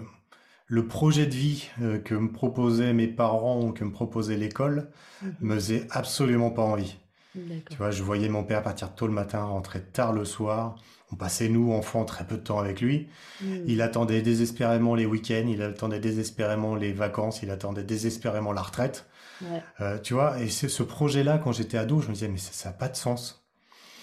le 0.67 0.89
projet 0.89 1.27
de 1.27 1.35
vie 1.35 1.71
que 2.05 2.15
me 2.17 2.33
proposaient 2.33 2.95
mes 2.95 3.09
parents 3.09 3.63
ou 3.63 3.73
que 3.73 3.85
me 3.85 3.93
proposait 3.93 4.37
l'école 4.39 4.91
Mhm. 5.21 5.43
me 5.43 5.57
faisait 5.57 5.89
absolument 5.93 6.51
pas 6.53 6.63
envie. 6.65 6.99
Tu 7.35 7.41
D'accord. 7.41 7.77
vois, 7.79 7.91
je 7.91 8.03
voyais 8.03 8.29
mon 8.29 8.45
père 8.45 8.63
partir 8.63 8.95
tôt 8.95 9.07
le 9.07 9.13
matin, 9.13 9.43
rentrer 9.45 9.83
tard 9.83 10.13
le 10.13 10.25
soir. 10.25 10.77
On 11.13 11.17
passait, 11.17 11.49
nous, 11.49 11.73
enfants, 11.73 12.05
très 12.05 12.27
peu 12.27 12.37
de 12.37 12.43
temps 12.43 12.59
avec 12.59 12.81
lui. 12.81 13.09
Mhm. 13.43 13.65
Il 13.67 13.83
attendait 13.83 14.23
désespérément 14.23 14.95
les 14.95 15.07
week-ends, 15.07 15.47
il 15.49 15.63
attendait 15.63 16.01
désespérément 16.01 16.75
les 16.75 16.93
vacances, 16.93 17.43
il 17.43 17.51
attendait 17.51 17.85
désespérément 17.85 18.53
la 18.53 18.63
retraite. 18.63 19.07
Ouais. 19.43 19.63
Euh, 19.81 19.99
tu 19.99 20.15
vois, 20.15 20.41
et 20.41 20.49
c'est 20.49 20.69
ce 20.69 20.83
projet-là, 20.83 21.39
quand 21.39 21.53
j'étais 21.53 21.77
ado, 21.79 22.01
je 22.01 22.09
me 22.09 22.15
disais, 22.15 22.29
mais 22.29 22.39
ça 22.39 22.69
n'a 22.71 22.73
pas 22.75 22.89
de 22.89 22.97
sens. 22.97 23.45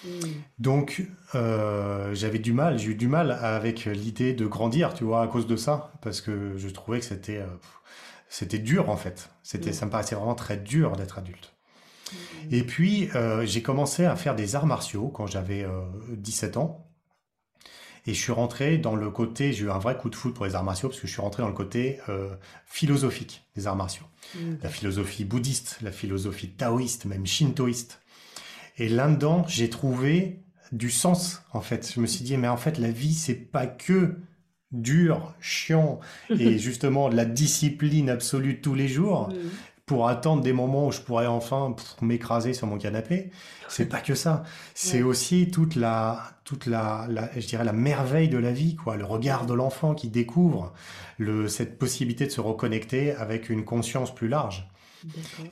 Mhm. 0.04 0.42
Donc, 0.58 1.02
euh, 1.34 2.14
j'avais 2.14 2.38
du 2.38 2.52
mal, 2.52 2.78
j'ai 2.78 2.90
eu 2.90 2.94
du 2.94 3.08
mal 3.08 3.32
avec 3.32 3.84
l'idée 3.86 4.32
de 4.34 4.46
grandir, 4.46 4.94
tu 4.94 5.04
vois, 5.04 5.22
à 5.22 5.26
cause 5.28 5.46
de 5.46 5.56
ça, 5.56 5.92
parce 6.02 6.20
que 6.20 6.56
je 6.56 6.68
trouvais 6.68 7.00
que 7.00 7.04
c'était 7.06 7.38
euh, 7.38 7.46
c'était 8.28 8.58
dur, 8.58 8.90
en 8.90 8.96
fait. 8.96 9.30
C'était, 9.42 9.70
Mm. 9.70 9.72
ça 9.74 9.86
me 9.86 9.90
paraissait 9.90 10.14
vraiment 10.14 10.34
très 10.36 10.56
dur 10.56 10.96
d'être 10.96 11.18
adulte. 11.18 11.54
Et 12.50 12.62
puis, 12.62 13.08
euh, 13.14 13.44
j'ai 13.46 13.62
commencé 13.62 14.04
à 14.04 14.16
faire 14.16 14.34
des 14.34 14.56
arts 14.56 14.66
martiaux 14.66 15.08
quand 15.08 15.26
j'avais 15.26 15.62
euh, 15.62 15.82
17 16.16 16.56
ans. 16.56 16.86
Et 18.06 18.14
je 18.14 18.20
suis 18.20 18.32
rentré 18.32 18.78
dans 18.78 18.96
le 18.96 19.10
côté, 19.10 19.52
j'ai 19.52 19.64
eu 19.64 19.70
un 19.70 19.78
vrai 19.78 19.96
coup 19.96 20.08
de 20.08 20.14
foot 20.14 20.34
pour 20.34 20.46
les 20.46 20.54
arts 20.54 20.64
martiaux, 20.64 20.88
parce 20.88 21.00
que 21.00 21.06
je 21.06 21.12
suis 21.12 21.20
rentré 21.20 21.42
dans 21.42 21.48
le 21.48 21.54
côté 21.54 21.98
euh, 22.08 22.34
philosophique 22.66 23.44
des 23.56 23.66
arts 23.66 23.76
martiaux. 23.76 24.06
Mhm. 24.34 24.58
La 24.62 24.68
philosophie 24.70 25.24
bouddhiste, 25.24 25.78
la 25.82 25.92
philosophie 25.92 26.48
taoïste, 26.48 27.04
même 27.04 27.26
shintoïste. 27.26 28.00
Et 28.78 28.88
là-dedans, 28.88 29.44
j'ai 29.46 29.68
trouvé 29.68 30.40
du 30.72 30.90
sens, 30.90 31.42
en 31.52 31.60
fait. 31.60 31.92
Je 31.94 32.00
me 32.00 32.06
suis 32.06 32.24
dit, 32.24 32.36
mais 32.36 32.48
en 32.48 32.56
fait, 32.56 32.78
la 32.78 32.90
vie, 32.90 33.14
c'est 33.14 33.34
pas 33.34 33.66
que 33.66 34.16
dur, 34.72 35.34
chiant, 35.40 36.00
et 36.30 36.58
justement 36.58 37.10
de 37.10 37.16
la 37.16 37.24
discipline 37.24 38.08
absolue 38.08 38.60
tous 38.60 38.74
les 38.74 38.88
jours 38.88 39.28
Mhm. 39.28 39.50
Pour 39.90 40.08
attendre 40.08 40.40
des 40.42 40.52
moments 40.52 40.86
où 40.86 40.92
je 40.92 41.00
pourrais 41.00 41.26
enfin 41.26 41.74
m'écraser 42.00 42.54
sur 42.54 42.68
mon 42.68 42.78
canapé. 42.78 43.32
C'est 43.68 43.86
pas 43.88 44.00
que 44.00 44.14
ça. 44.14 44.44
C'est 44.72 45.02
Ouais. 45.02 45.02
aussi 45.02 45.50
toute 45.50 45.74
la, 45.74 46.22
toute 46.44 46.66
la, 46.66 47.06
la- 47.08 47.28
je 47.38 47.44
dirais 47.46 47.64
la 47.64 47.72
merveille 47.72 48.28
de 48.28 48.38
la 48.38 48.52
vie, 48.52 48.76
quoi. 48.76 48.96
Le 48.96 49.04
regard 49.04 49.46
de 49.46 49.54
l'enfant 49.54 49.94
qui 49.94 50.08
découvre 50.08 50.72
le, 51.18 51.48
cette 51.48 51.76
possibilité 51.78 52.24
de 52.26 52.30
se 52.30 52.40
reconnecter 52.40 53.12
avec 53.14 53.50
une 53.50 53.64
conscience 53.64 54.14
plus 54.14 54.28
large. 54.28 54.68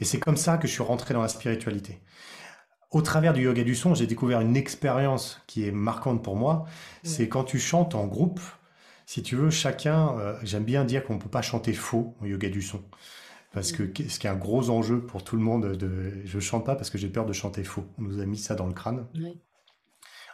Et 0.00 0.04
c'est 0.04 0.20
comme 0.20 0.36
ça 0.36 0.58
que 0.58 0.68
je 0.68 0.72
suis 0.72 0.82
rentré 0.82 1.14
dans 1.14 1.22
la 1.22 1.28
spiritualité. 1.28 2.00
Au 2.90 3.02
travers 3.02 3.34
du 3.34 3.42
yoga 3.42 3.64
du 3.64 3.74
son, 3.74 3.94
j'ai 3.94 4.06
découvert 4.06 4.40
une 4.40 4.56
expérience 4.56 5.42
qui 5.46 5.66
est 5.66 5.72
marquante 5.72 6.22
pour 6.22 6.36
moi. 6.36 6.66
C'est 7.02 7.28
quand 7.28 7.44
tu 7.44 7.58
chantes 7.58 7.94
en 7.94 8.06
groupe, 8.06 8.40
si 9.06 9.22
tu 9.22 9.36
veux, 9.36 9.50
chacun, 9.50 10.16
euh, 10.18 10.34
j'aime 10.42 10.64
bien 10.64 10.84
dire 10.84 11.04
qu'on 11.04 11.14
ne 11.14 11.20
peut 11.20 11.28
pas 11.30 11.42
chanter 11.42 11.72
faux 11.74 12.14
au 12.22 12.26
yoga 12.26 12.48
du 12.50 12.62
son. 12.62 12.82
Parce 13.52 13.72
que 13.72 13.84
ce 14.08 14.18
qui 14.18 14.26
est 14.26 14.30
un 14.30 14.36
gros 14.36 14.70
enjeu 14.70 15.00
pour 15.00 15.24
tout 15.24 15.36
le 15.36 15.42
monde, 15.42 15.72
de, 15.76 16.12
je 16.24 16.38
chante 16.38 16.66
pas 16.66 16.76
parce 16.76 16.90
que 16.90 16.98
j'ai 16.98 17.08
peur 17.08 17.26
de 17.26 17.32
chanter 17.32 17.64
faux. 17.64 17.86
On 17.98 18.02
nous 18.02 18.20
a 18.20 18.26
mis 18.26 18.38
ça 18.38 18.54
dans 18.54 18.66
le 18.66 18.74
crâne. 18.74 19.06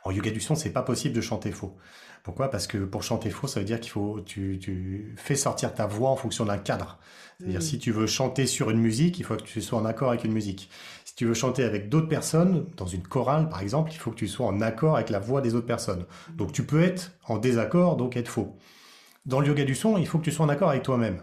En 0.05 0.11
yoga 0.11 0.31
du 0.31 0.41
son, 0.41 0.55
c'est 0.55 0.73
pas 0.73 0.83
possible 0.83 1.15
de 1.15 1.21
chanter 1.21 1.51
faux. 1.51 1.77
Pourquoi? 2.25 2.51
Parce 2.51 2.67
que 2.67 2.79
pour 2.79 3.03
chanter 3.03 3.31
faux, 3.31 3.47
ça 3.47 3.61
veut 3.61 3.67
dire 3.67 3.81
qu'il 3.81 3.91
faut 3.91 4.21
tu, 4.21 4.59
tu 4.61 5.15
fais 5.17 5.37
sortir 5.37 5.75
ta 5.75 5.87
voix 5.87 6.11
en 6.11 6.17
fonction 6.17 6.45
d'un 6.45 6.59
cadre. 6.59 6.99
C'est-à-dire 7.39 7.61
Mhm. 7.61 7.67
si 7.67 7.79
tu 7.79 7.91
veux 7.93 8.07
chanter 8.07 8.47
sur 8.47 8.71
une 8.71 8.81
musique, 8.81 9.19
il 9.19 9.25
faut 9.25 9.37
que 9.37 9.43
tu 9.43 9.61
sois 9.63 9.79
en 9.79 9.85
accord 9.85 10.11
avec 10.11 10.25
une 10.25 10.33
musique. 10.33 10.71
Si 11.05 11.15
tu 11.15 11.27
veux 11.27 11.35
chanter 11.35 11.65
avec 11.65 11.89
d'autres 11.89 12.09
personnes, 12.09 12.67
dans 12.77 12.87
une 12.87 13.03
chorale 13.03 13.49
par 13.49 13.61
exemple, 13.61 13.93
il 13.93 13.99
faut 13.99 14.11
que 14.11 14.17
tu 14.17 14.29
sois 14.29 14.47
en 14.47 14.61
accord 14.61 14.97
avec 14.97 15.11
la 15.11 15.19
voix 15.21 15.41
des 15.41 15.55
autres 15.55 15.67
personnes. 15.67 16.07
Donc 16.37 16.53
tu 16.53 16.65
peux 16.67 16.83
être 16.83 17.13
en 17.27 17.39
désaccord, 17.39 17.97
donc 17.97 18.17
être 18.17 18.29
faux. 18.29 18.57
Dans 19.27 19.41
le 19.41 19.47
yoga 19.49 19.65
du 19.65 19.75
son, 19.75 19.97
il 19.99 20.07
faut 20.07 20.19
que 20.19 20.25
tu 20.25 20.33
sois 20.33 20.47
en 20.47 20.49
accord 20.51 20.71
avec 20.71 20.83
toi-même. 20.83 21.23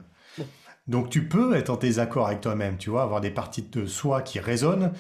Donc 0.88 1.10
tu 1.10 1.28
peux 1.28 1.56
être 1.56 1.70
en 1.70 1.78
désaccord 1.78 2.28
avec 2.28 2.42
toi-même, 2.42 2.78
tu 2.78 2.90
vois, 2.90 3.04
avoir 3.04 3.22
des 3.22 3.32
parties 3.32 3.62
de 3.64 3.86
soi 3.86 4.22
qui 4.22 4.40
résonnent 4.40 4.92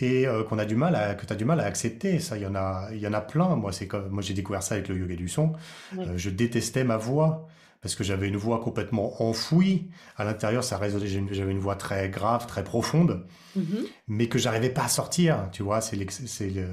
et 0.00 0.26
euh, 0.26 0.42
qu'on 0.44 0.58
a 0.58 0.64
du 0.64 0.76
mal 0.76 0.94
à, 0.94 1.14
que 1.14 1.26
tu 1.26 1.32
as 1.32 1.36
du 1.36 1.44
mal 1.44 1.60
à 1.60 1.64
accepter. 1.64 2.18
Ça, 2.20 2.36
il 2.36 2.42
y 2.42 2.46
en 2.46 2.54
a, 2.54 2.88
il 2.92 2.98
y 2.98 3.06
en 3.06 3.12
a 3.12 3.20
plein. 3.20 3.56
Moi, 3.56 3.72
c'est 3.72 3.86
comme, 3.86 4.08
moi, 4.08 4.22
j'ai 4.22 4.34
découvert 4.34 4.62
ça 4.62 4.74
avec 4.74 4.88
le 4.88 4.96
yoga 4.96 5.16
du 5.16 5.28
son. 5.28 5.52
Euh, 5.98 6.12
je 6.16 6.30
détestais 6.30 6.84
ma 6.84 6.96
voix 6.96 7.48
parce 7.80 7.94
que 7.94 8.02
j'avais 8.04 8.26
une 8.28 8.36
voix 8.36 8.60
complètement 8.60 9.22
enfouie. 9.22 9.88
À 10.16 10.24
l'intérieur, 10.24 10.64
ça 10.64 10.76
résonnait. 10.78 11.06
J'avais 11.30 11.52
une 11.52 11.58
voix 11.60 11.76
très 11.76 12.08
grave, 12.10 12.46
très 12.46 12.64
profonde, 12.64 13.24
Mhm. 13.56 13.86
mais 14.08 14.28
que 14.28 14.38
j'arrivais 14.38 14.70
pas 14.70 14.84
à 14.84 14.88
sortir. 14.88 15.48
Tu 15.52 15.62
vois, 15.62 15.80
c'est 15.80 15.96
le- 15.96 16.66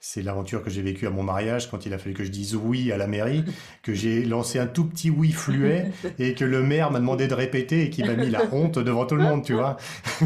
c'est 0.00 0.22
l'aventure 0.22 0.62
que 0.62 0.70
j'ai 0.70 0.80
vécue 0.80 1.06
à 1.06 1.10
mon 1.10 1.22
mariage 1.22 1.70
quand 1.70 1.84
il 1.84 1.92
a 1.92 1.98
fallu 1.98 2.14
que 2.14 2.24
je 2.24 2.30
dise 2.30 2.56
oui 2.56 2.90
à 2.90 2.96
la 2.96 3.06
mairie, 3.06 3.44
que 3.82 3.92
j'ai 3.92 4.24
lancé 4.24 4.58
un 4.58 4.66
tout 4.66 4.86
petit 4.86 5.10
oui 5.10 5.30
fluet 5.30 5.92
et 6.18 6.32
que 6.34 6.44
le 6.44 6.62
maire 6.62 6.90
m'a 6.90 7.00
demandé 7.00 7.28
de 7.28 7.34
répéter 7.34 7.84
et 7.84 7.90
qui 7.90 8.02
m'a 8.02 8.14
mis 8.14 8.30
la 8.30 8.42
honte 8.52 8.78
devant 8.78 9.04
tout 9.04 9.16
le 9.16 9.22
monde, 9.22 9.44
tu 9.44 9.52
vois. 9.52 9.76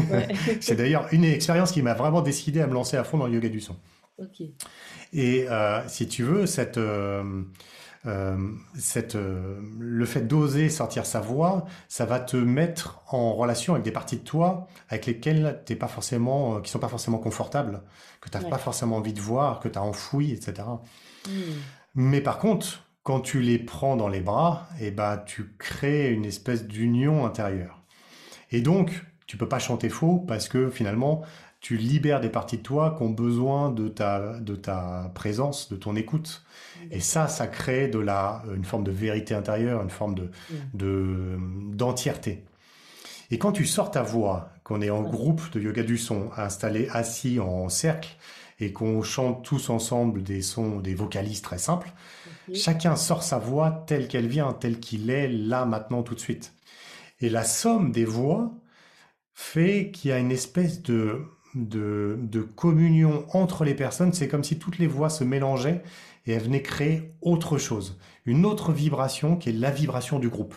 Ouais. 0.09 0.27
C'est 0.61 0.77
d'ailleurs 0.77 1.07
une 1.11 1.25
expérience 1.25 1.73
qui 1.73 1.81
m'a 1.81 1.93
vraiment 1.93 2.21
décidé 2.21 2.61
à 2.61 2.67
me 2.67 2.73
lancer 2.73 2.95
à 2.95 3.03
fond 3.03 3.17
dans 3.17 3.27
le 3.27 3.33
yoga 3.33 3.49
du 3.49 3.59
son. 3.59 3.75
Et 5.11 5.45
euh, 5.49 5.81
si 5.87 6.07
tu 6.07 6.23
veux, 6.23 6.45
cette, 6.45 6.77
euh, 6.77 7.41
cette, 8.77 9.15
euh, 9.15 9.59
le 9.79 10.05
fait 10.05 10.21
d'oser 10.21 10.69
sortir 10.69 11.05
sa 11.05 11.19
voix, 11.19 11.65
ça 11.87 12.05
va 12.05 12.19
te 12.19 12.37
mettre 12.37 13.01
en 13.09 13.33
relation 13.33 13.73
avec 13.73 13.83
des 13.83 13.91
parties 13.91 14.17
de 14.17 14.23
toi 14.23 14.67
avec 14.89 15.05
lesquelles 15.05 15.61
t'es 15.65 15.75
pas 15.75 15.87
forcément, 15.87 16.57
euh, 16.57 16.61
qui 16.61 16.71
sont 16.71 16.79
pas 16.79 16.87
forcément 16.87 17.17
confortables, 17.17 17.81
que 18.21 18.29
tu 18.29 18.37
n'as 18.37 18.43
Ouais. 18.43 18.49
pas 18.49 18.57
forcément 18.57 18.97
envie 18.97 19.13
de 19.13 19.21
voir, 19.21 19.59
que 19.59 19.67
tu 19.67 19.79
as 19.79 19.83
enfoui, 19.83 20.31
etc. 20.31 20.67
Mhm. 21.27 21.33
Mais 21.95 22.21
par 22.21 22.37
contre, 22.37 22.83
quand 23.03 23.21
tu 23.21 23.41
les 23.41 23.59
prends 23.59 23.95
dans 23.95 24.07
les 24.07 24.21
bras, 24.21 24.67
et 24.81 24.91
ben, 24.91 25.17
tu 25.25 25.55
crées 25.57 26.11
une 26.11 26.25
espèce 26.25 26.65
d'union 26.67 27.25
intérieure. 27.25 27.81
Et 28.51 28.61
donc, 28.61 29.03
tu 29.27 29.37
peux 29.37 29.47
pas 29.47 29.59
chanter 29.59 29.89
faux 29.89 30.19
parce 30.19 30.47
que 30.47 30.69
finalement, 30.69 31.21
tu 31.65 31.77
libères 31.77 32.21
des 32.21 32.29
parties 32.29 32.57
de 32.57 32.61
toi 32.61 32.93
qui 32.95 33.01
ont 33.01 33.09
besoin 33.09 33.71
de 33.71 33.87
ta, 33.87 34.39
de 34.39 34.55
ta 34.55 35.11
présence, 35.15 35.67
de 35.67 35.75
ton 35.75 35.95
écoute. 35.95 36.43
Et 36.91 36.99
ça, 36.99 37.27
ça 37.27 37.47
crée 37.47 37.87
de 37.87 37.97
la, 37.97 38.43
une 38.55 38.63
forme 38.63 38.83
de 38.83 38.91
vérité 38.91 39.33
intérieure, 39.33 39.81
une 39.81 39.89
forme 39.89 40.13
de, 40.13 40.29
de, 40.75 41.39
d'entièreté. 41.71 42.43
Et 43.31 43.39
quand 43.39 43.51
tu 43.51 43.65
sors 43.65 43.89
ta 43.89 44.03
voix, 44.03 44.51
qu'on 44.63 44.79
est 44.79 44.91
en 44.91 45.01
groupe 45.01 45.49
de 45.53 45.59
yoga 45.59 45.81
du 45.81 45.97
son, 45.97 46.29
installé 46.37 46.87
assis 46.91 47.39
en 47.39 47.67
cercle, 47.67 48.15
et 48.59 48.71
qu'on 48.71 49.01
chante 49.01 49.43
tous 49.43 49.71
ensemble 49.71 50.21
des 50.21 50.43
sons, 50.43 50.81
des 50.81 50.93
vocalises 50.93 51.41
très 51.41 51.57
simples, 51.57 51.91
chacun 52.53 52.95
sort 52.95 53.23
sa 53.23 53.39
voix 53.39 53.85
telle 53.87 54.07
qu'elle 54.07 54.27
vient, 54.27 54.53
telle 54.53 54.79
qu'il 54.79 55.09
est, 55.09 55.27
là, 55.29 55.65
maintenant, 55.65 56.03
tout 56.03 56.13
de 56.13 56.19
suite. 56.19 56.53
Et 57.21 57.29
la 57.31 57.43
somme 57.43 57.91
des 57.91 58.05
voix 58.05 58.53
fait 59.33 59.89
qu'il 59.91 60.11
y 60.11 60.13
a 60.13 60.19
une 60.19 60.31
espèce 60.31 60.83
de, 60.83 61.25
de, 61.55 62.19
de 62.21 62.41
communion 62.41 63.25
entre 63.33 63.63
les 63.63 63.73
personnes. 63.73 64.13
C'est 64.13 64.27
comme 64.27 64.43
si 64.43 64.59
toutes 64.59 64.77
les 64.77 64.87
voix 64.87 65.09
se 65.09 65.23
mélangeaient 65.23 65.81
et 66.25 66.33
elles 66.33 66.43
venaient 66.43 66.61
créer 66.61 67.13
autre 67.21 67.57
chose, 67.57 67.97
une 68.25 68.45
autre 68.45 68.71
vibration 68.71 69.37
qui 69.37 69.49
est 69.49 69.53
la 69.53 69.71
vibration 69.71 70.19
du 70.19 70.29
groupe. 70.29 70.55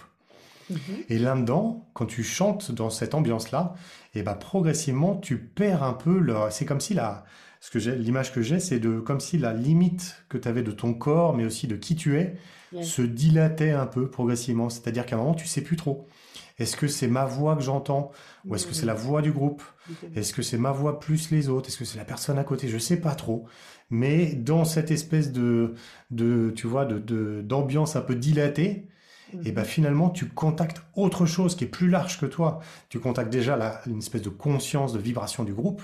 Mhm. 0.71 0.79
Et 1.09 1.19
là-dedans, 1.19 1.89
quand 1.95 2.07
tu 2.07 2.23
chantes 2.23 2.73
dans 2.73 2.91
cette 2.91 3.15
ambiance-là, 3.15 3.75
et 4.15 4.23
ben 4.23 4.35
progressivement, 4.35 5.17
tu 5.17 5.39
perds 5.39 5.83
un 5.83 5.93
peu 5.93 6.19
le. 6.19 6.35
C'est 6.51 6.65
comme 6.65 6.81
si 6.81 6.95
la. 6.95 7.25
Ce 7.61 7.71
que 7.71 7.81
j'ai, 7.81 7.97
l'image 7.97 8.33
que 8.33 8.41
j'ai, 8.41 8.61
c'est 8.61 8.79
de 8.79 9.01
comme 9.01 9.19
si 9.19 9.37
la 9.37 9.53
limite 9.53 10.23
que 10.29 10.39
tu 10.39 10.47
avais 10.47 10.63
de 10.63 10.71
ton 10.71 10.95
corps, 10.95 11.35
mais 11.35 11.45
aussi 11.45 11.67
de 11.67 11.75
qui 11.75 11.97
tu 11.97 12.17
es, 12.17 12.37
se 12.83 13.03
dilatait 13.03 13.73
un 13.73 13.87
peu 13.87 14.09
progressivement. 14.09 14.71
C'est-à-dire 14.71 15.07
qu'à 15.07 15.17
un 15.17 15.19
moment, 15.19 15.35
tu 15.35 15.47
sais 15.47 15.63
plus 15.63 15.77
trop. 15.77 16.07
Est-ce 16.59 16.77
que 16.77 16.89
c'est 16.89 17.09
ma 17.09 17.25
voix 17.25 17.57
que 17.57 17.63
j'entends, 17.63 18.11
ou 18.49 18.55
est-ce 18.55 18.67
que 18.67 18.75
c'est 18.75 18.87
la 18.87 18.95
voix 18.95 19.23
du 19.23 19.33
groupe? 19.33 19.63
Est-ce 20.15 20.33
que 20.33 20.43
c'est 20.43 20.59
ma 20.59 20.73
voix 20.73 20.99
plus 21.01 21.31
les 21.31 21.49
autres? 21.49 21.69
Est-ce 21.69 21.79
que 21.79 21.85
c'est 21.85 21.99
la 21.99 22.05
personne 22.05 22.39
à 22.39 22.45
côté? 22.45 22.69
Je 22.69 22.79
sais 22.79 23.01
pas 23.01 23.15
trop. 23.15 23.47
Mais 23.91 24.33
dans 24.35 24.65
cette 24.65 24.91
espèce 24.91 25.33
de, 25.33 25.75
de 26.11 26.53
tu 26.55 26.67
vois, 26.67 26.85
de, 26.85 26.99
de- 26.99 27.43
d'ambiance 27.43 27.97
un 27.97 28.01
peu 28.03 28.15
dilatée, 28.15 28.87
et 29.45 29.53
ben 29.53 29.65
finalement 29.65 30.11
tu 30.11 30.27
contactes 30.27 30.83
autre 30.97 31.27
chose 31.27 31.55
qui 31.55 31.65
est 31.65 31.69
plus 31.69 31.89
large 31.89 32.19
que 32.19 32.27
toi. 32.27 32.61
Tu 32.89 32.99
contactes 32.99 33.31
déjà 33.31 33.57
la- 33.57 33.81
une 33.87 33.99
espèce 33.99 34.23
de 34.23 34.31
conscience, 34.31 34.93
de 34.93 34.99
vibration 34.99 35.45
du 35.45 35.53
groupe, 35.55 35.83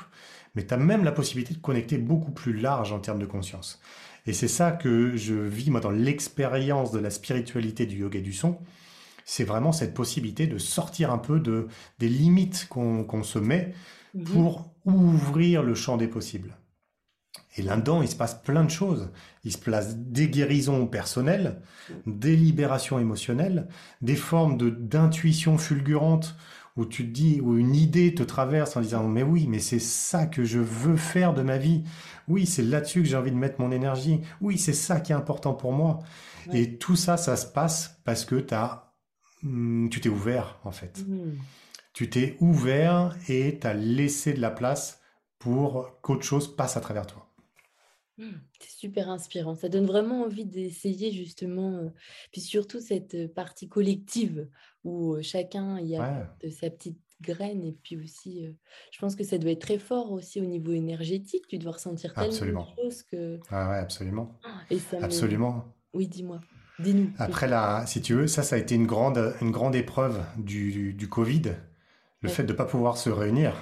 mais 0.54 0.66
tu 0.66 0.74
as 0.74 0.76
même 0.78 1.04
la 1.04 1.12
possibilité 1.12 1.54
de 1.54 1.58
connecter 1.60 1.98
beaucoup 1.98 2.30
plus 2.32 2.52
large 2.58 2.92
en 2.92 3.00
termes 3.00 3.18
de 3.18 3.26
conscience. 3.26 3.80
Et 4.26 4.32
c'est 4.32 4.48
ça 4.48 4.72
que 4.72 5.16
je 5.16 5.34
vis 5.34 5.70
moi 5.70 5.80
dans 5.80 5.90
l'expérience 5.90 6.90
de 6.92 6.98
la 6.98 7.10
spiritualité 7.10 7.86
du 7.86 7.96
yoga 7.98 8.18
et 8.18 8.22
du 8.22 8.32
son. 8.32 8.58
C'est 9.24 9.44
vraiment 9.44 9.72
cette 9.72 9.94
possibilité 9.94 10.46
de 10.46 10.58
sortir 10.58 11.12
un 11.12 11.18
peu 11.18 11.40
de, 11.40 11.68
des 11.98 12.08
limites 12.08 12.66
qu'on 12.68 13.04
qu'on 13.04 13.22
se 13.22 13.38
met 13.38 13.72
Mhm. 14.14 14.24
pour 14.26 14.70
ouvrir 14.84 15.62
le 15.64 15.74
champ 15.74 15.96
des 15.96 16.06
possibles. 16.08 16.56
Et 17.56 17.62
là-dedans, 17.62 18.02
il 18.02 18.08
se 18.08 18.16
passe 18.16 18.34
plein 18.42 18.64
de 18.64 18.70
choses. 18.70 19.10
Il 19.44 19.52
se 19.52 19.58
place 19.58 19.96
des 19.96 20.28
guérisons 20.28 20.86
personnelles, 20.86 21.60
des 22.06 22.36
libérations 22.36 22.98
émotionnelles, 22.98 23.68
des 24.02 24.16
formes 24.16 24.56
de 24.56 24.70
d'intuition 24.70 25.58
fulgurante 25.58 26.36
où 26.76 26.84
tu 26.86 27.06
te 27.06 27.12
dis, 27.12 27.40
où 27.40 27.56
une 27.56 27.76
idée 27.76 28.14
te 28.14 28.24
traverse 28.24 28.76
en 28.76 28.80
disant, 28.80 29.04
mais 29.06 29.22
oui, 29.22 29.46
mais 29.48 29.60
c'est 29.60 29.78
ça 29.78 30.26
que 30.26 30.44
je 30.44 30.58
veux 30.58 30.96
faire 30.96 31.32
de 31.32 31.42
ma 31.42 31.56
vie. 31.56 31.84
Oui, 32.26 32.46
c'est 32.46 32.62
là-dessus 32.64 33.02
que 33.02 33.08
j'ai 33.08 33.16
envie 33.16 33.30
de 33.30 33.36
mettre 33.36 33.60
mon 33.60 33.70
énergie. 33.70 34.20
Oui, 34.40 34.58
c'est 34.58 34.72
ça 34.72 34.98
qui 35.00 35.12
est 35.12 35.14
important 35.14 35.54
pour 35.54 35.72
moi. 35.72 36.00
Ouais. 36.48 36.62
Et 36.62 36.78
tout 36.78 36.96
ça, 36.96 37.16
ça 37.16 37.36
se 37.36 37.46
passe 37.46 38.00
parce 38.04 38.24
que 38.24 38.36
tu 38.36 38.54
as 38.54 38.83
tu 39.90 40.00
t'es 40.00 40.08
ouvert 40.08 40.58
en 40.64 40.72
fait. 40.72 41.04
Mmh. 41.06 41.32
Tu 41.92 42.10
t'es 42.10 42.36
ouvert 42.40 43.16
et 43.28 43.58
tu 43.60 43.66
as 43.66 43.74
laissé 43.74 44.32
de 44.34 44.40
la 44.40 44.50
place 44.50 45.00
pour 45.38 46.00
qu'autre 46.02 46.22
chose 46.24 46.54
passe 46.56 46.76
à 46.76 46.80
travers 46.80 47.06
toi. 47.06 47.30
Mmh. 48.18 48.30
C'est 48.60 48.70
super 48.70 49.10
inspirant. 49.10 49.54
Ça 49.56 49.68
donne 49.68 49.86
vraiment 49.86 50.22
envie 50.22 50.44
d'essayer 50.44 51.10
justement, 51.12 51.76
euh, 51.78 51.88
puis 52.32 52.40
surtout 52.40 52.80
cette 52.80 53.14
euh, 53.14 53.28
partie 53.28 53.68
collective 53.68 54.48
où 54.84 55.14
euh, 55.14 55.22
chacun 55.22 55.78
y 55.80 55.98
Ouais, 55.98 56.04
apporte 56.04 56.48
sa 56.50 56.70
petite 56.70 56.98
graine 57.20 57.64
et 57.64 57.72
puis 57.72 57.96
aussi, 57.96 58.46
euh, 58.46 58.52
je 58.92 58.98
pense 58.98 59.16
que 59.16 59.24
ça 59.24 59.38
doit 59.38 59.50
être 59.50 59.60
très 59.60 59.78
fort 59.78 60.12
aussi 60.12 60.40
au 60.40 60.44
niveau 60.44 60.72
énergétique. 60.72 61.46
Tu 61.48 61.58
dois 61.58 61.72
ressentir 61.72 62.14
tellement 62.14 62.30
de 62.76 62.82
choses 62.82 63.02
que 63.02 63.36
Ouais, 63.50 63.68
ouais, 63.68 63.78
absolument. 63.78 64.38
et 64.70 64.78
ça 64.78 64.98
me 64.98 65.04
Absolument. 65.04 65.74
oui, 65.92 66.06
dis-moi. 66.08 66.40
Dis-nous 66.78 67.10
Après, 67.18 67.48
là, 67.48 67.84
si 67.86 68.02
tu 68.02 68.14
veux, 68.14 68.26
ça, 68.26 68.42
ça 68.42 68.56
a 68.56 68.58
été 68.58 68.74
une 68.74 68.86
grande, 68.86 69.34
une 69.40 69.50
grande 69.50 69.74
épreuve 69.76 70.22
du, 70.36 70.92
du 70.92 71.08
Covid, 71.08 71.52
le 72.20 72.28
fait 72.28 72.44
de 72.44 72.52
ne 72.52 72.56
pas 72.56 72.64
pouvoir 72.64 72.96
se 72.96 73.10
réunir 73.10 73.52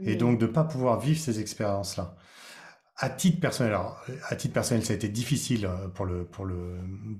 et 0.00 0.16
donc 0.16 0.38
de 0.38 0.46
ne 0.46 0.50
pas 0.52 0.64
pouvoir 0.64 1.00
vivre 1.00 1.20
ces 1.20 1.40
expériences-là. 1.40 2.16
À 2.96 3.10
titre 3.10 3.40
personnel, 3.40 3.72
alors, 3.72 4.00
à 4.28 4.36
titre 4.36 4.54
personnel, 4.54 4.84
ça 4.84 4.92
a 4.92 4.96
été 4.96 5.08
difficile 5.08 5.66
euh, 5.66 5.88
pour 5.88 6.06
le, 6.06 6.24
pour 6.24 6.44
le, 6.44 6.76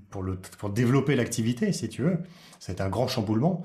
pour 0.08 0.22
le, 0.22 0.36
pour 0.58 0.70
développer 0.70 1.16
l'activité, 1.16 1.72
si 1.72 1.88
tu 1.88 2.02
veux. 2.02 2.18
Ça 2.60 2.70
a 2.70 2.74
été 2.74 2.82
un 2.82 2.88
grand 2.88 3.08
chamboulement, 3.08 3.64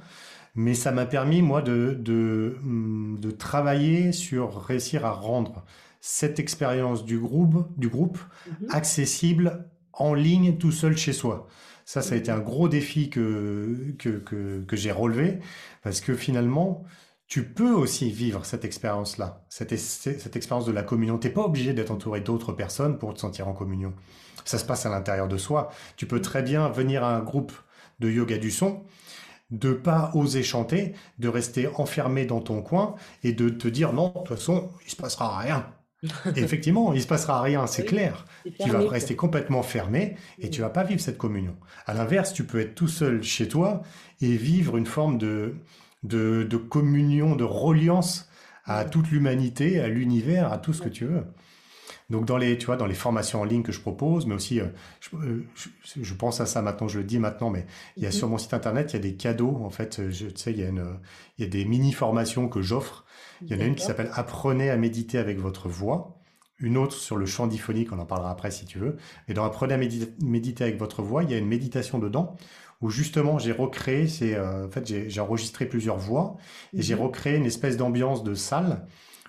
mais 0.55 0.73
ça 0.73 0.91
m'a 0.91 1.05
permis, 1.05 1.43
moi, 1.43 1.61
de, 1.61 1.95
de, 1.99 2.57
hum, 2.63 3.17
de 3.19 3.29
travailler 3.29 4.11
sur 4.11 4.59
réussir 4.65 5.05
à 5.05 5.11
rendre 5.11 5.63
cette 6.01 6.39
expérience 6.39 7.05
du 7.05 7.19
groupe, 7.19 7.67
du 7.77 7.89
groupe 7.89 8.17
Mmh 8.47 8.65
accessible 8.71 9.65
en 9.93 10.13
ligne 10.13 10.57
tout 10.57 10.71
seul 10.71 10.97
chez 10.97 11.13
soi. 11.13 11.47
Ça, 11.89 12.03
ça 12.03 12.13
a 12.13 12.17
été 12.19 12.29
un 12.29 12.37
gros 12.39 12.69
défi 12.69 13.09
que, 13.09 13.95
que, 13.97 14.19
que, 14.19 14.61
que 14.61 14.75
j'ai 14.75 14.91
relevé 14.91 15.39
parce 15.81 16.01
que 16.01 16.13
finalement, 16.13 16.83
tu 17.25 17.43
peux 17.51 17.71
aussi 17.71 18.11
vivre 18.11 18.45
cette 18.45 18.63
expérience-là, 18.63 19.43
cette, 19.49 19.75
cette 19.75 20.35
expérience 20.35 20.67
de 20.67 20.71
la 20.71 20.83
communion. 20.83 21.17
Tu 21.17 21.27
n'es 21.27 21.33
pas 21.33 21.41
obligé 21.41 21.73
d'être 21.73 21.89
entouré 21.89 22.21
d'autres 22.21 22.53
personnes 22.53 22.99
pour 22.99 23.15
te 23.15 23.19
sentir 23.19 23.47
en 23.47 23.53
communion. 23.53 23.95
Ça 24.45 24.59
se 24.59 24.65
passe 24.65 24.85
à 24.85 24.91
l'intérieur 24.91 25.27
de 25.27 25.37
soi. 25.37 25.71
Tu 25.97 26.05
peux 26.05 26.21
très 26.21 26.43
bien 26.43 26.69
venir 26.69 27.03
à 27.03 27.15
un 27.15 27.21
groupe 27.21 27.53
de 27.99 28.07
yoga 28.07 28.37
du 28.37 28.51
son, 28.51 28.83
de 29.49 29.73
pas 29.73 30.11
oser 30.13 30.43
chanter, 30.43 30.93
de 31.17 31.27
rester 31.27 31.69
enfermé 31.77 32.27
dans 32.27 32.41
ton 32.41 32.61
coin 32.61 32.97
et 33.23 33.33
de 33.33 33.49
te 33.49 33.67
dire 33.67 33.93
non, 33.93 34.09
de 34.09 34.13
toute 34.19 34.37
façon, 34.37 34.69
il 34.85 34.91
se 34.91 34.95
passera 34.95 35.39
rien. 35.39 35.65
Et 36.35 36.41
effectivement, 36.41 36.93
il 36.93 37.01
se 37.01 37.07
passera 37.07 37.41
rien, 37.41 37.67
c'est 37.67 37.83
Oui, 37.83 37.87
clair. 37.87 38.25
Tu 38.59 38.69
vas 38.69 38.87
rester 38.87 39.15
complètement 39.15 39.63
fermé 39.63 40.15
et 40.39 40.49
tu 40.49 40.61
vas 40.61 40.69
pas 40.69 40.83
vivre 40.83 41.01
cette 41.01 41.17
communion. 41.17 41.55
À 41.85 41.93
l'inverse, 41.93 42.33
tu 42.33 42.45
peux 42.45 42.59
être 42.59 42.75
tout 42.75 42.87
seul 42.87 43.21
chez 43.23 43.47
toi 43.47 43.81
et 44.21 44.35
vivre 44.37 44.77
une 44.77 44.85
forme 44.85 45.17
de, 45.17 45.55
de, 46.03 46.43
de 46.43 46.57
communion, 46.57 47.35
de 47.35 47.43
reliance 47.43 48.29
à 48.65 48.85
toute 48.85 49.09
l'humanité, 49.09 49.79
à 49.79 49.87
l'univers, 49.87 50.51
à 50.51 50.57
tout 50.57 50.73
ce 50.73 50.81
que 50.81 50.89
tu 50.89 51.05
veux. 51.05 51.25
Donc 52.09 52.25
dans 52.25 52.37
les, 52.37 52.57
tu 52.57 52.65
vois, 52.65 52.75
dans 52.75 52.87
les 52.87 52.95
formations 52.95 53.41
en 53.41 53.43
ligne 53.43 53.61
que 53.63 53.71
je 53.71 53.79
propose, 53.81 54.25
mais 54.25 54.33
aussi, 54.35 54.59
euh, 54.59 54.65
je, 54.99 55.15
euh, 55.15 55.45
je- 55.55 56.01
je 56.03 56.13
pense 56.15 56.41
à 56.41 56.45
ça 56.47 56.61
maintenant, 56.61 56.87
je 56.87 56.97
le 56.99 57.03
dis 57.05 57.19
maintenant, 57.19 57.49
mais 57.51 57.65
il 57.97 58.03
y 58.03 58.05
a 58.07 58.09
Mmh 58.09 58.11
sur 58.11 58.27
mon 58.29 58.37
site 58.39 58.53
internet, 58.53 58.91
il 58.91 58.95
y 58.95 58.99
a 58.99 59.01
des 59.01 59.15
cadeaux. 59.15 59.61
En 59.63 59.69
fait, 59.69 59.99
euh, 59.99 60.09
je, 60.11 60.27
tu 60.27 60.37
sais, 60.37 60.51
il 60.51 60.59
y 60.59 60.63
a 60.63 60.69
une, 60.69 60.83
il 61.37 61.43
y 61.45 61.47
a 61.47 61.49
des 61.49 61.65
mini 61.65 61.91
formations 61.93 62.47
que 62.49 62.61
j'offre. 62.61 63.05
Il 63.47 63.55
y 63.55 63.59
en 63.59 63.61
a 63.63 63.65
une 63.65 63.75
qui 63.75 63.83
s'appelle 63.85 64.09
Apprenez 64.13 64.69
à 64.69 64.77
méditer 64.77 65.17
avec 65.19 65.39
votre 65.39 65.69
voix. 65.69 66.15
Une 66.61 66.77
autre 66.77 66.95
sur 66.95 67.15
le 67.15 67.25
chant 67.25 67.47
diphonique, 67.47 67.93
on 67.93 67.99
en 67.99 68.05
parlera 68.05 68.31
après 68.31 68.51
si 68.51 68.65
tu 68.65 68.79
veux. 68.79 68.97
Et 69.29 69.33
dans 69.33 69.45
Apprenez 69.45 69.73
à 69.75 69.77
médi- 69.77 70.09
méditer 70.21 70.63
avec 70.65 70.77
votre 70.77 71.01
voix, 71.01 71.23
il 71.23 71.31
y 71.31 71.33
a 71.33 71.37
une 71.37 71.47
méditation 71.47 71.99
dedans 71.99 72.35
où 72.81 72.89
justement 72.89 73.37
j'ai 73.39 73.51
recréé, 73.51 74.07
c'est, 74.07 74.35
euh, 74.35 74.65
en 74.67 74.69
fait 74.71 74.85
j'ai 75.09 75.19
enregistré 75.21 75.65
plusieurs 75.67 75.97
voix 75.97 76.37
et 76.75 76.81
j'ai 76.81 76.95
Mmh 76.95 76.99
recréé 77.01 77.35
une 77.37 77.45
espèce 77.45 77.77
d'ambiance 77.77 78.23
de 78.23 78.33
salle. 78.33 78.85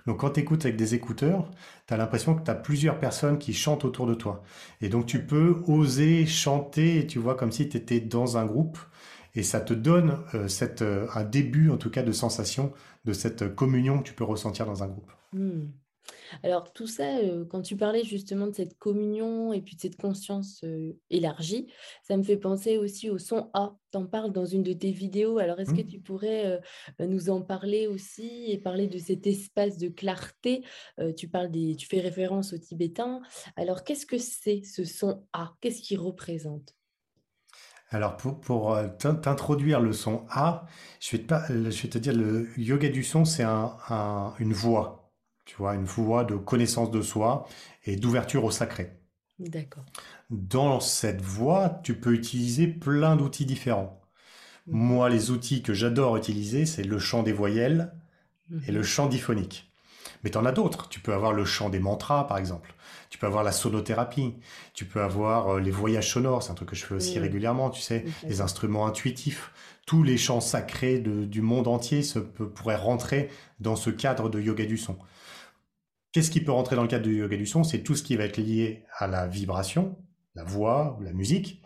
Donc 0.07 0.19
quand 0.21 0.31
tu 0.31 0.41
écoutes 0.41 0.65
avec 0.65 0.77
des 0.77 0.95
écouteurs, 0.95 1.51
tu 1.91 1.95
as 1.95 1.97
l'impression 1.97 2.37
que 2.37 2.45
tu 2.45 2.51
as 2.53 2.55
plusieurs 2.55 3.01
personnes 3.01 3.37
qui 3.37 3.53
chantent 3.53 3.85
autour 3.85 4.07
de 4.07 4.15
toi. 4.15 4.45
Et 4.81 4.89
donc 4.89 5.07
tu 5.07 5.27
peux 5.27 5.61
oser 5.67 6.25
chanter, 6.25 7.05
tu 7.09 7.19
vois, 7.19 7.35
comme 7.35 7.51
si 7.51 7.69
tu 7.69 7.77
étais 7.77 7.99
dans 7.99 8.39
un 8.39 8.47
groupe. 8.47 8.79
Et 9.35 9.43
ça 9.43 9.61
te 9.61 9.75
donne 9.75 10.19
euh, 10.35 10.47
cette, 10.47 10.83
euh, 10.83 11.09
un 11.17 11.25
début, 11.25 11.69
en 11.69 11.79
tout 11.79 11.91
cas, 11.91 12.05
de 12.05 12.13
sensation 12.13 12.73
de 13.05 13.13
cette 13.13 13.57
communion 13.57 13.99
que 13.99 14.05
tu 14.05 14.15
peux 14.15 14.23
ressentir 14.23 14.67
dans 14.67 14.85
un 14.85 14.87
groupe. 14.87 15.11
Mmh. 15.33 15.63
Alors 16.43 16.73
tout 16.73 16.87
ça, 16.87 17.05
quand 17.49 17.63
tu 17.63 17.77
parlais 17.77 18.05
justement 18.05 18.47
de 18.47 18.55
cette 18.55 18.79
communion 18.79 19.53
et 19.53 19.61
puis 19.63 19.77
de 19.77 19.81
cette 19.81 19.97
conscience, 20.01 20.65
élargie, 21.11 21.67
ça 22.03 22.17
me 22.17 22.23
fait 22.23 22.37
penser 22.37 22.77
aussi 22.79 23.11
au 23.11 23.19
son 23.19 23.51
A. 23.55 23.77
Tu 23.93 23.99
en 23.99 24.07
parles 24.07 24.33
dans 24.33 24.45
une 24.47 24.63
de 24.63 24.73
tes 24.73 24.91
vidéos. 24.93 25.39
Alors 25.39 25.61
est-ce 25.61 25.75
que 25.75 25.81
Hmm 25.81 25.83
tu 25.83 26.01
pourrais, 26.01 26.61
nous 27.01 27.31
en 27.31 27.43
parler 27.43 27.87
aussi 27.87 28.45
et 28.51 28.59
parler 28.59 28.87
de 28.87 28.99
cet 28.99 29.27
espace 29.27 29.77
de 29.79 29.89
clarté? 29.89 30.65
Tu 31.17 31.29
parles 31.29 31.51
des 31.51 31.77
tu 31.77 31.87
fais 31.87 32.01
référence 32.01 32.53
aux 32.53 32.59
Tibétains. 32.59 33.21
Alors 33.57 33.85
qu'est-ce 33.85 34.07
que 34.07 34.19
c'est 34.19 34.63
ce 34.65 34.85
son 34.85 35.27
A? 35.33 35.55
Qu'est-ce 35.61 35.83
qu'il 35.83 35.99
représente? 35.99 36.75
Alors, 37.91 38.17
pour, 38.17 38.41
pour 38.41 38.77
t'in- 38.99 39.15
t'introduire 39.17 39.81
le 39.81 39.93
son 39.93 40.25
A, 40.31 40.67
je 41.01 41.17
vais 41.17 41.23
te, 41.25 41.35
je 41.71 41.83
vais 41.83 41.89
te 41.89 41.99
dire, 41.99 42.15
le 42.15 42.49
yoga 42.59 42.89
du 42.89 43.03
son, 43.03 43.25
c'est 43.25 43.43
un, 43.43 43.77
un- 43.89 44.35
une 44.39 44.53
voie, 44.53 45.00
tu 45.51 45.57
vois, 45.57 45.75
une 45.75 45.85
voie 45.85 46.23
de 46.25 46.37
connaissance 46.37 46.93
de 46.93 47.03
soi 47.03 47.49
et 47.85 47.97
d'ouverture 47.97 48.45
au 48.45 48.53
sacré. 48.53 49.01
D'accord. 49.41 49.85
Dans 50.31 50.81
cette 50.81 51.23
voie, 51.23 51.81
tu 51.83 51.95
peux 51.99 52.15
utiliser 52.15 52.67
plein 52.69 53.17
d'outils 53.17 53.47
différents. 53.47 54.01
Mmh 54.67 54.75
Moi, 54.77 55.09
les 55.11 55.31
outils 55.31 55.63
que 55.63 55.75
j'adore 55.75 56.17
utiliser, 56.17 56.67
c'est 56.67 56.85
le 56.85 56.99
chant 56.99 57.23
des 57.23 57.33
voyelles 57.33 57.93
et 58.67 58.73
le 58.73 58.81
Mmh 58.81 58.85
chant 58.85 59.07
diphonique. 59.09 59.71
Mais 60.25 60.31
tu 60.31 60.39
en 60.39 60.47
as 60.47 60.53
d'autres. 60.53 60.89
Tu 60.89 61.01
peux 61.01 61.15
avoir 61.15 61.33
le 61.33 61.45
chant 61.45 61.71
des 61.71 61.81
mantras, 61.81 62.27
par 62.27 62.39
exemple. 62.39 62.75
Tu 63.11 63.19
peux 63.19 63.27
avoir 63.27 63.45
la 63.45 63.53
sonothérapie. 63.53 64.35
Tu 64.75 64.85
peux 64.87 65.03
avoir 65.03 65.57
euh, 65.57 65.61
les 65.61 65.71
voyages 65.73 66.11
sonores. 66.13 66.43
C'est 66.43 66.53
un 66.53 66.55
truc 66.55 66.71
que 66.71 66.77
je 66.77 66.85
fais 66.87 66.95
aussi 66.95 67.19
Mmh. 67.19 67.23
régulièrement, 67.23 67.71
tu 67.71 67.81
sais. 67.83 68.07
Les 68.29 68.41
instruments 68.43 68.87
intuitifs. 68.87 69.53
Tous 69.87 70.03
les 70.05 70.19
chants 70.19 70.41
sacrés 70.41 71.01
de- 71.01 71.25
du 71.27 71.43
monde 71.43 71.69
entier 71.69 72.03
se, 72.03 72.19
pourraient 72.21 72.77
rentrer 72.77 73.31
dans 73.61 73.77
ce 73.77 73.91
cadre 73.91 74.29
de 74.31 74.41
yoga 74.41 74.67
du 74.67 74.79
son. 74.79 74.99
Qu'est-ce 76.13 76.31
qui 76.31 76.41
peut 76.41 76.53
rentrer 76.53 76.77
dans 76.77 76.83
le 76.83 76.89
cadre 76.89 77.05
du 77.05 77.19
yoga 77.19 77.37
du 77.37 77.47
son? 77.47 77.63
C'est 77.63 77.83
tout 77.83 77.95
ce 77.95 78.03
qui 78.03 78.17
va 78.17 78.25
être 78.25 78.39
lié 78.39 78.85
à 78.99 79.07
la 79.07 79.29
vibration, 79.29 79.97
la 80.35 80.45
voix 80.45 80.97
ou 80.99 81.03
la 81.03 81.13
musique, 81.13 81.63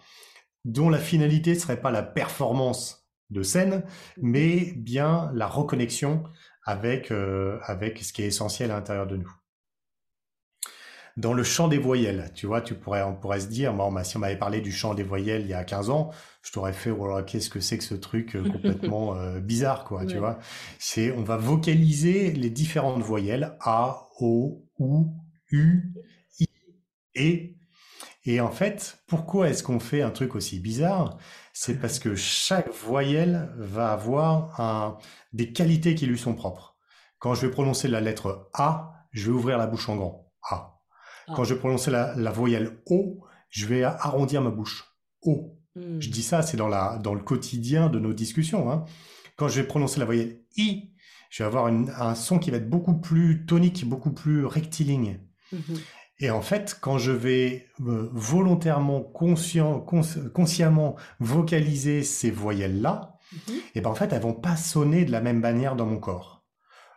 dont 0.65 0.91
la 0.91 0.99
finalité 0.99 1.55
ne 1.55 1.59
serait 1.59 1.81
pas 1.81 1.91
la 1.91 2.03
performance 2.03 3.09
de 3.31 3.43
scène, 3.43 3.85
mais 4.21 4.73
bien 4.77 5.31
la 5.35 5.47
reconnexion 5.47 6.25
avec, 6.65 7.11
euh, 7.11 7.59
avec 7.63 7.99
ce 7.99 8.13
qui 8.13 8.23
est 8.23 8.27
essentiel 8.27 8.71
à 8.71 8.75
l'intérieur 8.75 9.07
de 9.07 9.17
nous. 9.17 9.33
Dans 11.17 11.33
le 11.33 11.45
chant 11.45 11.69
des 11.69 11.79
voyelles, 11.79 12.33
tu 12.35 12.47
vois, 12.47 12.61
tu 12.61 12.75
pourrais, 12.75 13.03
on 13.03 13.15
pourrait 13.15 13.41
se 13.41 13.47
dire, 13.47 13.73
moi, 13.73 13.87
on 13.87 13.91
m'a- 13.93 14.03
si 14.05 14.17
on 14.17 14.21
m'avait 14.21 14.37
parlé 14.39 14.61
du 14.61 14.73
chant 14.73 14.95
des 14.95 15.05
voyelles 15.05 15.43
il 15.43 15.49
y 15.49 15.55
a 15.55 15.63
15 15.65 15.89
ans, 15.91 16.11
je 16.43 16.51
t'aurais 16.53 16.73
fait, 16.73 16.91
voilà, 16.91 17.23
qu'est-ce 17.23 17.51
que 17.51 17.61
c'est 17.61 17.79
que 17.79 17.85
ce 17.85 17.95
truc 17.95 18.35
euh, 18.37 18.45
complètement 18.45 19.15
euh, 19.17 19.39
bizarre, 19.41 19.85
quoi, 19.85 20.07
tu 20.07 20.19
vois. 20.19 20.39
C'est, 20.79 21.13
on 21.13 21.23
va 21.23 21.37
vocaliser 21.37 22.33
les 22.33 22.51
différentes 22.51 23.03
voyelles 23.03 23.57
A, 23.61 24.09
O, 24.21 24.65
U, 24.81 25.05
U, 25.53 25.95
I, 26.41 26.49
E. 27.17 27.55
Et 28.27 28.41
en 28.41 28.51
fait, 28.51 28.99
pourquoi 29.07 29.49
est-ce 29.51 29.63
qu'on 29.63 29.81
fait 29.81 30.03
un 30.03 30.11
truc 30.11 30.35
aussi 30.35 30.61
bizarre? 30.61 31.19
C'est 31.53 31.81
parce 31.81 31.99
que 31.99 32.15
chaque 32.17 32.73
voyelle 32.73 33.51
va 33.57 33.93
avoir 33.93 34.61
un, 34.61 34.99
des 35.33 35.53
qualités 35.53 35.95
qui 35.95 36.07
lui 36.07 36.19
sont 36.19 36.35
propres. 36.35 36.77
Quand 37.19 37.35
je 37.35 37.47
vais 37.47 37.53
prononcer 37.53 37.89
la 37.89 38.01
lettre 38.01 38.51
A, 38.55 38.95
je 39.13 39.27
vais 39.31 39.37
ouvrir 39.37 39.59
la 39.59 39.67
bouche 39.67 39.89
en 39.89 39.97
grand. 39.97 40.33
A. 40.51 40.74
Quand 41.29 41.43
Ah. 41.43 41.45
je 41.45 41.55
vais 41.55 41.61
prononcer 41.61 41.91
la, 41.91 42.15
la 42.17 42.31
voyelle 42.31 42.79
O, 42.87 43.21
je 43.51 43.67
vais 43.67 43.83
arrondir 43.85 44.43
ma 44.43 44.51
bouche. 44.51 44.85
O. 45.23 45.57
Je 45.77 45.81
Mmh. 45.81 45.99
dis 45.99 46.23
ça, 46.23 46.43
c'est 46.43 46.57
dans 46.57 46.69
la, 46.69 46.99
dans 46.99 47.15
le 47.15 47.21
quotidien 47.23 47.89
de 47.89 47.99
nos 47.99 48.13
discussions, 48.13 48.71
hein. 48.71 48.85
Quand 49.37 49.49
je 49.49 49.61
vais 49.61 49.67
prononcer 49.67 49.99
la 49.99 50.07
voyelle 50.07 50.41
I, 50.57 50.93
je 51.31 51.43
vais 51.43 51.47
avoir 51.49 51.67
une- 51.67 51.91
un 51.99 52.15
son 52.15 52.39
qui 52.39 52.53
va 52.53 52.59
être 52.59 52.71
beaucoup 52.71 52.95
plus 53.01 53.45
tonique, 53.45 53.85
beaucoup 53.89 54.13
plus 54.13 54.45
rectiligne. 54.47 55.19
Mmh 55.53 55.59
Et 56.21 56.31
en 56.31 56.43
fait, 56.43 56.79
quand 56.81 56.99
je 56.99 57.11
vais 57.11 57.67
euh, 57.81 58.09
volontairement, 58.13 59.01
conscient, 59.03 59.81
cons- 59.81 60.31
consciemment 60.33 60.95
vocaliser 61.19 62.05
ces 62.05 62.31
voyelles-là, 62.31 63.17
Mmh 63.33 63.53
et 63.75 63.81
ben 63.81 63.91
en 63.91 63.95
fait, 63.97 64.13
elles 64.13 64.23
vont 64.23 64.33
pas 64.35 64.55
sonner 64.57 65.05
de 65.05 65.11
la 65.11 65.21
même 65.21 65.41
manière 65.41 65.75
dans 65.75 65.87
mon 65.87 65.99
corps. 65.99 66.45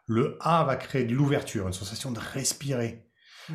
Le 0.05 0.37
A 0.41 0.63
va 0.65 0.75
créer 0.75 1.05
de 1.05 1.15
l'ouverture, 1.15 1.65
une 1.65 1.73
sensation 1.73 2.11
de 2.11 2.19
respirer. 2.19 3.06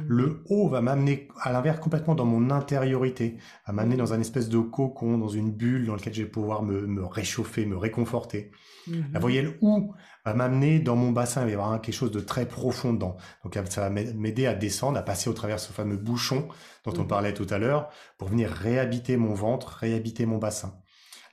Le 0.06 0.42
O 0.48 0.68
va 0.68 0.80
m'amener 0.80 1.28
à 1.40 1.52
l'inverse 1.52 1.80
complètement 1.80 2.14
dans 2.14 2.24
mon 2.24 2.50
intériorité, 2.50 3.36
va 3.66 3.72
m'amener 3.72 3.96
dans 3.96 4.12
un 4.12 4.20
espèce 4.20 4.48
de 4.48 4.58
cocon, 4.58 5.18
dans 5.18 5.28
une 5.28 5.52
bulle 5.52 5.86
dans 5.86 5.94
laquelle 5.94 6.14
je 6.14 6.22
vais 6.22 6.28
pouvoir 6.28 6.62
me, 6.62 6.86
me 6.86 7.04
réchauffer, 7.04 7.66
me 7.66 7.76
réconforter. 7.76 8.50
La 8.86 9.18
Mmh 9.18 9.20
voyelle 9.20 9.58
OU 9.60 9.94
va 10.24 10.34
m'amener 10.34 10.80
dans 10.80 10.96
mon 10.96 11.12
bassin, 11.12 11.42
il 11.42 11.44
va 11.44 11.50
y 11.50 11.54
avoir 11.54 11.80
quelque 11.80 11.94
chose 11.94 12.10
de 12.10 12.20
très 12.20 12.46
profond 12.46 12.92
dedans. 12.92 13.16
Donc 13.44 13.56
ça 13.68 13.80
va 13.80 13.90
m'aider 13.90 14.46
à 14.46 14.54
descendre, 14.54 14.98
à 14.98 15.02
passer 15.02 15.30
au 15.30 15.34
travers 15.34 15.60
ce 15.60 15.72
fameux 15.72 15.96
bouchon 15.96 16.48
dont 16.84 16.92
on 16.98 17.04
Mmh 17.04 17.08
parlait 17.08 17.34
tout 17.34 17.46
à 17.50 17.58
l'heure, 17.58 17.90
pour 18.18 18.28
venir 18.28 18.50
réhabiter 18.50 19.16
mon 19.16 19.34
ventre, 19.34 19.68
réhabiter 19.80 20.26
mon 20.26 20.38
bassin. 20.38 20.74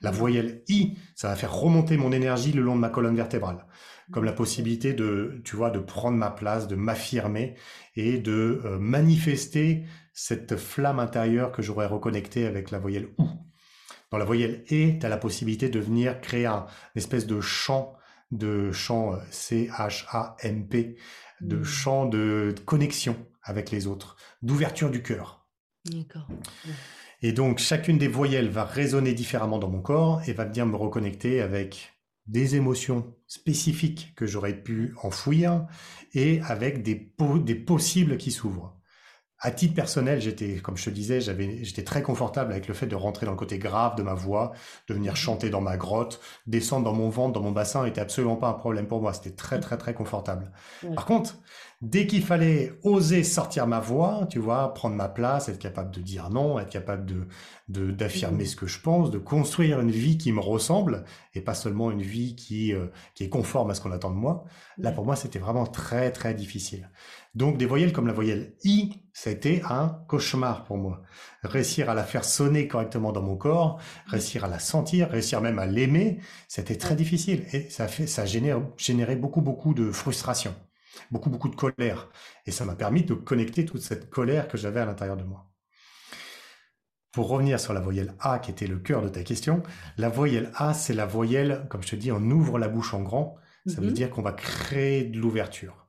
La 0.02 0.10
voyelle 0.10 0.62
I, 0.68 0.96
ça 1.14 1.28
va 1.28 1.36
faire 1.36 1.52
remonter 1.52 1.96
mon 1.96 2.12
énergie 2.12 2.52
le 2.52 2.62
long 2.62 2.74
de 2.74 2.80
ma 2.80 2.88
colonne 2.88 3.16
vertébrale. 3.16 3.66
Comme 4.12 4.24
la 4.24 4.32
possibilité 4.32 4.92
de, 4.92 5.40
tu 5.44 5.56
vois, 5.56 5.70
de 5.70 5.78
prendre 5.78 6.16
ma 6.16 6.30
place, 6.30 6.68
de 6.68 6.76
m'affirmer 6.76 7.54
et 7.96 8.18
de 8.18 8.60
euh, 8.64 8.78
manifester 8.78 9.84
cette 10.12 10.56
flamme 10.56 10.98
intérieure 10.98 11.52
que 11.52 11.62
j'aurais 11.62 11.86
reconnectée 11.86 12.46
avec 12.46 12.70
la 12.70 12.78
voyelle 12.78 13.08
OU. 13.18 13.28
Dans 14.10 14.18
la 14.18 14.24
voyelle 14.24 14.64
E, 14.72 14.98
tu 14.98 15.06
as 15.06 15.08
la 15.08 15.16
possibilité 15.16 15.68
de 15.68 15.78
venir 15.78 16.20
créer 16.20 16.46
un 16.46 16.66
espèce 16.96 17.26
de 17.26 17.40
chant, 17.40 17.94
de 18.32 18.72
chant 18.72 19.14
euh, 19.14 19.18
C-H-A-M-P, 19.30 20.96
de 21.40 21.56
mmh. 21.56 21.64
chant 21.64 22.06
de 22.06 22.54
connexion 22.64 23.16
avec 23.42 23.70
les 23.70 23.86
autres, 23.86 24.16
d'ouverture 24.42 24.90
du 24.90 25.02
cœur. 25.02 25.46
D'accord. 25.86 26.26
Et 27.22 27.32
donc, 27.32 27.58
chacune 27.58 27.98
des 27.98 28.08
voyelles 28.08 28.48
va 28.48 28.64
résonner 28.64 29.12
différemment 29.12 29.58
dans 29.58 29.68
mon 29.68 29.82
corps 29.82 30.22
et 30.26 30.32
va 30.32 30.44
bien 30.44 30.64
me 30.64 30.76
reconnecter 30.76 31.40
avec 31.40 31.92
des 32.30 32.54
émotions 32.54 33.14
spécifiques 33.26 34.12
que 34.16 34.26
j'aurais 34.26 34.54
pu 34.54 34.94
enfouir 35.02 35.66
et 36.14 36.40
avec 36.42 36.82
des, 36.82 37.12
des 37.44 37.54
possibles 37.54 38.16
qui 38.16 38.30
s'ouvrent. 38.30 38.76
À 39.42 39.50
titre 39.50 39.74
personnel, 39.74 40.20
j'étais, 40.20 40.56
comme 40.56 40.76
je 40.76 40.84
te 40.84 40.90
disais, 40.90 41.22
j'avais, 41.22 41.64
j'étais 41.64 41.82
très 41.82 42.02
confortable 42.02 42.52
avec 42.52 42.68
le 42.68 42.74
fait 42.74 42.86
de 42.86 42.94
rentrer 42.94 43.24
dans 43.24 43.32
le 43.32 43.38
côté 43.38 43.58
grave 43.58 43.96
de 43.96 44.02
ma 44.02 44.12
voix, 44.12 44.52
de 44.86 44.92
venir 44.94 45.16
chanter 45.16 45.48
dans 45.48 45.62
ma 45.62 45.78
grotte, 45.78 46.20
descendre 46.46 46.84
dans 46.84 46.92
mon 46.92 47.08
ventre, 47.08 47.32
dans 47.32 47.42
mon 47.42 47.50
bassin, 47.50 47.86
était 47.86 48.02
absolument 48.02 48.36
pas 48.36 48.48
un 48.48 48.52
problème 48.52 48.86
pour 48.86 49.00
moi. 49.00 49.14
C'était 49.14 49.34
très, 49.34 49.56
mmh. 49.56 49.60
très, 49.62 49.78
très 49.78 49.94
confortable. 49.94 50.52
Par 50.94 51.06
contre, 51.06 51.38
dès 51.80 52.06
qu'il 52.06 52.22
fallait 52.22 52.78
oser 52.82 53.24
sortir 53.24 53.66
ma 53.66 53.80
voix, 53.80 54.26
tu 54.28 54.38
vois, 54.38 54.74
prendre 54.74 54.96
ma 54.96 55.08
place, 55.08 55.48
être 55.48 55.58
capable 55.58 55.90
de 55.90 56.00
dire 56.00 56.30
non, 56.30 56.58
être 56.58 56.68
capable 56.68 57.06
de, 57.68 57.90
d'affirmer 57.90 58.44
mmh. 58.44 58.46
ce 58.46 58.56
que 58.56 58.66
je 58.66 58.80
pense, 58.80 59.10
de 59.10 59.18
construire 59.18 59.80
une 59.80 59.90
vie 59.90 60.18
qui 60.18 60.32
me 60.32 60.40
ressemble 60.40 61.04
et 61.34 61.40
pas 61.40 61.54
seulement 61.54 61.90
une 61.90 62.02
vie 62.02 62.36
qui, 62.36 62.74
euh, 62.74 62.88
qui 63.14 63.24
est 63.24 63.28
conforme 63.28 63.70
à 63.70 63.74
ce 63.74 63.80
qu'on 63.80 63.92
attend 63.92 64.10
de 64.10 64.16
moi. 64.16 64.44
Là, 64.78 64.92
pour 64.92 65.04
moi, 65.04 65.16
c'était 65.16 65.38
vraiment 65.38 65.66
très, 65.66 66.10
très 66.10 66.34
difficile. 66.34 66.90
Donc 67.34 67.58
des 67.58 67.66
voyelles 67.66 67.92
comme 67.92 68.08
la 68.08 68.12
voyelle 68.12 68.54
I, 68.64 69.02
ça 69.12 69.30
a 69.30 69.32
été 69.32 69.62
un 69.68 70.00
cauchemar 70.08 70.64
pour 70.64 70.78
moi. 70.78 71.02
Réussir 71.44 71.88
à 71.88 71.94
la 71.94 72.02
faire 72.02 72.24
sonner 72.24 72.66
correctement 72.66 73.12
dans 73.12 73.22
mon 73.22 73.36
corps, 73.36 73.80
réussir 74.06 74.44
à 74.44 74.48
la 74.48 74.58
sentir, 74.58 75.08
réussir 75.10 75.40
même 75.40 75.60
à 75.60 75.66
l'aimer, 75.66 76.18
c'était 76.48 76.76
très 76.76 76.96
difficile 76.96 77.44
et 77.52 77.70
ça 77.70 77.86
fait 77.86 78.08
ça 78.08 78.26
génère 78.26 78.62
généré 78.76 79.14
beaucoup 79.14 79.42
beaucoup 79.42 79.74
de 79.74 79.92
frustration, 79.92 80.54
beaucoup 81.10 81.30
beaucoup 81.30 81.48
de 81.48 81.56
colère 81.56 82.08
et 82.46 82.50
ça 82.50 82.64
m'a 82.64 82.74
permis 82.74 83.02
de 83.04 83.14
connecter 83.14 83.64
toute 83.64 83.82
cette 83.82 84.10
colère 84.10 84.48
que 84.48 84.58
j'avais 84.58 84.80
à 84.80 84.86
l'intérieur 84.86 85.16
de 85.16 85.24
moi. 85.24 85.46
Pour 87.12 87.28
revenir 87.28 87.58
sur 87.58 87.72
la 87.72 87.80
voyelle 87.80 88.14
A 88.20 88.38
qui 88.38 88.50
était 88.52 88.68
le 88.68 88.78
cœur 88.78 89.02
de 89.02 89.08
ta 89.08 89.22
question, 89.22 89.62
la 89.98 90.08
voyelle 90.08 90.50
A 90.54 90.74
c'est 90.74 90.94
la 90.94 91.06
voyelle 91.06 91.66
comme 91.68 91.82
je 91.82 91.88
te 91.88 91.96
dis 91.96 92.12
on 92.12 92.30
ouvre 92.30 92.58
la 92.58 92.68
bouche 92.68 92.94
en 92.94 93.02
grand, 93.02 93.36
ça 93.66 93.80
veut 93.80 93.88
mm-hmm. 93.88 93.92
dire 93.92 94.10
qu'on 94.10 94.22
va 94.22 94.32
créer 94.32 95.04
de 95.04 95.18
l'ouverture. 95.18 95.80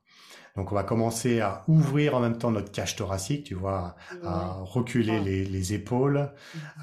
Donc 0.56 0.72
on 0.72 0.76
va 0.76 0.84
commencer 0.84 1.40
à 1.40 1.64
ouvrir 1.68 2.16
en 2.16 2.20
même 2.20 2.38
temps 2.38 2.52
notre 2.52 2.72
cage 2.72 2.96
thoracique, 2.96 3.46
tu 3.46 3.56
vois, 3.56 3.96
à 4.24 4.58
reculer 4.62 5.18
ah. 5.18 5.24
les, 5.24 5.74
épaules, 5.74 6.32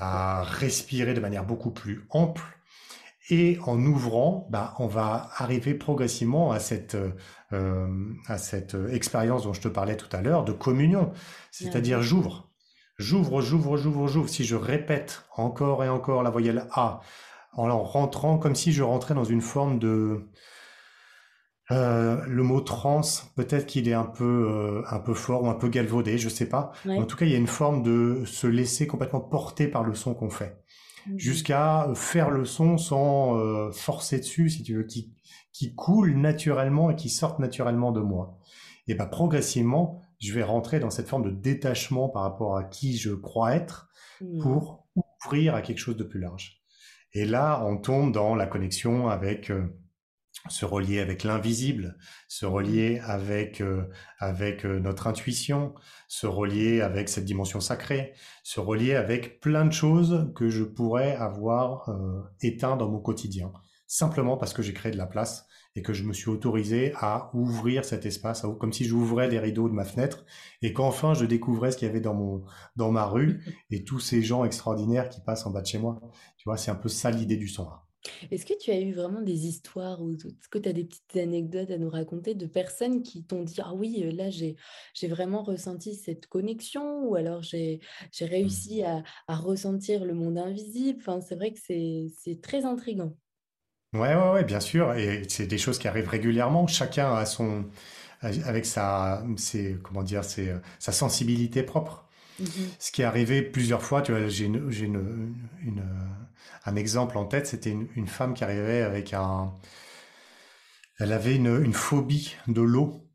à 0.01 0.43
respirer 0.43 1.15
de 1.15 1.21
manière 1.21 1.45
beaucoup 1.45 1.71
plus 1.71 2.07
ample. 2.11 2.43
Et 3.31 3.59
en 3.67 3.79
ouvrant, 3.85 4.47
bah, 4.51 4.75
on 4.79 4.87
va 4.87 5.31
arriver 5.37 5.75
progressivement 5.75 6.51
à 6.51 6.61
cette, 6.61 6.97
euh, 7.53 8.13
à 8.27 8.39
cette 8.39 8.77
expérience 8.91 9.45
dont 9.45 9.53
je 9.53 9.61
te 9.61 9.69
parlais 9.69 9.97
tout 9.97 10.09
à 10.17 10.23
l'heure 10.23 10.45
de 10.45 10.53
communion. 10.53 11.13
C'est-à-dire 11.51 12.01
j'ouvre, 12.01 12.51
j'ouvre, 12.99 13.43
j'ouvre, 13.43 13.77
j'ouvre, 13.77 14.09
j'ouvre. 14.09 14.29
Si 14.29 14.45
je 14.45 14.57
répète 14.57 15.25
encore 15.37 15.85
et 15.85 15.89
encore 15.91 16.23
la 16.23 16.31
voyelle 16.31 16.67
A, 16.73 17.01
en 17.53 17.83
rentrant 17.83 18.39
comme 18.39 18.55
si 18.55 18.73
je 18.73 18.83
rentrais 18.83 19.15
dans 19.15 19.25
une 19.25 19.43
forme 19.43 19.79
de, 19.79 20.29
euh, 21.71 22.25
le 22.27 22.43
mot 22.43 22.61
trans, 22.61 23.03
peut-être 23.37 23.67
qu'il 23.67 23.89
est 23.89 23.95
un 23.95 24.05
peu 24.05 24.25
euh, 24.25 24.83
un 24.91 25.01
peu 25.01 25.13
fort 25.13 25.43
ou 25.43 25.49
un 25.49 25.55
peu 25.55 25.69
galvaudé, 25.69 26.17
je 26.17 26.29
sais 26.29 26.49
pas. 26.49 26.73
En 26.87 27.05
tout 27.05 27.17
cas, 27.17 27.27
il 27.27 27.33
y 27.33 27.35
a 27.35 27.39
une 27.39 27.47
forme 27.47 27.83
de 27.83 28.23
se 28.25 28.47
laisser 28.47 28.87
complètement 28.87 29.21
porter 29.21 29.69
par 29.69 29.85
le 29.85 29.95
son 29.95 30.15
qu'on 30.15 30.31
fait. 30.31 30.63
Jusqu'à 31.17 31.91
faire 31.95 32.31
le 32.31 32.45
son 32.45 32.77
sans 32.79 33.37
euh, 33.37 33.71
forcer 33.71 34.19
dessus, 34.19 34.51
si 34.51 34.63
tu 34.63 34.77
veux, 34.77 34.85
qui 34.85 35.13
qui 35.53 35.75
coule 35.75 36.15
naturellement 36.15 36.91
et 36.91 36.95
qui 36.95 37.09
sorte 37.09 37.41
naturellement 37.41 37.91
de 37.91 38.01
moi. 38.01 38.39
Et 38.87 38.95
ben 38.95 39.07
progressivement, 39.07 40.01
je 40.21 40.33
vais 40.33 40.45
rentrer 40.45 40.79
dans 40.79 40.91
cette 40.91 41.09
forme 41.09 41.25
de 41.25 41.31
détachement 41.31 42.09
par 42.09 42.23
rapport 42.23 42.57
à 42.57 42.63
qui 42.63 42.97
je 42.97 43.11
crois 43.11 43.57
être 43.57 43.89
mmh. 44.21 44.41
pour 44.41 44.87
ouvrir 45.25 45.57
à 45.57 45.63
quelque 45.63 45.79
chose 45.79 45.97
de 45.97 46.05
plus 46.05 46.21
large. 46.21 46.63
Et 47.13 47.25
là, 47.25 47.65
on 47.67 47.77
tombe 47.77 48.13
dans 48.13 48.35
la 48.35 48.47
connexion 48.47 49.09
avec 49.09 49.51
se 50.49 50.65
relier 50.65 51.01
avec 51.01 51.25
l'invisible, 51.25 51.97
se 52.29 52.47
relier 52.47 53.01
avec 53.05 53.61
euh, 53.61 53.89
avec 54.19 54.65
euh, 54.65 54.79
notre 54.79 55.07
intuition, 55.07 55.75
se 56.07 56.27
relier 56.27 56.81
avec 56.81 57.09
cette 57.09 57.25
dimension 57.25 57.61
sacrée, 57.61 58.15
se 58.43 58.61
relier 58.61 58.95
avec 58.95 59.41
plein 59.41 59.65
de 59.65 59.73
choses 59.73 60.33
que 60.35 60.49
je 60.49 60.65
pourrais 60.65 61.15
avoir 61.17 61.89
euh, 61.89 62.23
éteint 62.41 62.77
dans 62.77 62.89
mon 62.89 63.01
quotidien, 63.01 63.53
simplement 63.87 64.37
parce 64.37 64.55
que 64.55 64.63
j'ai 64.63 64.73
créé 64.73 64.93
de 64.93 64.97
la 64.97 65.07
place 65.07 65.47
et 65.75 65.83
que 65.83 65.93
je 65.93 66.05
me 66.05 66.13
suis 66.13 66.31
autorisé 66.31 66.93
à 66.97 67.31
ouvrir 67.35 67.85
cet 67.85 68.07
espace, 68.07 68.45
comme 68.59 68.73
si 68.73 68.85
j'ouvrais 68.85 69.29
les 69.29 69.39
rideaux 69.39 69.69
de 69.69 69.75
ma 69.75 69.85
fenêtre 69.85 70.25
et 70.63 70.73
qu'enfin 70.73 71.15
je 71.15 71.25
découvrais 71.25 71.73
ce 71.73 71.77
qu'il 71.77 71.87
y 71.87 71.91
avait 71.91 72.01
dans 72.01 72.15
mon 72.15 72.45
dans 72.77 72.91
ma 72.91 73.05
rue 73.05 73.45
et 73.71 73.85
tous 73.85 74.01
ces 74.01 74.23
gens 74.23 74.45
extraordinaires 74.45 75.09
qui 75.09 75.21
passent 75.21 75.47
en 75.47 75.51
bas 75.51 75.61
de 75.61 75.67
chez 75.67 75.79
moi. 75.79 76.01
Tu 76.37 76.45
vois, 76.45 76.57
c'est 76.57 76.71
un 76.71 76.77
peu 76.77 76.89
ça 76.89 77.11
l'idée 77.11 77.37
du 77.37 77.49
son. 77.49 77.69
Est-ce 78.31 78.47
que 78.47 78.57
tu 78.59 78.71
as 78.71 78.81
eu 78.81 78.93
vraiment 78.93 79.21
des 79.21 79.47
histoires 79.47 80.01
ou 80.03 80.13
est-ce 80.13 80.49
que 80.49 80.59
tu 80.59 80.69
as 80.69 80.73
des 80.73 80.85
petites 80.85 81.17
anecdotes 81.17 81.71
à 81.71 81.79
nous 81.79 81.91
raconter 81.91 82.35
de 82.35 82.47
personnes 82.47 83.03
qui 83.03 83.25
t'ont 83.25 83.43
dit 83.43 83.61
Ah 83.63 83.75
oui, 83.75 84.11
là 84.13 84.31
j'ai 84.31 84.57
vraiment 85.09 85.43
ressenti 85.43 85.95
cette 85.95 86.27
connexion 86.27 87.05
ou 87.05 87.17
alors 87.17 87.43
j'ai 87.43 87.81
réussi 88.21 88.83
à, 88.83 89.03
ressentir 89.29 90.05
le 90.05 90.15
monde 90.15 90.39
invisible 90.39 90.99
enfin, 91.01 91.21
C'est 91.21 91.37
vrai 91.37 91.53
que 91.53 91.59
c'est 91.61 92.41
très 92.43 92.65
intriguant. 92.65 93.17
Ouais, 93.95 94.15
ouais, 94.15 94.31
ouais, 94.33 94.45
bien 94.45 94.61
sûr. 94.61 94.95
Et 94.95 95.23
c'est 95.29 95.47
des 95.47 95.59
choses 95.59 95.79
qui 95.79 95.89
arrivent 95.89 96.09
régulièrement. 96.09 96.67
Chacun 96.67 97.15
a 97.15 97.25
son. 97.27 97.67
avec 98.21 98.67
sa, 98.67 99.25
comment 99.83 100.03
dire, 100.03 100.23
sa 100.25 100.93
sensibilité 100.93 101.63
propre. 101.63 102.08
Mmh 102.39 102.45
Ce 102.79 102.93
qui 102.93 103.03
est 103.03 103.05
arrivé 103.05 103.43
plusieurs 103.43 103.83
fois, 103.83 104.03
tu 104.03 104.13
vois, 104.13 104.29
j'ai 104.29 104.45
une, 104.45 104.71
une, 104.71 105.83
un 106.65 106.77
exemple 106.77 107.19
en 107.19 107.25
tête, 107.25 107.47
c'était 107.47 107.71
une, 107.71 108.07
femme 108.07 108.35
qui 108.35 108.45
arrivait 108.45 108.83
avec 108.83 109.15
un... 109.15 109.55
Elle 110.99 111.13
avait 111.13 111.37
une, 111.37 111.73
phobie 111.73 112.37
de 112.47 112.61
l'eau. 112.61 113.08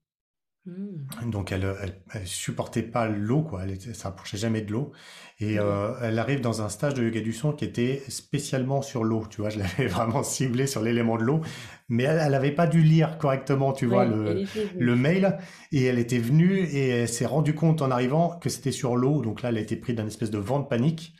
Hmm. 0.65 1.29
Donc 1.29 1.51
elle, 1.51 1.75
elle, 2.13 2.25
supportait 2.25 2.83
pas 2.83 3.09
l'eau, 3.09 3.41
quoi. 3.41 3.63
Elle 3.63 3.79
s'approchait 3.79 4.37
jamais 4.37 4.61
de 4.61 4.71
l'eau. 4.71 4.93
Et 5.39 5.55
hmm. 5.55 5.61
euh, 5.61 5.93
elle 6.01 6.17
arrive 6.19 6.39
dans 6.39 6.61
un 6.61 6.69
stage 6.69 6.93
de 6.93 7.03
yoga 7.03 7.19
du 7.19 7.33
son 7.33 7.51
qui 7.51 7.65
était 7.65 8.01
spécialement 8.07 8.81
sur 8.81 9.03
l'eau. 9.03 9.25
Tu 9.29 9.41
vois, 9.41 9.49
je 9.49 9.59
l'avais 9.59 9.87
vraiment 9.87 10.23
ciblé 10.23 10.65
sur 10.65 10.81
l'élément 10.81 11.17
de 11.17 11.23
l'eau, 11.23 11.41
mais 11.89 12.03
elle, 12.03 12.31
n'avait 12.31 12.51
pas 12.51 12.67
dû 12.67 12.81
lire 12.81 13.17
correctement, 13.17 13.73
tu 13.73 13.87
vois, 13.87 14.05
le, 14.05 14.43
le 14.77 14.95
mail. 14.95 15.37
Et 15.73 15.83
elle 15.83 15.99
était 15.99 16.19
venue 16.19 16.59
et 16.59 16.89
elle 16.89 17.09
s'est 17.09 17.25
rendue 17.25 17.55
compte 17.55 17.81
en 17.81 17.91
arrivant 17.91 18.39
que 18.39 18.49
c'était 18.49 18.71
sur 18.71 18.95
l'eau. 18.95 19.21
Donc 19.21 19.41
là, 19.41 19.49
elle 19.49 19.57
a 19.57 19.61
été 19.61 19.75
prise 19.75 19.95
d'un 19.95 20.07
espèce 20.07 20.31
de 20.31 20.39
vent 20.39 20.59
de 20.59 20.67
panique. 20.67 21.13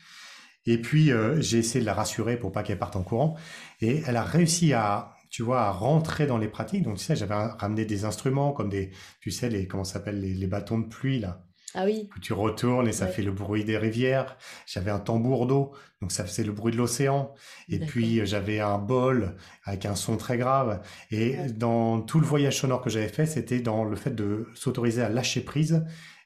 Et 0.65 0.77
puis, 0.77 1.11
euh, 1.11 1.41
j'ai 1.41 1.57
essayé 1.57 1.81
de 1.81 1.85
la 1.85 1.93
rassurer 1.93 2.37
pour 2.37 2.51
pas 2.51 2.63
qu'elle 2.63 2.79
parte 2.79 2.95
en 2.95 3.03
courant. 3.03 3.35
Et 3.81 4.01
elle 4.07 4.15
a 4.15 4.23
réussi 4.23 4.73
à, 4.73 5.12
tu 5.33 5.41
vois, 5.41 5.63
à 5.63 5.71
rentrer 5.71 6.27
dans 6.27 6.37
les 6.37 6.47
pratiques. 6.47 6.83
Donc, 6.83 6.97
tu 6.97 7.03
sais, 7.03 7.15
j'avais 7.15 7.33
ramené 7.33 7.85
des 7.85 8.05
instruments 8.05 8.51
comme 8.51 8.69
des, 8.69 8.91
tu 9.19 9.31
sais, 9.31 9.49
les, 9.49 9.67
comment 9.67 9.83
s'appelle, 9.83 10.21
les, 10.21 10.35
les, 10.35 10.45
bâtons 10.45 10.77
de 10.77 10.85
pluie, 10.85 11.19
là. 11.19 11.43
Ah 11.73 11.85
oui. 11.85 12.07
Que 12.13 12.19
tu 12.19 12.33
retournes 12.33 12.87
et 12.87 12.91
ça 12.91 13.07
fait 13.07 13.23
le 13.23 13.31
bruit 13.31 13.63
des 13.63 13.79
rivières. 13.79 14.37
J'avais 14.67 14.91
un 14.91 14.99
tambour 14.99 15.47
d'eau, 15.47 15.71
donc 16.01 16.11
ça 16.11 16.23
faisait 16.23 16.43
le 16.43 16.51
bruit 16.51 16.71
de 16.71 16.77
l'océan. 16.77 17.33
Et 17.67 17.79
puis, 17.79 18.23
j'avais 18.27 18.59
un 18.59 18.77
bol 18.77 19.35
avec 19.63 19.87
un 19.87 19.95
son 19.95 20.17
très 20.17 20.37
grave. 20.37 20.83
Et 21.09 21.35
dans 21.55 22.01
tout 22.01 22.19
le 22.19 22.27
voyage 22.27 22.59
sonore 22.59 22.83
que 22.83 22.91
j'avais 22.91 23.07
fait, 23.07 23.25
c'était 23.25 23.59
dans 23.59 23.85
le 23.85 23.95
fait 23.95 24.13
de 24.13 24.47
s'autoriser 24.53 25.01
à 25.01 25.09
lâcher 25.09 25.41
prise 25.41 25.83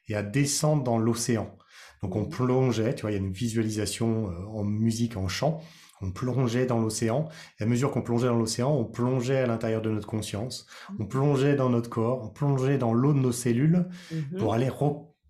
et 0.10 0.15
à 0.15 0.22
descendre 0.22 0.84
dans 0.84 0.98
l'océan. 0.98 1.56
Donc 2.04 2.17
on 2.17 2.26
plongeait, 2.26 2.93
tu 2.93 3.04
vois, 3.04 3.12
il 3.12 3.13
y 3.13 3.17
a 3.17 3.22
une 3.22 3.32
visualisation 3.32 4.30
euh, 4.30 4.46
en 4.48 4.66
musique, 4.66 5.16
en 5.16 5.30
chant. 5.30 5.62
On 6.02 6.12
plongeait 6.12 6.66
dans 6.66 6.80
l'océan. 6.80 7.30
Et 7.60 7.64
à 7.64 7.66
mesure 7.66 7.91
qu'on 7.91 8.02
plongeait 8.02 8.28
dans 8.28 8.38
l'océan, 8.38 8.72
on 8.72 8.86
plongeait 8.86 9.39
à 9.39 9.48
l'intérieur 9.48 9.82
de 9.82 9.89
notre 9.89 10.08
conscience. 10.08 10.68
On 11.00 11.06
plongeait 11.06 11.56
dans 11.56 11.70
notre 11.70 11.89
corps. 11.89 12.24
On 12.24 12.30
plongeait 12.30 12.78
dans 12.78 12.93
l'eau 12.93 13.14
de 13.14 13.20
nos 13.20 13.32
cellules 13.32 13.88
mm-hmm. 14.12 14.38
pour 14.38 14.54
aller 14.54 14.70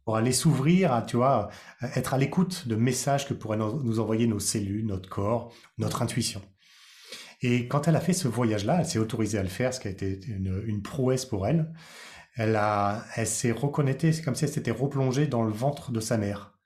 pour 0.06 0.16
aller 0.16 0.32
s'ouvrir, 0.32 1.04
tu 1.06 1.18
vois, 1.18 1.50
être 1.96 2.14
à 2.14 2.18
l'écoute 2.18 2.70
de 2.70 2.78
messages 2.78 3.28
que 3.28 3.34
pourraient 3.34 3.58
nous 3.58 4.00
envoyer 4.00 4.26
nos 4.26 4.40
cellules, 4.40 4.86
notre 4.86 5.10
corps, 5.10 5.52
notre 5.78 6.02
intuition. 6.02 6.42
Et 7.42 7.68
quand 7.68 7.90
elle 7.90 7.96
a 7.98 8.00
fait 8.00 8.14
ce 8.14 8.30
voyage-là, 8.30 8.78
elle 8.80 8.86
s'est 8.86 9.00
autorisée 9.00 9.38
à 9.38 9.44
le 9.44 9.50
faire, 9.50 9.74
ce 9.74 9.82
qui 9.82 9.90
a 9.90 9.92
été 9.92 10.22
une, 10.28 10.64
une 10.66 10.82
prouesse 10.82 11.26
pour 11.26 11.46
elle. 11.46 11.74
Elle 12.36 12.56
a, 12.56 13.04
elle 13.16 13.28
s'est 13.28 13.52
reconnectée, 13.52 14.14
c'est 14.14 14.22
comme 14.22 14.36
si 14.36 14.46
elle 14.46 14.52
s'était 14.52 14.72
replongée 14.72 15.28
dans 15.28 15.44
le 15.44 15.52
ventre 15.52 15.92
de 15.92 16.00
sa 16.00 16.18
mère. 16.18 16.58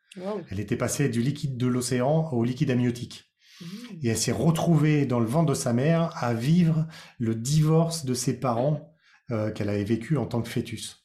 Elle 0.49 0.59
était 0.59 0.75
passée 0.75 1.09
du 1.09 1.21
liquide 1.21 1.57
de 1.57 1.67
l'océan 1.67 2.29
au 2.31 2.43
liquide 2.43 2.71
amniotique. 2.71 3.30
Et 4.03 4.09
elle 4.09 4.17
s'est 4.17 4.31
retrouvée 4.31 5.05
dans 5.05 5.19
le 5.19 5.25
ventre 5.25 5.49
de 5.49 5.53
sa 5.53 5.73
mère 5.73 6.11
à 6.23 6.33
vivre 6.33 6.87
le 7.19 7.35
divorce 7.35 8.05
de 8.05 8.13
ses 8.13 8.39
parents 8.39 8.93
euh, 9.31 9.51
qu'elle 9.51 9.69
avait 9.69 9.83
vécu 9.83 10.17
en 10.17 10.25
tant 10.25 10.41
que 10.41 10.49
fœtus. 10.49 11.01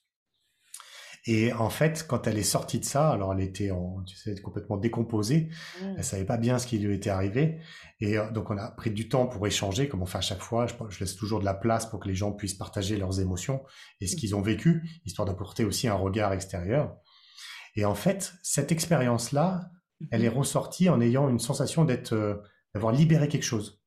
Et 1.29 1.53
en 1.53 1.71
fait, 1.71 2.07
quand 2.09 2.29
elle 2.29 2.39
est 2.39 2.45
sortie 2.45 2.79
de 2.79 2.85
ça, 2.85 3.11
alors 3.11 3.33
elle 3.33 3.41
était 3.41 3.73
en, 3.73 4.03
tu 4.05 4.17
sais, 4.17 4.41
complètement 4.41 4.77
décomposée, 4.77 5.49
Elle 5.81 5.95
elle 5.99 6.05
savait 6.05 6.25
pas 6.25 6.37
bien 6.37 6.59
ce 6.59 6.69
qui 6.69 6.79
lui 6.79 6.95
était 6.95 7.11
arrivé, 7.11 7.59
et 8.01 8.17
euh, 8.17 8.31
donc 8.31 8.51
on 8.51 8.57
a 8.57 8.71
pris 8.71 8.93
du 8.93 9.09
temps 9.09 9.27
pour 9.27 9.45
échanger, 9.47 9.89
comme 9.89 10.03
on 10.03 10.07
fait 10.07 10.19
à 10.19 10.23
chaque 10.23 10.41
fois. 10.41 10.69
Je, 10.69 10.75
je, 10.89 11.01
laisse 11.01 11.17
toujours 11.17 11.41
de 11.41 11.45
la 11.45 11.55
place 11.55 11.87
pour 11.87 11.99
que 11.99 12.09
les 12.09 12.15
gens 12.15 12.31
puissent 12.31 12.55
partager 12.55 12.97
leurs 12.97 13.21
émotions 13.21 13.65
et 14.01 14.07
ce 14.07 14.15
mmh. 14.15 14.19
qu'ils 14.19 14.37
ont 14.37 14.43
vécu, 14.43 14.89
histoire 15.05 15.27
d'apporter 15.27 15.65
aussi 15.65 15.89
un 15.89 15.95
regard 15.95 16.33
extérieur. 16.33 16.97
Et 17.75 17.85
en 17.85 17.95
fait, 17.95 18.33
cette 18.43 18.71
expérience-là, 18.71 19.71
elle 20.11 20.25
est 20.25 20.31
mmh. 20.31 20.39
ressortie 20.39 20.89
en 20.89 21.01
ayant 21.01 21.29
une 21.29 21.39
sensation 21.39 21.85
d'être, 21.85 22.13
euh, 22.13 22.37
d'avoir 22.75 22.93
libéré 22.93 23.29
quelque 23.29 23.43
chose, 23.43 23.81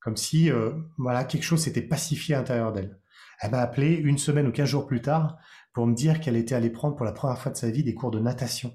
comme 0.00 0.16
si, 0.16 0.50
euh, 0.50 0.72
voilà, 0.98 1.24
quelque 1.24 1.44
chose 1.44 1.62
s'était 1.62 1.82
pacifié 1.82 2.34
à 2.34 2.38
l'intérieur 2.38 2.72
d'elle. 2.72 2.98
Elle 3.40 3.50
m'a 3.50 3.60
appelé 3.60 3.94
une 3.94 4.18
semaine 4.18 4.46
ou 4.46 4.52
quinze 4.52 4.68
jours 4.68 4.86
plus 4.86 5.02
tard 5.02 5.36
pour 5.72 5.86
me 5.86 5.94
dire 5.94 6.20
qu'elle 6.20 6.36
était 6.36 6.54
allée 6.54 6.70
prendre 6.70 6.96
pour 6.96 7.04
la 7.04 7.12
première 7.12 7.38
fois 7.38 7.50
de 7.50 7.56
sa 7.56 7.70
vie 7.70 7.82
des 7.82 7.94
cours 7.94 8.10
de 8.10 8.20
natation. 8.20 8.72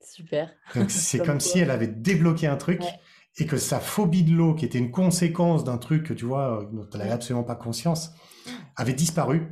Super. 0.00 0.52
c'est 0.88 1.18
comme, 1.24 1.40
si 1.40 1.58
elle 1.58 1.70
avait 1.70 1.88
débloqué 1.88 2.46
un 2.46 2.56
truc 2.56 2.82
et 3.38 3.46
que 3.46 3.56
sa 3.56 3.80
phobie 3.80 4.22
de 4.22 4.32
l'eau, 4.32 4.54
qui 4.54 4.64
était 4.64 4.78
une 4.78 4.90
conséquence 4.90 5.64
d'un 5.64 5.78
truc 5.78 6.04
que 6.04 6.14
tu 6.14 6.24
vois 6.24 6.68
dont 6.72 6.88
elle 6.92 7.00
n'avait 7.00 7.10
absolument 7.10 7.44
pas 7.44 7.56
conscience, 7.56 8.12
avait 8.76 8.94
disparu 8.94 9.48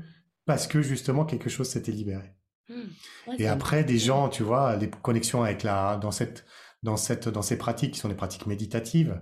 parce 0.47 0.67
que 0.67 0.81
justement 0.81 1.25
quelque 1.25 1.51
chose 1.51 1.69
s'était 1.69 1.93
libéré. 1.93 2.35
Mmh. 2.69 3.33
et 3.39 3.47
après, 3.47 3.85
des 3.85 3.99
gens, 3.99 4.31
tu 4.31 4.43
vois, 4.43 4.77
les 4.77 4.89
connexions 4.89 5.43
avec 5.43 5.63
la, 5.65 5.99
dans 5.99 6.11
cette, 6.11 6.47
dans 6.85 6.97
cette, 6.97 7.29
dans 7.29 7.43
ces 7.43 7.59
pratiques 7.59 7.95
qui 7.95 7.99
sont 7.99 8.09
des 8.09 8.15
pratiques 8.15 8.47
méditatives, 8.47 9.21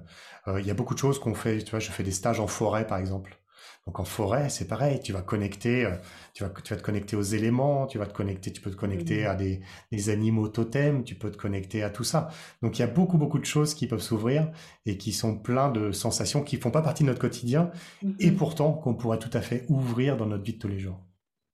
euh, 0.48 0.60
il 0.60 0.66
y 0.66 0.70
a 0.70 0.74
beaucoup 0.74 0.94
de 0.94 0.98
choses 0.98 1.18
qu'on 1.18 1.34
fait. 1.34 1.62
Tu 1.62 1.70
vois, 1.70 1.80
je 1.80 1.90
fais 1.90 2.02
des 2.02 2.12
stages 2.12 2.40
en 2.40 2.48
forêt, 2.48 2.86
par 2.86 2.98
exemple. 2.98 3.38
Donc 3.86 3.98
en 3.98 4.04
forêt, 4.04 4.48
c'est 4.48 4.68
pareil, 4.68 5.00
tu 5.00 5.12
vas 5.12 5.22
connecter, 5.22 5.84
euh, 5.86 5.96
tu 6.34 6.44
vas, 6.44 6.50
tu 6.50 6.72
vas 6.72 6.78
te 6.78 6.84
connecter 6.84 7.16
aux 7.16 7.22
éléments, 7.22 7.86
tu 7.86 7.98
vas 7.98 8.06
te 8.06 8.12
connecter, 8.12 8.52
tu 8.52 8.60
peux 8.60 8.70
te 8.70 8.76
connecter 8.76 9.26
à 9.26 9.34
des, 9.34 9.60
des, 9.90 10.08
animaux 10.08 10.48
totems, 10.48 11.02
tu 11.02 11.16
peux 11.16 11.32
te 11.32 11.36
connecter 11.36 11.82
à 11.82 11.90
tout 11.90 12.04
ça. 12.04 12.28
Donc 12.62 12.78
il 12.78 12.82
y 12.82 12.84
a 12.84 12.88
beaucoup 12.88 13.18
beaucoup 13.18 13.40
de 13.40 13.44
choses 13.44 13.74
qui 13.74 13.88
peuvent 13.88 14.02
s'ouvrir 14.02 14.52
et 14.86 14.96
qui 14.98 15.12
sont 15.12 15.36
plein 15.36 15.68
de 15.68 15.90
sensations 15.90 16.44
qui 16.44 16.58
font 16.58 16.70
pas 16.70 16.82
partie 16.82 17.02
de 17.02 17.08
notre 17.08 17.20
quotidien 17.20 17.72
et 18.20 18.30
mmh 18.30 18.36
pourtant 18.36 18.72
qu'on 18.72 18.94
pourrait 18.94 19.18
tout 19.18 19.30
à 19.32 19.40
fait 19.40 19.64
ouvrir 19.68 20.16
dans 20.16 20.26
notre 20.26 20.44
vie 20.44 20.54
de 20.54 20.58
tous 20.58 20.68
les 20.68 20.78
jours. 20.78 21.04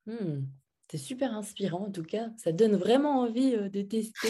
Mmh. 0.06 0.44
C'est 0.90 0.98
super 0.98 1.34
inspirant 1.34 1.86
en 1.86 1.90
tout 1.90 2.02
cas. 2.02 2.28
Ça 2.38 2.50
donne 2.50 2.74
vraiment 2.74 3.20
envie 3.20 3.52
de 3.52 3.82
tester, 3.82 4.28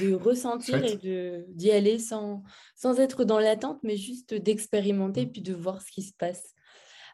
de, 0.00 0.12
ressentir 0.14 0.84
et 0.84 0.98
d'y 1.48 1.70
aller 1.70 2.00
sans, 2.00 2.42
sans 2.74 2.98
être 2.98 3.24
dans 3.24 3.38
l'attente, 3.38 3.78
mais 3.84 3.96
juste 3.96 4.34
d'expérimenter 4.34 5.26
mmh. 5.26 5.32
puis 5.32 5.42
de 5.42 5.54
voir 5.54 5.80
ce 5.80 5.92
qui 5.92 6.02
se 6.02 6.12
passe. 6.14 6.54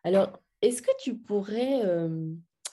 Alors, 0.02 0.40
est-ce 0.62 0.80
que 0.80 0.90
tu 0.98 1.18
pourrais, 1.18 1.82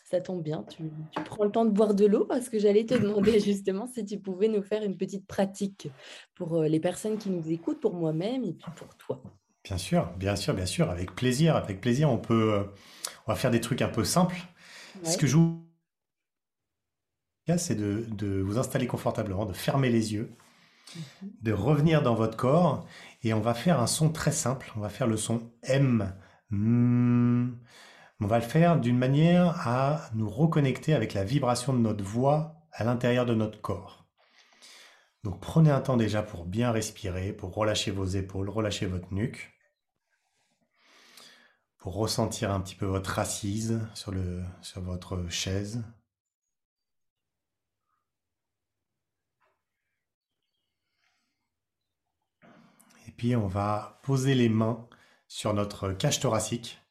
ça 0.09 0.21
tombe 0.21 0.41
bien, 0.41 0.63
tu, 0.63 0.83
prends 1.25 1.43
le 1.43 1.51
temps 1.51 1.65
de 1.65 1.71
boire 1.71 1.93
de 1.93 2.05
l'eau 2.05 2.25
parce 2.25 2.47
que 2.47 2.57
j'allais 2.57 2.85
te 2.85 2.93
demander 3.01 3.39
justement 3.41 3.85
si 3.87 4.05
tu 4.05 4.19
pouvais 4.19 4.47
nous 4.47 4.63
faire 4.63 4.83
une 4.83 4.95
petite 4.95 5.27
pratique 5.27 5.89
pour 6.35 6.63
les 6.63 6.79
personnes 6.79 7.17
qui 7.17 7.29
nous 7.29 7.51
écoutent, 7.51 7.81
pour 7.81 7.95
moi-même 7.95 8.45
et 8.45 8.53
puis 8.53 8.71
pour 8.77 8.95
toi. 8.95 9.21
Bien 9.65 9.77
sûr, 9.77 10.13
bien 10.17 10.35
sûr, 10.35 10.53
bien 10.53 10.67
sûr, 10.67 10.89
avec 10.89 11.15
plaisir, 11.15 11.55
avec 11.55 11.81
plaisir. 11.81 12.09
On 12.09 12.19
peut, 12.19 12.65
on 13.25 13.31
va 13.31 13.35
faire 13.35 13.51
des 13.51 13.61
trucs 13.61 13.81
un 13.81 13.89
peu 13.89 14.03
simples. 14.03 14.37
Ce 15.03 15.17
que 15.17 15.27
je 15.27 15.35
vous 15.35 15.64
c'est 17.57 17.75
de, 17.75 18.05
de, 18.09 18.41
vous 18.41 18.57
installer 18.57 18.87
confortablement, 18.87 19.45
de 19.45 19.53
fermer 19.53 19.89
les 19.89 20.13
yeux, 20.13 20.31
mmh 20.95 20.99
de 21.41 21.51
revenir 21.51 22.01
dans 22.03 22.15
votre 22.15 22.37
corps 22.37 22.85
et 23.23 23.33
on 23.33 23.41
va 23.41 23.53
faire 23.53 23.79
un 23.79 23.87
son 23.87 24.09
très 24.09 24.31
simple. 24.31 24.71
On 24.75 24.79
va 24.79 24.89
faire 24.89 25.07
le 25.07 25.17
son 25.17 25.51
M 25.63 26.13
Hmm. 26.51 27.55
On 28.19 28.27
va 28.27 28.39
le 28.39 28.45
faire 28.45 28.79
d'une 28.79 28.97
manière 28.97 29.67
à 29.67 30.09
nous 30.13 30.29
reconnecter 30.29 30.93
avec 30.93 31.13
la 31.13 31.23
vibration 31.23 31.73
de 31.73 31.79
notre 31.79 32.03
voix 32.03 32.61
à 32.71 32.83
l'intérieur 32.83 33.25
de 33.25 33.33
notre 33.33 33.59
corps. 33.61 34.05
Donc 35.23 35.41
prenez 35.41 35.71
un 35.71 35.81
temps 35.81 35.97
déjà 35.97 36.21
pour 36.21 36.45
bien 36.45 36.71
respirer, 36.71 37.33
pour 37.33 37.53
relâcher 37.53 37.91
vos 37.91 38.05
épaules, 38.05 38.49
relâcher 38.49 38.85
votre 38.85 39.11
nuque, 39.13 39.53
pour 41.79 41.95
ressentir 41.95 42.51
un 42.51 42.61
petit 42.61 42.75
peu 42.75 42.85
votre 42.85 43.17
assise 43.19 43.81
sur, 43.95 44.11
le, 44.11 44.43
sur 44.61 44.81
votre 44.81 45.27
chaise. 45.29 45.83
Puis 53.17 53.35
on 53.35 53.47
va 53.47 53.99
poser 54.03 54.35
les 54.35 54.49
mains 54.49 54.87
sur 55.27 55.53
notre 55.53 55.91
cage 55.91 56.19
thoracique. 56.19 56.81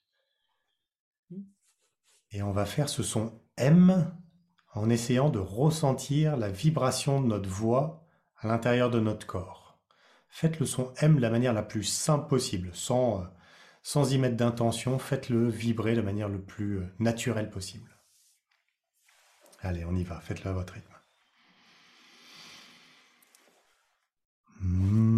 Et 2.31 2.43
on 2.43 2.53
va 2.53 2.67
faire 2.67 2.89
ce 2.89 3.03
son 3.03 3.41
M 3.57 4.13
en 4.73 4.91
essayant 4.91 5.31
de 5.31 5.39
ressentir 5.39 6.37
la 6.37 6.51
vibration 6.51 7.21
de 7.21 7.29
notre 7.29 7.49
voix 7.49 8.05
à 8.39 8.49
l'intérieur 8.49 8.91
de 8.91 9.01
notre 9.01 9.27
corps. 9.27 9.79
Faites 10.29 10.59
le 10.59 10.67
son 10.67 10.93
M 10.97 11.17
de 11.17 11.21
la 11.21 11.31
manière 11.31 11.53
la 11.53 11.63
plus 11.63 11.85
simple 11.85 12.29
possible, 12.29 12.71
sans, 12.75 13.25
euh, 13.95 14.05
y 14.05 14.19
mettre 14.19 14.37
d'intention. 14.37 14.99
Faites-le 14.99 15.49
vibrer 15.49 15.95
de 15.95 16.01
manière 16.01 16.29
le 16.29 16.43
plus 16.43 16.81
euh, 16.81 16.93
naturelle 16.99 17.51
possible. 17.51 17.97
Allez, 19.61 19.85
on 19.85 19.95
y 19.95 20.03
va. 20.03 20.21
Faites-le 20.21 20.51
à 20.51 20.53
votre 20.53 20.73
rythme. 20.73 20.91
pouvez 24.61 25.14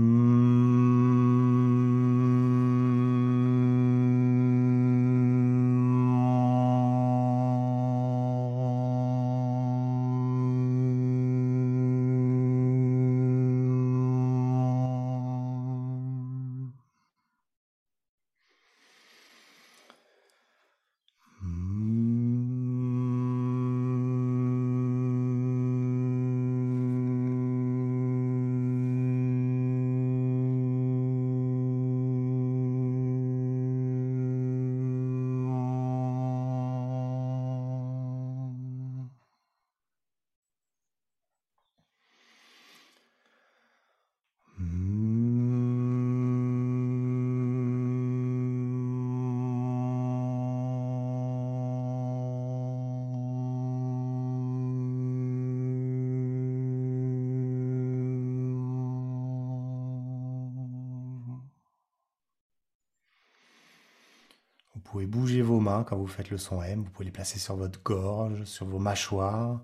quand 65.87 65.97
vous 65.97 66.07
faites 66.07 66.31
le 66.31 66.39
son 66.39 66.63
M. 66.63 66.83
Vous 66.83 66.91
pouvez 66.91 67.07
les 67.07 67.11
placer 67.11 67.39
sur 67.39 67.57
votre 67.57 67.83
gorge, 67.83 68.45
sur 68.45 68.67
vos 68.67 68.79
mâchoires, 68.79 69.63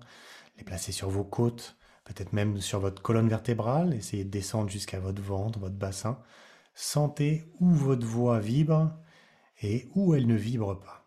les 0.57 0.63
placer 0.63 0.91
sur 0.91 1.09
vos 1.09 1.23
côtes, 1.23 1.75
peut-être 2.05 2.33
même 2.33 2.59
sur 2.59 2.79
votre 2.79 3.01
colonne 3.01 3.29
vertébrale. 3.29 3.93
Essayez 3.93 4.23
de 4.23 4.29
descendre 4.29 4.69
jusqu'à 4.69 4.99
votre 4.99 5.21
ventre, 5.21 5.59
votre 5.59 5.75
bassin. 5.75 6.19
Sentez 6.73 7.51
où 7.59 7.69
votre 7.71 8.05
voix 8.05 8.39
vibre 8.39 8.91
et 9.61 9.89
où 9.95 10.15
elle 10.15 10.27
ne 10.27 10.35
vibre 10.35 10.79
pas. 10.79 11.02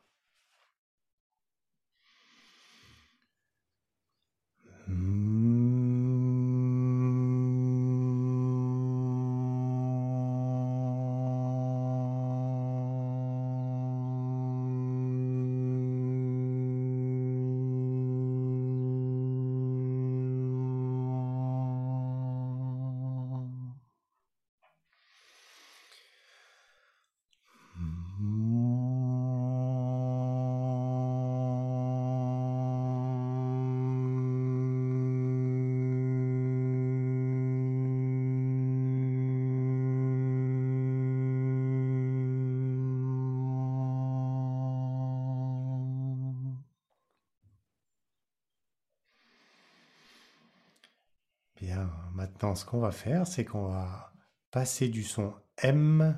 Ce 52.54 52.64
qu'on 52.64 52.80
va 52.80 52.90
faire, 52.90 53.26
c'est 53.26 53.44
qu'on 53.44 53.68
va 53.68 54.12
passer 54.50 54.88
du 54.88 55.02
son 55.02 55.34
M 55.58 56.16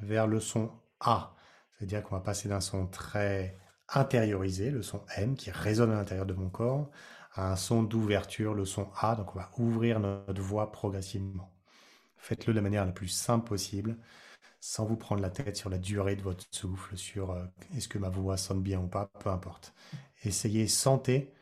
vers 0.00 0.26
le 0.26 0.40
son 0.40 0.70
A. 1.00 1.34
C'est-à-dire 1.76 2.02
qu'on 2.02 2.16
va 2.16 2.20
passer 2.22 2.48
d'un 2.48 2.60
son 2.60 2.86
très 2.86 3.58
intériorisé, 3.88 4.70
le 4.70 4.82
son 4.82 5.04
M, 5.16 5.36
qui 5.36 5.50
résonne 5.50 5.92
à 5.92 5.96
l'intérieur 5.96 6.26
de 6.26 6.34
mon 6.34 6.48
corps, 6.48 6.90
à 7.34 7.52
un 7.52 7.56
son 7.56 7.82
d'ouverture, 7.82 8.54
le 8.54 8.64
son 8.64 8.88
A. 9.00 9.14
Donc 9.14 9.34
on 9.34 9.38
va 9.38 9.50
ouvrir 9.58 10.00
notre 10.00 10.42
voix 10.42 10.72
progressivement. 10.72 11.52
Faites-le 12.16 12.52
de 12.52 12.58
la 12.58 12.62
manière 12.62 12.84
la 12.84 12.92
plus 12.92 13.08
simple 13.08 13.46
possible, 13.46 13.98
sans 14.60 14.84
vous 14.84 14.96
prendre 14.96 15.22
la 15.22 15.30
tête 15.30 15.56
sur 15.56 15.70
la 15.70 15.78
durée 15.78 16.16
de 16.16 16.22
votre 16.22 16.44
souffle, 16.50 16.96
sur 16.96 17.30
euh, 17.30 17.44
est-ce 17.76 17.88
que 17.88 17.98
ma 17.98 18.08
voix 18.08 18.36
sonne 18.36 18.62
bien 18.62 18.80
ou 18.80 18.88
pas, 18.88 19.10
peu 19.20 19.30
importe. 19.30 19.74
Essayez, 20.24 20.66
sentez, 20.66 21.32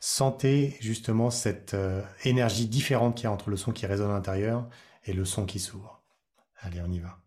sentez 0.00 0.76
justement 0.80 1.30
cette 1.30 1.74
euh, 1.74 2.02
énergie 2.24 2.68
différente 2.68 3.16
qu'il 3.16 3.24
y 3.24 3.26
a 3.26 3.32
entre 3.32 3.50
le 3.50 3.56
son 3.56 3.72
qui 3.72 3.86
résonne 3.86 4.10
à 4.10 4.14
l'intérieur 4.14 4.68
et 5.04 5.12
le 5.12 5.24
son 5.24 5.46
qui 5.46 5.60
s'ouvre. 5.60 6.02
Allez, 6.60 6.80
on 6.80 6.90
y 6.90 6.98
va. 6.98 7.18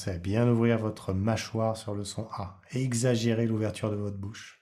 Pensez 0.00 0.12
à 0.12 0.18
bien 0.18 0.48
ouvrir 0.48 0.78
votre 0.78 1.12
mâchoire 1.12 1.76
sur 1.76 1.94
le 1.94 2.04
son 2.04 2.26
A 2.32 2.58
et 2.72 2.82
exagérer 2.82 3.44
l'ouverture 3.44 3.90
de 3.90 3.96
votre 3.96 4.16
bouche. 4.16 4.59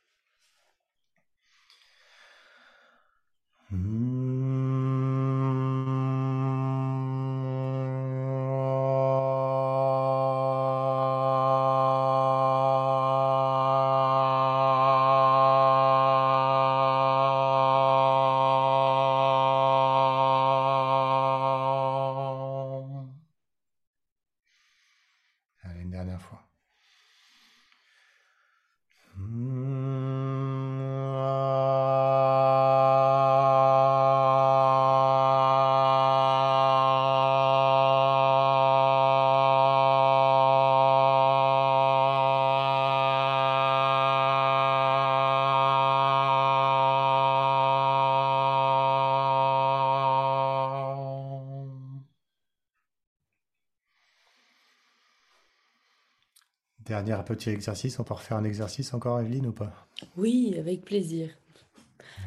Petit 57.25 57.51
exercice, 57.51 57.99
on 57.99 58.05
peut 58.05 58.15
refaire 58.15 58.37
un 58.37 58.45
exercice 58.45 58.95
encore, 58.95 59.21
Evelyne, 59.21 59.47
ou 59.47 59.53
pas? 59.53 59.87
Oui, 60.17 60.55
avec 60.59 60.85
plaisir. 60.85 61.31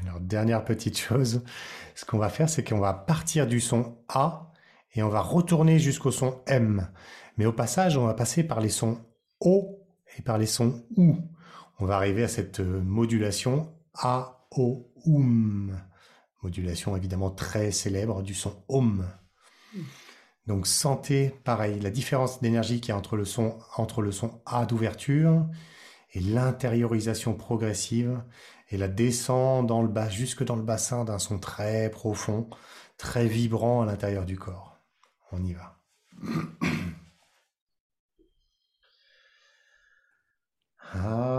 Alors, 0.04 0.20
dernière 0.20 0.64
petite 0.64 0.98
chose, 0.98 1.44
ce 1.96 2.06
qu'on 2.06 2.18
va 2.18 2.30
faire, 2.30 2.50
c'est 2.50 2.64
qu'on 2.64 2.80
va 2.80 2.94
partir 2.94 3.48
du 3.48 3.60
son 3.60 3.98
A 4.10 4.52
et 4.94 5.04
on 5.04 5.10
va 5.10 5.22
retourner 5.22 5.80
jusqu'au 5.80 6.12
son 6.12 6.42
M. 6.48 6.88
Mais 7.38 7.46
au 7.46 7.54
passage, 7.54 7.98
on 7.98 8.06
va 8.06 8.14
passer 8.14 8.44
par 8.44 8.60
les 8.60 8.70
sons 8.70 9.00
O 9.40 9.80
et 10.18 10.22
par 10.22 10.38
les 10.38 10.46
sons 10.46 10.84
OU. 10.98 11.18
On 11.80 11.86
va 11.86 11.96
arriver 11.96 12.24
à 12.24 12.28
cette 12.28 12.60
euh, 12.60 12.82
modulation 12.82 13.74
A, 13.96 14.46
O, 14.52 14.92
OUM. 15.06 15.80
Modulation 16.44 16.96
évidemment 16.96 17.32
très 17.32 17.72
célèbre 17.72 18.22
du 18.22 18.34
son 18.34 18.64
OM. 18.68 19.06
Donc 20.48 20.68
sentez 20.68 21.30
pareil 21.44 21.80
la 21.80 21.92
différence 21.92 22.42
d'énergie 22.42 22.82
qu'il 22.82 22.90
y 22.90 22.92
a 22.92 22.98
entre 22.98 23.16
le 23.16 23.26
son, 23.26 23.60
entre 23.78 24.02
le 24.02 24.12
A 24.46 24.66
d'ouverture 24.66 25.46
et 26.14 26.20
l'intériorisation 26.20 27.36
progressive 27.36 28.22
et 28.70 28.78
la 28.78 28.88
descente 28.88 29.68
dans 29.68 29.82
le 29.82 30.10
jusque 30.10 30.44
dans 30.44 30.56
le 30.56 30.64
bassin 30.64 31.04
d'un 31.06 31.20
son 31.20 31.40
très 31.40 31.90
profond, 31.92 32.50
très 32.98 33.28
vibrant 33.28 33.82
à 33.82 33.86
l'intérieur 33.86 34.26
du 34.26 34.38
corps. 34.38 34.80
On 35.32 35.44
y 35.44 35.54
va. 35.54 35.80
ah. 40.94 41.31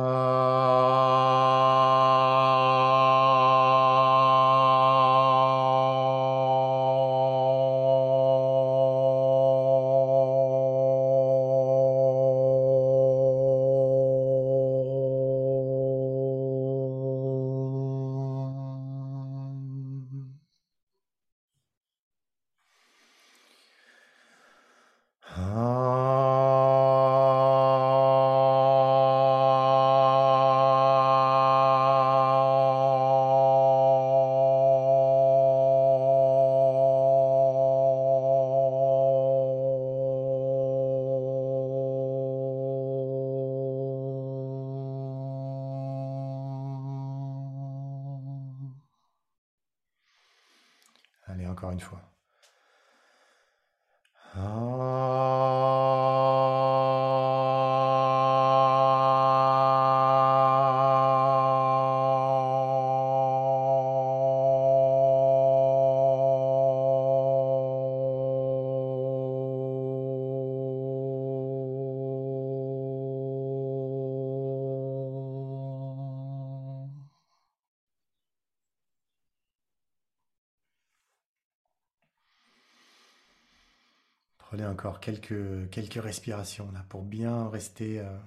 Quelques, 85.01 85.70
quelques 85.70 86.03
respirations 86.03 86.70
là 86.72 86.84
pour 86.88 87.03
bien 87.03 87.49
rester, 87.49 88.01
euh, 88.01 88.18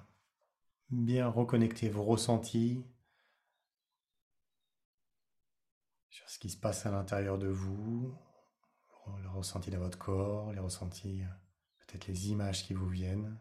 bien 0.89 1.27
reconnecter 1.27 1.89
vos 1.89 2.03
ressentis 2.03 2.85
sur 6.09 6.29
ce 6.29 6.39
qui 6.39 6.49
se 6.49 6.57
passe 6.57 6.85
à 6.85 6.91
l'intérieur 6.91 7.37
de 7.37 7.47
vous, 7.47 8.15
les 9.21 9.27
ressentis 9.27 9.69
dans 9.71 9.79
votre 9.79 9.97
corps, 9.97 10.51
les 10.53 10.59
ressentis, 10.59 11.23
euh, 11.23 11.27
peut-être 11.79 12.07
les 12.07 12.29
images 12.29 12.65
qui 12.65 12.73
vous 12.73 12.87
viennent. 12.87 13.37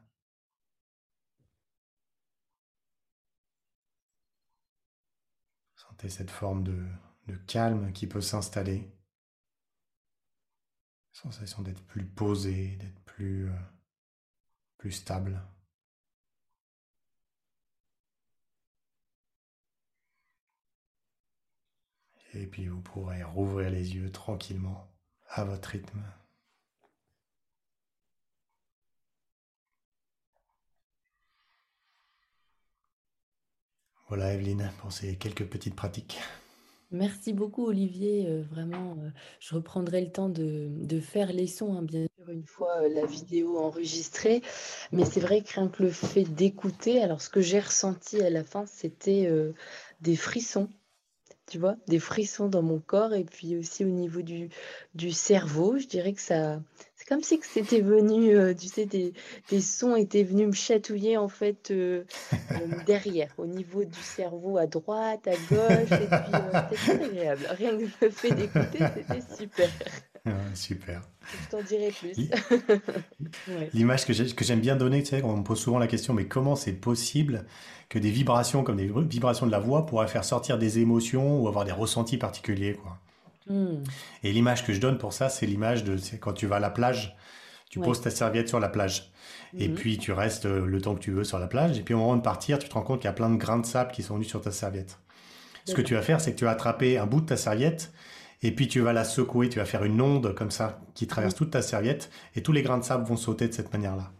Sentez 5.76 6.08
cette 6.08 6.30
forme 6.30 6.64
de, 6.64 6.84
de 7.26 7.36
calme 7.36 7.92
qui 7.92 8.06
peut 8.06 8.20
s'installer 8.20 8.90
sensation 11.14 11.62
d'être 11.62 11.82
plus 11.86 12.04
posé, 12.04 12.76
d'être 12.76 13.00
plus, 13.04 13.48
euh, 13.48 13.54
plus 14.78 14.92
stable. 14.92 15.40
Et 22.34 22.46
puis 22.46 22.66
vous 22.66 22.80
pourrez 22.80 23.22
rouvrir 23.22 23.70
les 23.70 23.94
yeux 23.94 24.10
tranquillement 24.10 24.88
à 25.28 25.44
votre 25.44 25.68
rythme. 25.70 26.02
Voilà 34.08 34.34
Evelyne 34.34 34.70
pour 34.78 34.92
ces 34.92 35.16
quelques 35.16 35.46
petites 35.46 35.76
pratiques. 35.76 36.20
Merci 36.94 37.32
beaucoup, 37.32 37.66
Olivier. 37.66 38.24
Euh, 38.28 38.42
vraiment, 38.48 38.96
euh, 39.02 39.10
je 39.40 39.56
reprendrai 39.56 40.00
le 40.00 40.12
temps 40.12 40.28
de, 40.28 41.00
faire 41.00 41.32
les 41.32 41.48
sons, 41.48 41.76
hein, 41.76 41.82
bien 41.82 42.06
sûr, 42.16 42.30
une 42.30 42.46
fois 42.46 42.82
euh, 42.82 42.88
la 42.88 43.04
vidéo 43.04 43.58
enregistrée. 43.58 44.42
Mais 44.92 45.04
c'est 45.04 45.18
vrai 45.18 45.42
que 45.42 45.48
que 45.48 45.82
le 45.82 45.90
fait 45.90 46.22
d'écouter, 46.22 47.02
alors 47.02 47.20
ce 47.20 47.28
que 47.28 47.40
j'ai 47.40 47.58
ressenti 47.58 48.22
à 48.22 48.30
la 48.30 48.44
fin, 48.44 48.64
c'était 48.66 49.28
des 50.02 50.14
frissons 50.14 50.68
tu 51.46 51.58
vois, 51.58 51.76
des 51.88 51.98
frissons 51.98 52.48
dans 52.48 52.62
mon 52.62 52.78
corps 52.78 53.14
et 53.14 53.24
puis 53.24 53.56
aussi 53.56 53.84
au 53.84 53.88
niveau 53.88 54.22
du, 54.22 54.48
du 54.94 55.12
cerveau. 55.12 55.78
Je 55.78 55.86
dirais 55.86 56.12
que 56.12 56.20
ça, 56.20 56.60
c'est 56.96 57.06
comme 57.06 57.22
si 57.22 57.38
c'était 57.42 57.80
venu, 57.80 58.34
euh, 58.36 58.54
tu 58.54 58.68
sais, 58.68 58.86
des, 58.86 59.12
des, 59.50 59.60
sons 59.60 59.96
étaient 59.96 60.22
venus 60.22 60.46
me 60.46 60.52
chatouiller 60.52 61.16
en 61.16 61.28
fait 61.28 61.70
euh, 61.70 62.04
euh, 62.52 62.56
derrière, 62.86 63.32
au 63.36 63.46
niveau 63.46 63.84
du 63.84 64.00
cerveau 64.00 64.56
à 64.56 64.66
droite, 64.66 65.28
à 65.28 65.36
gauche. 65.50 65.92
Et 65.92 66.06
puis 66.06 66.32
c'était 66.70 66.76
très 66.76 67.04
agréable. 67.04 67.46
Rien 67.50 67.76
que 67.76 68.04
le 68.06 68.10
fait 68.10 68.30
d'écouter, 68.30 68.78
c'était 68.78 69.36
super. 69.36 69.70
super. 70.54 71.02
Je 71.22 71.50
t'en 71.50 71.62
dirai 71.62 71.90
plus. 71.90 72.30
L'image 73.74 74.06
que 74.06 74.44
j'aime 74.44 74.60
bien 74.60 74.76
donner, 74.76 75.02
tu 75.02 75.10
sais, 75.10 75.22
on 75.22 75.36
me 75.36 75.42
pose 75.42 75.60
souvent 75.60 75.78
la 75.78 75.86
question, 75.86 76.14
mais 76.14 76.26
comment 76.26 76.56
c'est 76.56 76.72
possible 76.72 77.44
que 77.88 77.98
des 77.98 78.10
vibrations 78.10 78.62
comme 78.62 78.76
des 78.76 78.90
vibrations 79.08 79.46
de 79.46 79.50
la 79.50 79.58
voix 79.58 79.86
pourraient 79.86 80.08
faire 80.08 80.24
sortir 80.24 80.58
des 80.58 80.78
émotions 80.78 81.40
ou 81.40 81.48
avoir 81.48 81.64
des 81.64 81.72
ressentis 81.72 82.16
particuliers, 82.16 82.74
quoi. 82.74 82.98
Hmm. 83.46 83.82
Et 84.22 84.32
l'image 84.32 84.64
que 84.64 84.72
je 84.72 84.80
donne 84.80 84.96
pour 84.96 85.12
ça, 85.12 85.28
c'est 85.28 85.44
l'image 85.44 85.84
de 85.84 85.98
quand 86.18 86.32
tu 86.32 86.46
vas 86.46 86.56
à 86.56 86.60
la 86.60 86.70
plage, 86.70 87.14
tu 87.68 87.78
poses 87.80 88.00
ta 88.00 88.10
serviette 88.10 88.48
sur 88.48 88.60
la 88.60 88.68
plage. 88.68 89.12
Et 89.58 89.68
mhm. 89.68 89.74
puis 89.74 89.98
tu 89.98 90.12
restes 90.12 90.46
euh, 90.46 90.66
le 90.66 90.80
temps 90.80 90.94
que 90.94 91.00
tu 91.00 91.10
veux 91.10 91.24
sur 91.24 91.38
la 91.38 91.46
plage. 91.46 91.78
Et 91.78 91.82
puis 91.82 91.94
au 91.94 91.98
moment 91.98 92.16
de 92.16 92.22
partir, 92.22 92.58
tu 92.58 92.68
te 92.68 92.74
rends 92.74 92.82
compte 92.82 93.00
qu'il 93.00 93.08
y 93.08 93.10
a 93.10 93.14
plein 93.14 93.30
de 93.30 93.36
grains 93.36 93.58
de 93.58 93.66
sable 93.66 93.92
qui 93.92 94.02
sont 94.02 94.14
venus 94.14 94.28
sur 94.28 94.40
ta 94.40 94.50
serviette. 94.50 94.98
Ce 95.64 95.74
que 95.74 95.82
tu 95.82 95.94
vas 95.94 96.02
faire, 96.02 96.20
c'est 96.20 96.32
que 96.32 96.38
tu 96.38 96.44
vas 96.44 96.50
attraper 96.50 96.98
un 96.98 97.06
bout 97.06 97.20
de 97.20 97.26
ta 97.26 97.36
serviette 97.36 97.92
et 98.44 98.52
puis 98.52 98.68
tu 98.68 98.80
vas 98.80 98.92
la 98.92 99.04
secouer, 99.04 99.48
tu 99.48 99.58
vas 99.58 99.64
faire 99.64 99.84
une 99.84 100.00
onde 100.00 100.34
comme 100.34 100.50
ça 100.50 100.78
qui 100.94 101.06
traverse 101.06 101.34
toute 101.34 101.50
ta 101.50 101.62
serviette 101.62 102.10
et 102.36 102.42
tous 102.42 102.52
les 102.52 102.62
grains 102.62 102.78
de 102.78 102.84
sable 102.84 103.04
vont 103.06 103.16
sauter 103.16 103.48
de 103.48 103.54
cette 103.54 103.72
manière-là. 103.72 104.12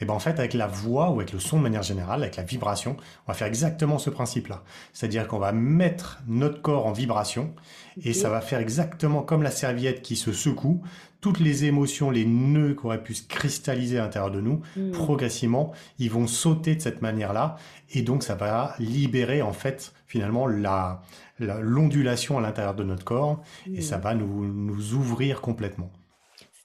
Et 0.00 0.04
ben 0.04 0.12
en 0.12 0.18
fait, 0.18 0.38
avec 0.38 0.52
la 0.54 0.66
voix 0.66 1.10
ou 1.10 1.20
avec 1.20 1.32
le 1.32 1.38
son 1.38 1.56
de 1.58 1.62
manière 1.62 1.82
générale, 1.82 2.22
avec 2.22 2.36
la 2.36 2.42
vibration, 2.42 2.96
on 3.26 3.32
va 3.32 3.34
faire 3.34 3.46
exactement 3.46 3.98
ce 3.98 4.10
principe-là. 4.10 4.62
C'est-à-dire 4.92 5.26
qu'on 5.28 5.38
va 5.38 5.52
mettre 5.52 6.20
notre 6.26 6.60
corps 6.60 6.86
en 6.86 6.92
vibration 6.92 7.54
et 8.02 8.12
ça 8.12 8.28
va 8.28 8.40
faire 8.40 8.58
exactement 8.58 9.22
comme 9.22 9.42
la 9.42 9.50
serviette 9.50 10.02
qui 10.02 10.16
se 10.16 10.32
secoue. 10.32 10.82
Toutes 11.20 11.40
les 11.40 11.64
émotions, 11.64 12.10
les 12.10 12.26
nœuds 12.26 12.76
qui 12.78 12.84
auraient 12.84 13.02
pu 13.02 13.14
se 13.14 13.26
cristalliser 13.26 13.98
à 13.98 14.02
l'intérieur 14.02 14.30
de 14.30 14.42
nous, 14.42 14.60
hmm. 14.76 14.90
progressivement, 14.90 15.72
ils 15.98 16.10
vont 16.10 16.26
sauter 16.26 16.74
de 16.74 16.82
cette 16.82 17.00
manière-là 17.00 17.56
et 17.94 18.02
donc 18.02 18.24
ça 18.24 18.34
va 18.34 18.74
libérer 18.78 19.40
en 19.40 19.54
fait 19.54 19.94
finalement 20.06 20.46
la 20.46 21.00
l'ondulation 21.38 22.38
à 22.38 22.40
l'intérieur 22.40 22.74
de 22.74 22.84
notre 22.84 23.04
corps 23.04 23.42
et 23.66 23.78
hmm. 23.78 23.82
ça 23.82 23.98
va 23.98 24.14
nous, 24.14 24.46
nous 24.46 24.94
ouvrir 24.94 25.40
complètement 25.40 25.90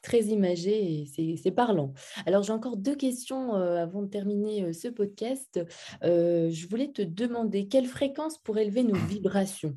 très 0.02 0.22
imagé 0.24 1.06
et 1.18 1.38
c'est 1.38 1.52
parlant. 1.52 1.94
Alors 2.26 2.44
j'ai 2.44 2.54
encore 2.54 2.78
deux 2.78 2.96
questions 2.96 3.56
euh, 3.56 3.82
avant 3.82 4.02
de 4.02 4.08
terminer 4.08 4.64
euh, 4.64 4.74
ce 4.74 4.88
podcast. 4.88 5.60
Euh, 6.04 6.50
je 6.52 6.68
voulais 6.68 6.92
te 6.92 7.02
demander 7.02 7.68
quelle 7.68 7.86
fréquence 7.86 8.38
pour 8.38 8.58
élever 8.58 8.84
nos 8.84 8.96
vibrations? 9.08 9.76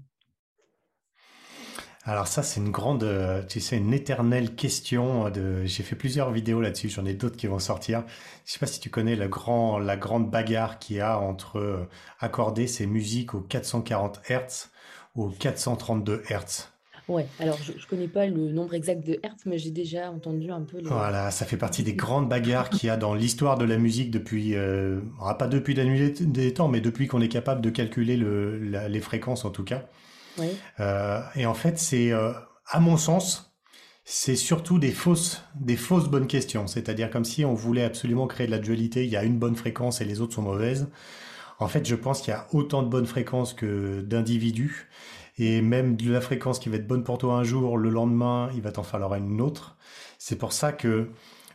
Alors 2.05 2.27
ça, 2.27 2.43
c'est 2.43 2.59
une 2.59 2.73
grande, 2.73 3.07
tu 3.49 3.61
sais, 3.61 3.77
une 3.77 3.95
éternelle 3.95 4.57
question. 4.57 5.31
De... 5.31 5.65
J'ai 5.67 5.85
fait 5.85 5.95
plusieurs 5.95 6.33
vidéos 6.33 6.61
là-dessus, 6.61 6.89
j'en 6.89 7.05
ai 7.05 7.15
d'autres 7.15 7.37
qui 7.37 7.47
vont 7.47 7.61
sortir. 7.61 8.03
Je 8.45 8.53
sais 8.53 8.59
pas 8.59 8.67
si 8.67 8.81
tu 8.81 8.91
connais 8.91 9.15
le 9.15 9.29
grand, 9.29 9.79
la 9.79 9.97
grande 9.97 10.29
bagarre 10.29 10.81
qu'il 10.81 10.97
y 10.97 11.01
a 11.01 11.21
entre 11.21 11.89
accorder 12.19 12.67
ces 12.67 12.87
musiques 12.87 13.35
aux 13.35 13.41
440 13.41 14.21
Hz 14.29 14.72
aux 15.15 15.29
432 15.29 16.23
Hz. 16.29 16.73
Ouais, 17.09 17.27
alors 17.41 17.59
je 17.63 17.73
ne 17.73 17.87
connais 17.89 18.07
pas 18.07 18.27
le 18.27 18.53
nombre 18.53 18.75
exact 18.75 19.05
de 19.05 19.19
Hertz, 19.23 19.43
mais 19.45 19.59
j'ai 19.59 19.71
déjà 19.71 20.11
entendu 20.11 20.51
un 20.51 20.63
peu. 20.63 20.79
Voilà, 20.85 21.31
ça 21.31 21.45
fait 21.45 21.57
partie 21.57 21.83
des 21.83 21.95
grandes 21.95 22.29
bagarres 22.29 22.71
qu'il 22.71 22.87
y 22.87 22.91
a 22.91 22.97
dans 22.97 23.15
l'histoire 23.15 23.59
de 23.59 23.65
la 23.65 23.77
musique 23.77 24.11
depuis, 24.11 24.55
euh, 24.55 25.01
pas 25.39 25.49
depuis 25.49 25.75
la 25.75 25.85
nuit 25.85 26.13
des 26.21 26.55
temps, 26.55 26.69
mais 26.69 26.81
depuis 26.81 27.09
qu'on 27.09 27.21
est 27.21 27.29
capable 27.29 27.61
de 27.61 27.71
calculer 27.71 28.17
le, 28.17 28.59
les 28.59 29.01
fréquences 29.01 29.45
en 29.45 29.51
tout 29.51 29.65
cas. 29.65 29.87
Oui. 30.39 30.47
Euh, 30.81 31.21
et 31.35 31.45
en 31.45 31.55
fait, 31.55 31.79
c'est, 31.79 32.13
euh, 32.13 32.33
à 32.69 32.79
mon 32.79 32.97
sens, 32.97 33.53
c'est 34.05 34.37
surtout 34.37 34.79
des 34.79 34.93
fausses, 34.93 35.43
des 35.57 35.77
fausses 35.77 36.09
bonnes 36.09 36.29
questions. 36.29 36.69
C'est-à-dire 36.69 37.11
comme 37.11 37.25
si 37.25 37.45
on 37.45 37.55
voulait 37.55 37.85
absolument 37.85 38.29
créer 38.29 38.47
de 38.47 38.53
la 38.53 38.59
dualité, 38.59 39.05
il 39.05 39.11
y 39.11 39.17
a 39.17 39.25
une 39.25 39.39
bonne 39.39 39.57
fréquence 39.57 40.01
et 40.01 40.05
les 40.05 40.21
autres 40.21 40.35
sont 40.35 40.43
mauvaises. 40.43 40.89
En 41.63 41.69
fait, 41.69 41.87
je 41.87 41.95
pense 41.95 42.21
qu'il 42.21 42.33
y 42.33 42.37
a 42.37 42.47
autant 42.53 42.83
de 42.83 42.89
bonnes 42.89 43.07
fréquences 43.07 43.55
que 43.55 44.01
d'individus 44.01 44.89
et 45.39 45.63
même 45.63 45.97
de 45.97 46.11
la 46.11 46.21
fréquence 46.21 46.59
qui 46.59 46.69
va 46.69 46.77
être 46.77 46.87
bonne 46.87 47.05
pour 47.05 47.19
toi 47.19 47.35
un 47.35 47.45
jour, 47.45 47.79
le 47.79 47.89
lendemain, 47.89 48.51
il 48.55 48.63
va 48.63 48.73
t'en 48.73 48.83
falloir 48.83 49.15
une 49.15 49.41
autre. 49.41 49.77
C'est 50.19 50.37
pour 50.37 50.53
ça 50.53 50.73
que 50.73 51.09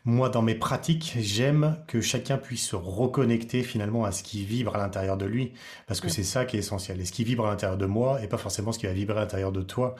moi, 0.07 0.29
dans 0.29 0.41
mes 0.41 0.55
pratiques, 0.55 1.17
j'aime 1.19 1.75
que 1.85 1.99
chacun 1.99 2.37
puisse 2.37 2.65
se 2.65 2.77
reconnecter 2.77 3.61
finalement 3.61 4.05
à 4.05 4.13
ce 4.13 4.23
qui 4.23 4.45
vibre 4.45 4.73
à 4.73 4.77
l'intérieur 4.77 5.17
de 5.17 5.25
lui, 5.25 5.51
parce 5.85 5.99
que 5.99 6.07
c'est 6.07 6.23
ça 6.23 6.45
qui 6.45 6.55
est 6.55 6.59
essentiel. 6.59 7.01
Et 7.01 7.05
ce 7.05 7.11
qui 7.11 7.25
vibre 7.25 7.45
à 7.45 7.49
l'intérieur 7.49 7.77
de 7.77 7.85
moi, 7.85 8.23
et 8.23 8.27
pas 8.27 8.37
forcément 8.37 8.71
ce 8.71 8.79
qui 8.79 8.85
va 8.85 8.93
vibrer 8.93 9.17
à 9.17 9.19
l'intérieur 9.19 9.51
de 9.51 9.61
toi. 9.61 9.95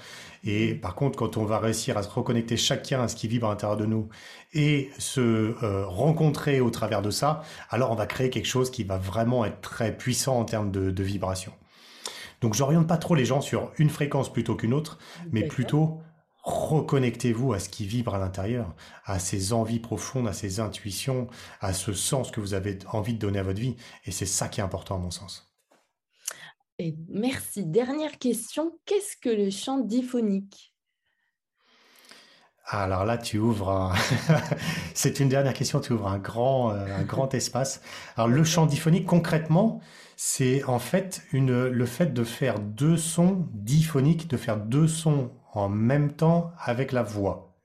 Et 0.45 0.75
par 0.75 0.95
contre, 0.95 1.17
quand 1.17 1.35
on 1.35 1.43
va 1.43 1.59
réussir 1.59 1.97
à 1.97 2.03
se 2.03 2.09
reconnecter 2.09 2.55
chacun 2.55 3.01
à 3.01 3.09
ce 3.09 3.17
qui 3.17 3.27
vibre 3.27 3.47
à 3.47 3.49
l'intérieur 3.49 3.75
de 3.75 3.85
nous 3.85 4.07
et 4.53 4.91
se 4.97 5.61
euh, 5.61 5.85
rencontrer 5.85 6.61
au 6.61 6.69
travers 6.69 7.01
de 7.01 7.11
ça, 7.11 7.43
alors 7.69 7.91
on 7.91 7.95
va 7.95 8.05
créer 8.05 8.29
quelque 8.29 8.47
chose 8.47 8.71
qui 8.71 8.85
va 8.85 8.97
vraiment 8.97 9.43
être 9.43 9.59
très 9.59 9.91
puissant 9.91 10.39
en 10.39 10.45
termes 10.45 10.71
de, 10.71 10.89
de 10.89 11.03
vibration. 11.03 11.51
Donc 12.39 12.53
j'oriente 12.53 12.87
pas 12.87 12.97
trop 12.97 13.13
les 13.13 13.25
gens 13.25 13.41
sur 13.41 13.71
une 13.77 13.89
fréquence 13.89 14.31
plutôt 14.31 14.55
qu'une 14.55 14.73
autre, 14.73 14.99
mais 15.33 15.43
plutôt 15.43 15.99
reconnectez-vous 16.47 17.51
à 17.51 17.59
ce 17.59 17.67
qui 17.67 17.85
vibre 17.85 18.15
à 18.15 18.17
l'intérieur, 18.17 18.73
à 19.03 19.19
ces 19.19 19.51
envies 19.51 19.79
profondes, 19.79 20.29
à 20.29 20.33
ces 20.33 20.61
intuitions, 20.61 21.27
à 21.59 21.73
ce 21.73 21.91
sens 21.91 22.31
que 22.31 22.39
vous 22.39 22.53
avez 22.53 22.79
envie 22.93 23.13
de 23.13 23.19
donner 23.19 23.39
à 23.39 23.43
votre 23.43 23.59
vie. 23.59 23.75
Et 24.05 24.11
c'est 24.11 24.25
ça 24.25 24.47
qui 24.47 24.61
est 24.61 24.63
important 24.63 24.95
à 24.95 24.99
mon 24.99 25.11
sens. 25.11 25.53
Et 26.79 26.95
merci. 27.09 27.65
Dernière 27.65 28.17
question, 28.17 28.79
qu'est-ce 28.85 29.17
que 29.17 29.29
le 29.29 29.49
chant 29.49 29.79
diphonique? 29.79 30.73
Alors 32.65 33.03
là, 33.03 33.17
tu 33.17 33.39
ouvres 33.39 33.69
un... 33.69 33.95
c'est 34.93 35.19
une 35.19 35.29
dernière 35.29 35.53
question, 35.53 35.81
tu 35.81 35.93
ouvres 35.93 36.07
un 36.07 36.19
grand, 36.19 36.71
euh, 36.71 36.85
un 36.97 37.03
grand 37.03 37.33
espace. 37.33 37.81
Alors 38.15 38.29
le 38.29 38.43
chant 38.45 38.65
diphonique, 38.65 39.05
concrètement, 39.05 39.81
c'est 40.15 40.63
en 40.63 40.79
fait 40.79 41.23
une, 41.33 41.67
le 41.67 41.85
fait 41.85 42.13
de 42.13 42.23
faire 42.23 42.59
deux 42.59 42.97
sons 42.97 43.47
diphoniques, 43.53 44.29
de 44.29 44.37
faire 44.37 44.57
deux 44.57 44.87
sons 44.87 45.31
en 45.57 45.69
même 45.69 46.15
temps 46.15 46.53
avec 46.59 46.91
la 46.91 47.03
voix. 47.03 47.57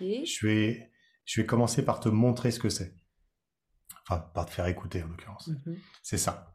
Je, 0.00 0.46
vais, 0.46 0.90
je 1.24 1.40
vais 1.40 1.46
commencer 1.46 1.84
par 1.84 2.00
te 2.00 2.08
montrer 2.08 2.50
ce 2.50 2.58
que 2.58 2.68
c'est. 2.68 2.94
Enfin, 4.02 4.20
par 4.34 4.46
te 4.46 4.50
faire 4.50 4.66
écouter 4.66 5.02
en 5.02 5.08
l'occurrence. 5.08 5.48
Mhm. 5.48 5.76
C'est 6.02 6.18
ça. 6.18 6.54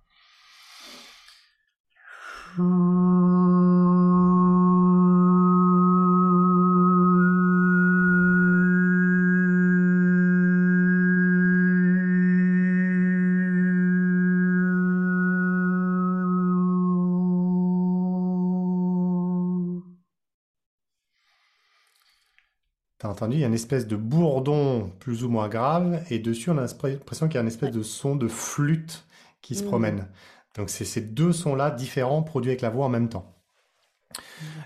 Entendu, 23.10 23.38
il 23.38 23.40
y 23.40 23.44
a 23.44 23.48
une 23.48 23.54
espèce 23.54 23.88
de 23.88 23.96
bourdon 23.96 24.92
plus 25.00 25.24
ou 25.24 25.30
moins 25.30 25.50
grave, 25.50 26.04
et 26.10 26.20
dessus, 26.20 26.50
on 26.50 26.58
a 26.58 26.62
l'impression 26.62 27.28
qu'il 27.28 27.36
y 27.36 27.38
a 27.38 27.42
une 27.42 27.48
espèce 27.48 27.72
de 27.72 27.84
son 27.84 28.16
de 28.16 28.28
flûte 28.28 29.06
qui 29.42 29.56
se 29.56 29.64
mmh. 29.64 29.68
promène. 29.68 30.08
Donc, 30.56 30.70
c'est 30.70 30.86
ces 30.86 31.02
deux 31.02 31.34
sons-là 31.34 31.72
différents 31.72 32.24
produits 32.24 32.52
avec 32.52 32.62
la 32.62 32.70
voix 32.70 32.86
en 32.86 32.90
même 32.90 33.10
temps. 33.10 33.36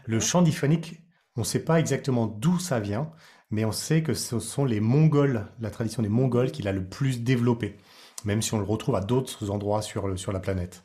Le 0.06 0.20
chant 0.20 0.42
diphonique, 0.42 1.02
on 1.36 1.42
ne 1.42 1.46
sait 1.46 1.64
pas 1.64 1.80
exactement 1.80 2.28
d'où 2.28 2.60
ça 2.60 2.80
vient, 2.80 3.12
mais 3.52 3.66
on 3.66 3.72
sait 3.72 4.04
que 4.04 4.14
ce 4.14 4.40
sont 4.40 4.66
les 4.66 4.80
Mongols, 4.80 5.48
la 5.62 5.70
tradition 5.70 6.02
des 6.02 6.10
Mongols, 6.10 6.52
qui 6.52 6.62
l'a 6.64 6.74
le 6.74 6.84
plus 6.84 7.24
développé, 7.24 7.78
même 8.26 8.42
si 8.42 8.54
on 8.54 8.58
le 8.58 8.66
retrouve 8.66 8.96
à 8.96 9.02
d'autres 9.02 9.50
endroits 9.50 9.82
sur, 9.82 10.18
sur 10.20 10.32
la 10.32 10.40
planète. 10.40 10.84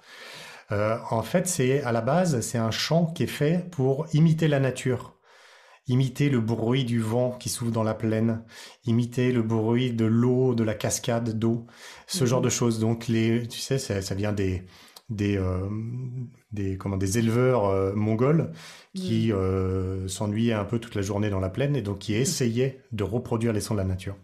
Euh, 0.71 0.99
en 1.11 1.23
fait, 1.23 1.49
c'est 1.49 1.83
à 1.83 1.93
la 1.93 2.01
base, 2.01 2.41
c'est 2.41 2.59
un 2.59 2.71
chant 2.71 3.07
qui 3.07 3.25
est 3.25 3.27
fait 3.27 3.69
pour 3.71 4.07
imiter 4.15 4.49
la 4.49 4.61
nature 4.61 5.15
imiter 5.89 6.29
le 6.29 6.41
bruit 6.41 6.85
du 6.85 7.01
vent 7.01 7.33
qui 7.33 7.49
souffle 7.49 7.73
dans 7.73 7.83
la 7.83 7.95
plaine, 7.95 8.45
imiter 8.85 9.33
le 9.33 9.43
bruit 9.43 9.93
de 9.93 10.05
l'eau, 10.05 10.55
de 10.55 10.65
la 10.65 10.75
cascade 10.75 11.39
d'eau, 11.39 11.67
ce 12.07 12.25
genre 12.25 12.41
mhm. 12.41 12.45
de 12.45 12.51
choses. 12.51 12.79
Donc 12.79 13.09
les, 13.09 13.47
tu 13.49 13.59
sais, 13.59 13.79
ça, 13.79 14.15
vient 14.15 14.33
des 14.33 14.63
des 15.11 15.37
euh, 15.37 15.69
des 16.53 16.79
comment 16.79 16.97
des 16.97 17.19
éleveurs 17.19 17.67
euh, 17.67 17.93
mongols 17.95 18.53
qui 18.95 19.29
mhm. 19.29 19.37
euh, 19.37 20.09
s'ennuyaient 20.09 20.53
un 20.53 20.65
peu 20.65 20.79
toute 20.79 20.95
la 20.95 21.03
journée 21.03 21.31
dans 21.31 21.41
la 21.41 21.51
plaine 21.51 21.77
et 21.77 21.83
donc 21.83 21.99
qui 21.99 22.15
essayaient 22.15 22.81
de 22.93 23.05
reproduire 23.05 23.53
les 23.53 23.61
sons 23.61 23.75
de 23.75 23.81
la 23.81 23.85
nature. 23.85 24.17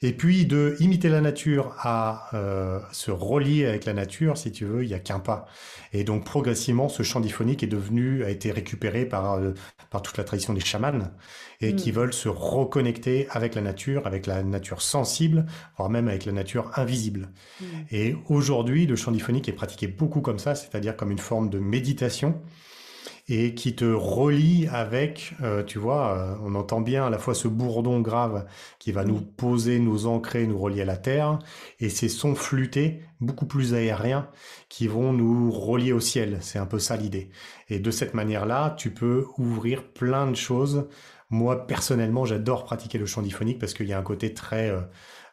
Et 0.00 0.12
puis 0.12 0.46
de 0.46 0.76
imiter 0.78 1.08
la 1.08 1.20
nature 1.20 1.74
à 1.78 2.28
euh, 2.32 2.78
se 2.92 3.10
relier 3.10 3.66
avec 3.66 3.84
la 3.84 3.94
nature, 3.94 4.38
si 4.38 4.52
tu 4.52 4.64
veux, 4.64 4.84
il 4.84 4.88
y 4.88 4.94
a 4.94 5.00
qu'un 5.00 5.18
pas. 5.18 5.46
Et 5.92 6.04
donc 6.04 6.24
progressivement, 6.24 6.88
ce 6.88 7.02
chant 7.02 7.18
diphonique 7.18 7.64
est 7.64 7.68
devenu, 7.68 8.22
a 8.22 8.30
été 8.30 8.52
récupéré 8.52 9.06
par 9.06 9.34
euh, 9.34 9.54
par 9.90 10.02
toute 10.02 10.16
la 10.16 10.22
tradition 10.22 10.52
des 10.52 10.60
chamans 10.60 11.10
et 11.60 11.74
qui 11.74 11.90
mm. 11.90 11.94
veulent 11.94 12.12
se 12.12 12.28
reconnecter 12.28 13.26
avec 13.30 13.56
la 13.56 13.60
nature, 13.60 14.06
avec 14.06 14.26
la 14.26 14.44
nature 14.44 14.82
sensible, 14.82 15.46
voire 15.76 15.90
même 15.90 16.06
avec 16.06 16.26
la 16.26 16.32
nature 16.32 16.70
invisible. 16.76 17.30
Mm. 17.60 17.64
Et 17.90 18.16
aujourd'hui, 18.28 18.86
le 18.86 18.94
chant 18.94 19.10
diphonique 19.10 19.48
est 19.48 19.52
pratiqué 19.52 19.88
beaucoup 19.88 20.20
comme 20.20 20.38
ça, 20.38 20.54
c'est-à-dire 20.54 20.96
comme 20.96 21.10
une 21.10 21.18
forme 21.18 21.50
de 21.50 21.58
méditation 21.58 22.40
et 23.28 23.54
qui 23.54 23.74
te 23.74 23.84
relie 23.84 24.68
avec, 24.68 25.34
euh, 25.42 25.62
tu 25.62 25.78
vois, 25.78 26.16
euh, 26.16 26.34
on 26.42 26.54
entend 26.54 26.80
bien 26.80 27.06
à 27.06 27.10
la 27.10 27.18
fois 27.18 27.34
ce 27.34 27.46
bourdon 27.46 28.00
grave 28.00 28.46
qui 28.78 28.90
va 28.90 29.04
nous 29.04 29.20
poser, 29.20 29.78
nous 29.78 30.06
ancrer, 30.06 30.46
nous 30.46 30.58
relier 30.58 30.82
à 30.82 30.86
la 30.86 30.96
terre, 30.96 31.38
et 31.78 31.90
ces 31.90 32.08
sons 32.08 32.34
flûtés, 32.34 33.02
beaucoup 33.20 33.46
plus 33.46 33.74
aériens, 33.74 34.28
qui 34.70 34.86
vont 34.86 35.12
nous 35.12 35.50
relier 35.50 35.92
au 35.92 36.00
ciel. 36.00 36.38
C'est 36.40 36.58
un 36.58 36.66
peu 36.66 36.78
ça 36.78 36.96
l'idée. 36.96 37.30
Et 37.68 37.78
de 37.78 37.90
cette 37.90 38.14
manière-là, 38.14 38.74
tu 38.78 38.92
peux 38.92 39.26
ouvrir 39.36 39.84
plein 39.92 40.30
de 40.30 40.36
choses. 40.36 40.88
Moi, 41.28 41.66
personnellement, 41.66 42.24
j'adore 42.24 42.64
pratiquer 42.64 42.96
le 42.96 43.04
chant 43.04 43.20
diphonique 43.20 43.58
parce 43.58 43.74
qu'il 43.74 43.86
y 43.86 43.92
a 43.92 43.98
un 43.98 44.02
côté 44.02 44.32
très 44.32 44.70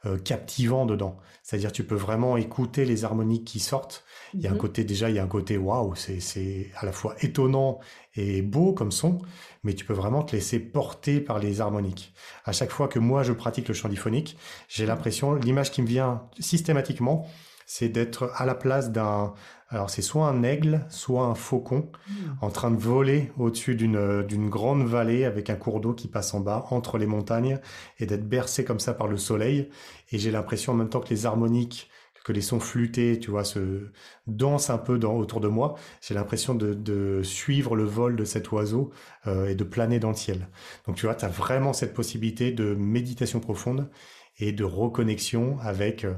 euh, 0.06 0.18
captivant 0.20 0.86
dedans. 0.86 1.18
C'est-à-dire, 1.43 1.72
tu 1.72 1.84
peux 1.84 1.96
vraiment 1.96 2.38
écouter 2.38 2.86
les 2.86 3.06
harmoniques 3.06 3.46
qui 3.46 3.60
sortent 3.60 4.05
il 4.36 4.42
y 4.42 4.48
a 4.48 4.52
un 4.52 4.54
mhm. 4.54 4.60
côté 4.60 4.84
déjà, 4.84 5.10
il 5.10 5.16
y 5.16 5.20
a 5.20 5.24
un 5.24 5.28
côté 5.28 5.58
waouh, 5.58 5.96
c'est 5.96 6.70
à 6.76 6.86
la 6.86 6.92
fois 6.92 7.16
étonnant 7.22 7.80
et 8.16 8.42
beau 8.42 8.74
comme 8.74 8.92
son, 8.92 9.20
mais 9.64 9.74
tu 9.74 9.86
peux 9.86 9.94
vraiment 9.94 10.24
te 10.24 10.36
laisser 10.36 10.60
porter 10.60 11.22
par 11.22 11.40
les 11.40 11.62
harmoniques. 11.62 12.14
À 12.44 12.52
chaque 12.52 12.72
fois 12.72 12.88
que 12.88 13.00
moi 13.00 13.24
je 13.24 13.34
pratique 13.34 13.68
le 13.68 13.74
chant 13.74 13.90
diphonique, 13.90 14.38
j'ai 14.68 14.86
l'impression, 14.86 15.34
l'image 15.36 15.72
qui 15.72 15.82
me 15.82 15.88
vient 15.88 16.24
systématiquement, 16.40 17.28
c'est 17.66 17.90
d'être 17.90 18.32
à 18.36 18.46
la 18.46 18.56
place 18.56 18.92
d'un, 18.92 19.34
alors 19.70 19.90
c'est 19.90 20.02
soit 20.02 20.28
un 20.28 20.44
aigle, 20.44 20.86
soit 20.90 21.26
un 21.26 21.34
faucon, 21.34 21.90
mhm. 22.08 22.38
en 22.42 22.50
train 22.50 22.72
de 22.72 22.78
voler 22.78 23.32
au-dessus 23.38 23.76
d'une 23.76 24.22
d'une 24.24 24.50
grande 24.50 24.86
vallée 24.86 25.24
avec 25.24 25.50
un 25.50 25.56
cours 25.56 25.80
d'eau 25.80 25.94
qui 25.94 26.08
passe 26.08 26.34
en 26.34 26.42
bas 26.42 26.66
entre 26.72 26.98
les 26.98 27.08
montagnes 27.08 27.60
et 28.00 28.06
d'être 28.06 28.28
bercé 28.28 28.66
comme 28.66 28.80
ça 28.80 28.94
par 28.94 29.08
le 29.08 29.18
soleil. 29.18 29.70
Et 30.12 30.20
j'ai 30.20 30.30
l'impression 30.30 30.74
en 30.74 30.76
même 30.76 30.90
temps 30.90 31.00
que 31.00 31.10
les 31.10 31.26
harmoniques 31.26 31.90
que 32.26 32.34
les 32.34 32.41
sons 32.41 32.59
flûtés, 32.59 33.19
tu 33.19 33.30
vois, 33.30 33.45
se 33.45 33.91
dansent 34.26 34.71
un 34.71 34.80
peu 34.80 34.97
dans, 34.97 35.13
autour 35.13 35.41
de 35.41 35.47
moi. 35.47 35.76
J'ai 36.01 36.15
l'impression 36.15 36.55
de, 36.55 37.21
suivre 37.23 37.76
le 37.76 37.84
vol 37.84 38.15
de 38.15 38.26
cet 38.26 38.51
oiseau 38.51 38.91
euh, 39.28 39.47
et 39.47 39.53
de 39.53 39.63
planer 39.63 39.99
dans 39.99 40.09
le 40.09 40.15
ciel. 40.15 40.49
Donc 40.88 40.95
tu 40.95 41.05
vois, 41.05 41.13
tu 41.13 41.23
as 41.23 41.30
vraiment 41.30 41.71
cette 41.71 41.93
possibilité 41.93 42.51
de 42.51 42.73
méditation 42.73 43.39
profonde 43.39 43.91
et 44.39 44.51
de 44.53 44.63
reconnexion 44.63 45.59
avec, 45.61 46.03
euh, 46.03 46.15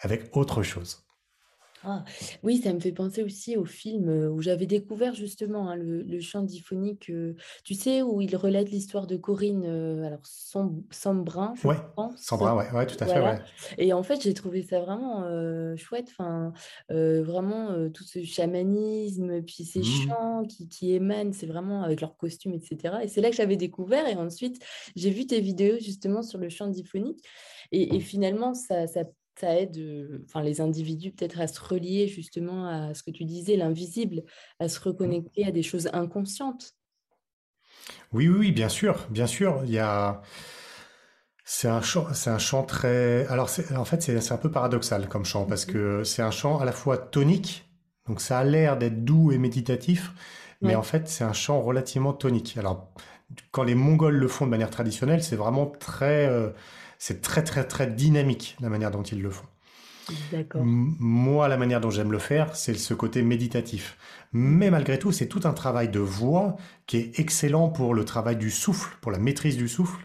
avec 0.00 0.36
autre 0.36 0.64
chose. 0.64 1.04
Ah, 1.84 2.04
oui, 2.42 2.58
ça 2.58 2.72
me 2.72 2.80
fait 2.80 2.92
penser 2.92 3.22
aussi 3.22 3.56
au 3.56 3.64
film 3.64 4.08
où 4.08 4.40
j'avais 4.40 4.66
découvert 4.66 5.14
justement 5.14 5.68
hein, 5.68 5.76
le, 5.76 6.20
chant 6.20 6.42
diphonique, 6.42 7.10
tu 7.64 7.74
sais, 7.74 8.02
où 8.02 8.20
il 8.20 8.34
relate 8.36 8.70
l'histoire 8.70 9.06
de 9.06 9.16
Corinne, 9.16 9.64
alors 10.04 10.20
Sambrin, 10.90 11.54
je 11.60 11.66
ouais, 11.66 11.76
pense. 11.96 12.18
Sambrin, 12.18 12.54
ouais, 12.56 12.70
ouais, 12.72 12.86
tout 12.86 13.02
à 13.02 13.06
fait. 13.06 13.20
Ouais. 13.20 13.38
Et 13.78 13.92
en 13.92 14.02
fait, 14.02 14.22
j'ai 14.22 14.34
trouvé 14.34 14.62
ça 14.62 14.80
vraiment 14.80 15.24
chouette, 15.76 16.08
enfin, 16.10 16.52
vraiment 16.88 17.88
tout 17.90 18.04
ce 18.04 18.22
chamanisme, 18.22 19.42
puis 19.42 19.64
ces 19.64 19.80
mmh. 19.80 19.84
chants 19.84 20.42
qui, 20.48 20.68
qui 20.68 20.92
émanent, 20.94 21.32
c'est 21.32 21.46
vraiment 21.46 21.82
avec 21.82 22.00
leurs 22.00 22.16
costumes, 22.16 22.54
etc. 22.54 22.96
Et 23.02 23.08
c'est 23.08 23.20
là 23.20 23.30
que 23.30 23.36
j'avais 23.36 23.56
découvert. 23.56 24.06
Et 24.08 24.16
ensuite, 24.16 24.62
j'ai 24.96 25.10
vu 25.10 25.26
tes 25.26 25.40
vidéos 25.40 25.76
justement 25.78 26.22
sur 26.22 26.38
le 26.38 26.48
chant 26.48 26.68
diphonique. 26.68 27.22
Et, 27.72 27.96
et 27.96 28.00
finalement, 28.00 28.54
ça, 28.54 28.86
ça 28.86 29.04
ça 29.40 29.58
aide 29.58 29.78
enfin, 30.26 30.42
les 30.42 30.60
individus 30.60 31.12
peut-être 31.12 31.40
à 31.40 31.46
se 31.46 31.60
relier 31.60 32.08
justement 32.08 32.66
à 32.66 32.94
ce 32.94 33.02
que 33.02 33.10
tu 33.10 33.24
disais, 33.24 33.56
l'invisible, 33.56 34.22
à 34.58 34.68
se 34.68 34.78
mmh. 34.78 34.82
reconnecter 34.82 35.46
à 35.46 35.50
des 35.50 35.62
choses 35.62 35.88
inconscientes. 35.92 36.74
Oui, 38.12 38.28
oui, 38.28 38.52
bien 38.52 38.68
sûr, 38.68 39.06
bien 39.10 39.26
sûr. 39.26 39.62
Il 39.64 39.70
y 39.70 39.78
a... 39.78 40.22
C'est 41.44 41.68
un 41.68 41.82
chant, 41.82 42.06
c'est 42.14 42.30
un 42.30 42.38
chant 42.38 42.62
très. 42.62 43.26
Alors, 43.26 43.50
en 43.76 43.84
fait, 43.84 44.02
c'est 44.02 44.32
un 44.32 44.36
peu 44.36 44.52
paradoxal 44.52 45.08
comme 45.08 45.24
chant 45.24 45.46
parce 45.46 45.66
mmh 45.66 45.72
que 45.72 46.04
c'est 46.04 46.22
un 46.22 46.30
chant 46.30 46.60
à 46.60 46.64
la 46.64 46.70
fois 46.70 46.96
tonique, 46.96 47.68
donc 48.06 48.20
ça 48.20 48.38
a 48.38 48.44
l'air 48.44 48.78
d'être 48.78 49.04
doux 49.04 49.32
et 49.32 49.38
méditatif, 49.38 50.12
mais 50.60 50.76
en 50.76 50.84
fait, 50.84 51.08
c'est 51.08 51.24
un 51.24 51.32
chant 51.32 51.60
relativement 51.60 52.12
tonique. 52.12 52.56
Alors, 52.56 52.92
quand 53.50 53.64
les 53.64 53.74
Mongols 53.74 54.16
le 54.16 54.28
font 54.28 54.44
de 54.44 54.50
manière 54.50 54.70
traditionnelle, 54.70 55.24
c'est 55.24 55.34
vraiment 55.34 55.66
très, 55.66 56.28
euh, 56.28 56.50
c'est 57.00 57.22
très 57.22 57.42
très 57.42 57.64
très 57.64 57.88
dynamique 57.88 58.56
la 58.60 58.68
manière 58.68 58.92
dont 58.92 59.02
ils 59.02 59.20
le 59.20 59.30
font. 59.30 59.46
Moi, 60.62 61.48
la 61.48 61.56
manière 61.56 61.80
dont 61.80 61.90
j'aime 61.90 62.12
le 62.12 62.18
faire, 62.18 62.54
c'est 62.54 62.74
ce 62.74 62.94
côté 62.94 63.22
méditatif. 63.22 63.96
Mais 64.32 64.70
malgré 64.70 64.98
tout, 64.98 65.10
c'est 65.10 65.26
tout 65.26 65.40
un 65.44 65.52
travail 65.52 65.88
de 65.88 66.00
voix 66.00 66.56
qui 66.86 66.98
est 66.98 67.18
excellent 67.18 67.68
pour 67.68 67.94
le 67.94 68.04
travail 68.04 68.36
du 68.36 68.50
souffle, 68.50 68.96
pour 69.00 69.12
la 69.12 69.18
maîtrise 69.18 69.56
du 69.56 69.68
souffle, 69.68 70.04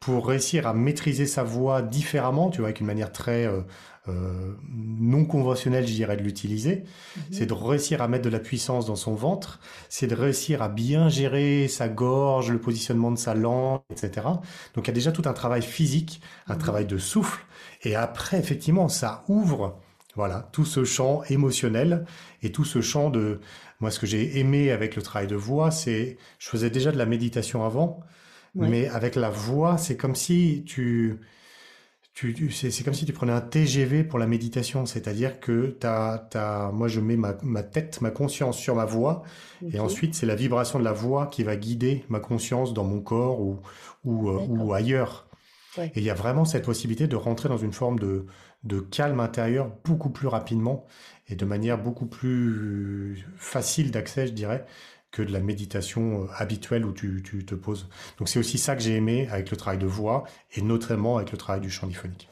pour 0.00 0.26
réussir 0.26 0.66
à 0.66 0.74
maîtriser 0.74 1.26
sa 1.26 1.42
voix 1.42 1.82
différemment, 1.82 2.50
tu 2.50 2.58
vois, 2.58 2.68
avec 2.68 2.80
une 2.80 2.86
manière 2.86 3.12
très 3.12 3.46
euh, 3.46 3.62
euh, 4.08 4.54
non 4.68 5.24
conventionnelle, 5.24 5.86
je 5.86 5.92
dirais, 5.92 6.16
de 6.16 6.22
l'utiliser. 6.22 6.84
Mhm. 7.16 7.22
C'est 7.32 7.46
de 7.46 7.52
réussir 7.52 8.02
à 8.02 8.08
mettre 8.08 8.24
de 8.24 8.30
la 8.30 8.38
puissance 8.38 8.86
dans 8.86 8.96
son 8.96 9.14
ventre, 9.14 9.58
c'est 9.88 10.06
de 10.06 10.14
réussir 10.14 10.62
à 10.62 10.68
bien 10.68 11.08
gérer 11.08 11.66
sa 11.68 11.88
gorge, 11.88 12.50
le 12.50 12.60
positionnement 12.60 13.10
de 13.10 13.18
sa 13.18 13.34
langue, 13.34 13.80
etc. 13.90 14.26
Donc 14.74 14.84
il 14.84 14.88
y 14.88 14.90
a 14.90 14.94
déjà 14.94 15.12
tout 15.12 15.24
un 15.26 15.32
travail 15.32 15.62
physique, 15.62 16.20
un 16.46 16.54
mhm. 16.54 16.60
travail 16.60 16.86
de 16.86 16.98
souffle, 16.98 17.44
et 17.82 17.96
après, 17.96 18.38
effectivement, 18.38 18.88
ça 18.88 19.24
ouvre 19.28 19.78
voilà, 20.14 20.48
tout 20.52 20.64
ce 20.64 20.84
champ 20.84 21.22
émotionnel 21.28 22.04
et 22.42 22.50
tout 22.50 22.64
ce 22.64 22.80
champ 22.80 23.10
de... 23.10 23.40
Moi, 23.80 23.90
ce 23.90 24.00
que 24.00 24.06
j'ai 24.06 24.38
aimé 24.38 24.70
avec 24.70 24.96
le 24.96 25.02
travail 25.02 25.26
de 25.28 25.36
voix, 25.36 25.70
c'est... 25.70 26.16
Je 26.38 26.48
faisais 26.48 26.70
déjà 26.70 26.90
de 26.90 26.96
la 26.96 27.04
méditation 27.04 27.64
avant, 27.64 28.00
mais 28.56 28.88
avec 28.88 29.14
la 29.14 29.30
voix, 29.30 29.78
c'est 29.78 29.96
comme 29.96 30.14
si 30.14 30.64
tu 30.66 31.20
c'est 32.50 32.82
comme 32.82 32.94
si 32.94 33.04
tu 33.04 33.12
prenais 33.12 33.32
un 33.32 33.42
TGV 33.42 34.02
pour 34.02 34.18
la 34.18 34.26
méditation, 34.26 34.86
c'est-à-dire 34.86 35.38
que 35.38 35.76
t'as, 35.78 36.70
moi 36.72 36.88
je 36.88 37.00
mets 37.00 37.16
ma, 37.16 37.62
tête, 37.62 38.00
ma 38.00 38.10
conscience 38.10 38.56
sur 38.56 38.74
ma 38.74 38.86
voix, 38.86 39.22
et 39.70 39.80
ensuite 39.80 40.14
c'est 40.14 40.24
la 40.24 40.34
vibration 40.34 40.78
de 40.78 40.84
la 40.84 40.92
voix 40.92 41.26
qui 41.26 41.42
va 41.42 41.56
guider 41.56 42.04
ma 42.08 42.20
conscience 42.20 42.72
dans 42.72 42.84
mon 42.84 43.00
corps 43.00 43.40
ou, 43.40 43.60
ou, 44.04 44.30
euh, 44.30 44.72
ailleurs. 44.72 45.28
Et 45.78 45.90
il 45.96 46.02
y 46.02 46.10
a 46.10 46.14
vraiment 46.14 46.46
cette 46.46 46.64
possibilité 46.64 47.06
de 47.06 47.16
rentrer 47.16 47.50
dans 47.50 47.58
une 47.58 47.74
forme 47.74 47.98
de, 47.98 48.24
de 48.64 48.80
calme 48.80 49.20
intérieur 49.20 49.70
beaucoup 49.84 50.08
plus 50.08 50.26
rapidement 50.26 50.86
et 51.28 51.34
de 51.34 51.44
manière 51.44 51.76
beaucoup 51.76 52.06
plus 52.06 53.26
facile 53.36 53.90
d'accès, 53.90 54.26
je 54.26 54.32
dirais, 54.32 54.64
que 55.10 55.22
de 55.22 55.32
la 55.32 55.40
méditation 55.40 56.24
euh, 56.24 56.26
habituelle 56.36 56.84
où 56.84 56.92
tu, 56.92 57.22
te 57.22 57.54
poses. 57.54 57.88
Donc 58.18 58.28
c'est 58.28 58.38
aussi 58.38 58.58
ça 58.58 58.76
que 58.76 58.82
j'ai 58.82 58.94
aimé 58.94 59.28
avec 59.30 59.50
le 59.50 59.56
travail 59.56 59.78
de 59.78 59.86
voix 59.86 60.24
et 60.54 60.62
notamment 60.62 61.16
avec 61.16 61.32
le 61.32 61.38
travail 61.38 61.60
du 61.60 61.70
chant 61.70 61.86
diphonique. 61.86 62.28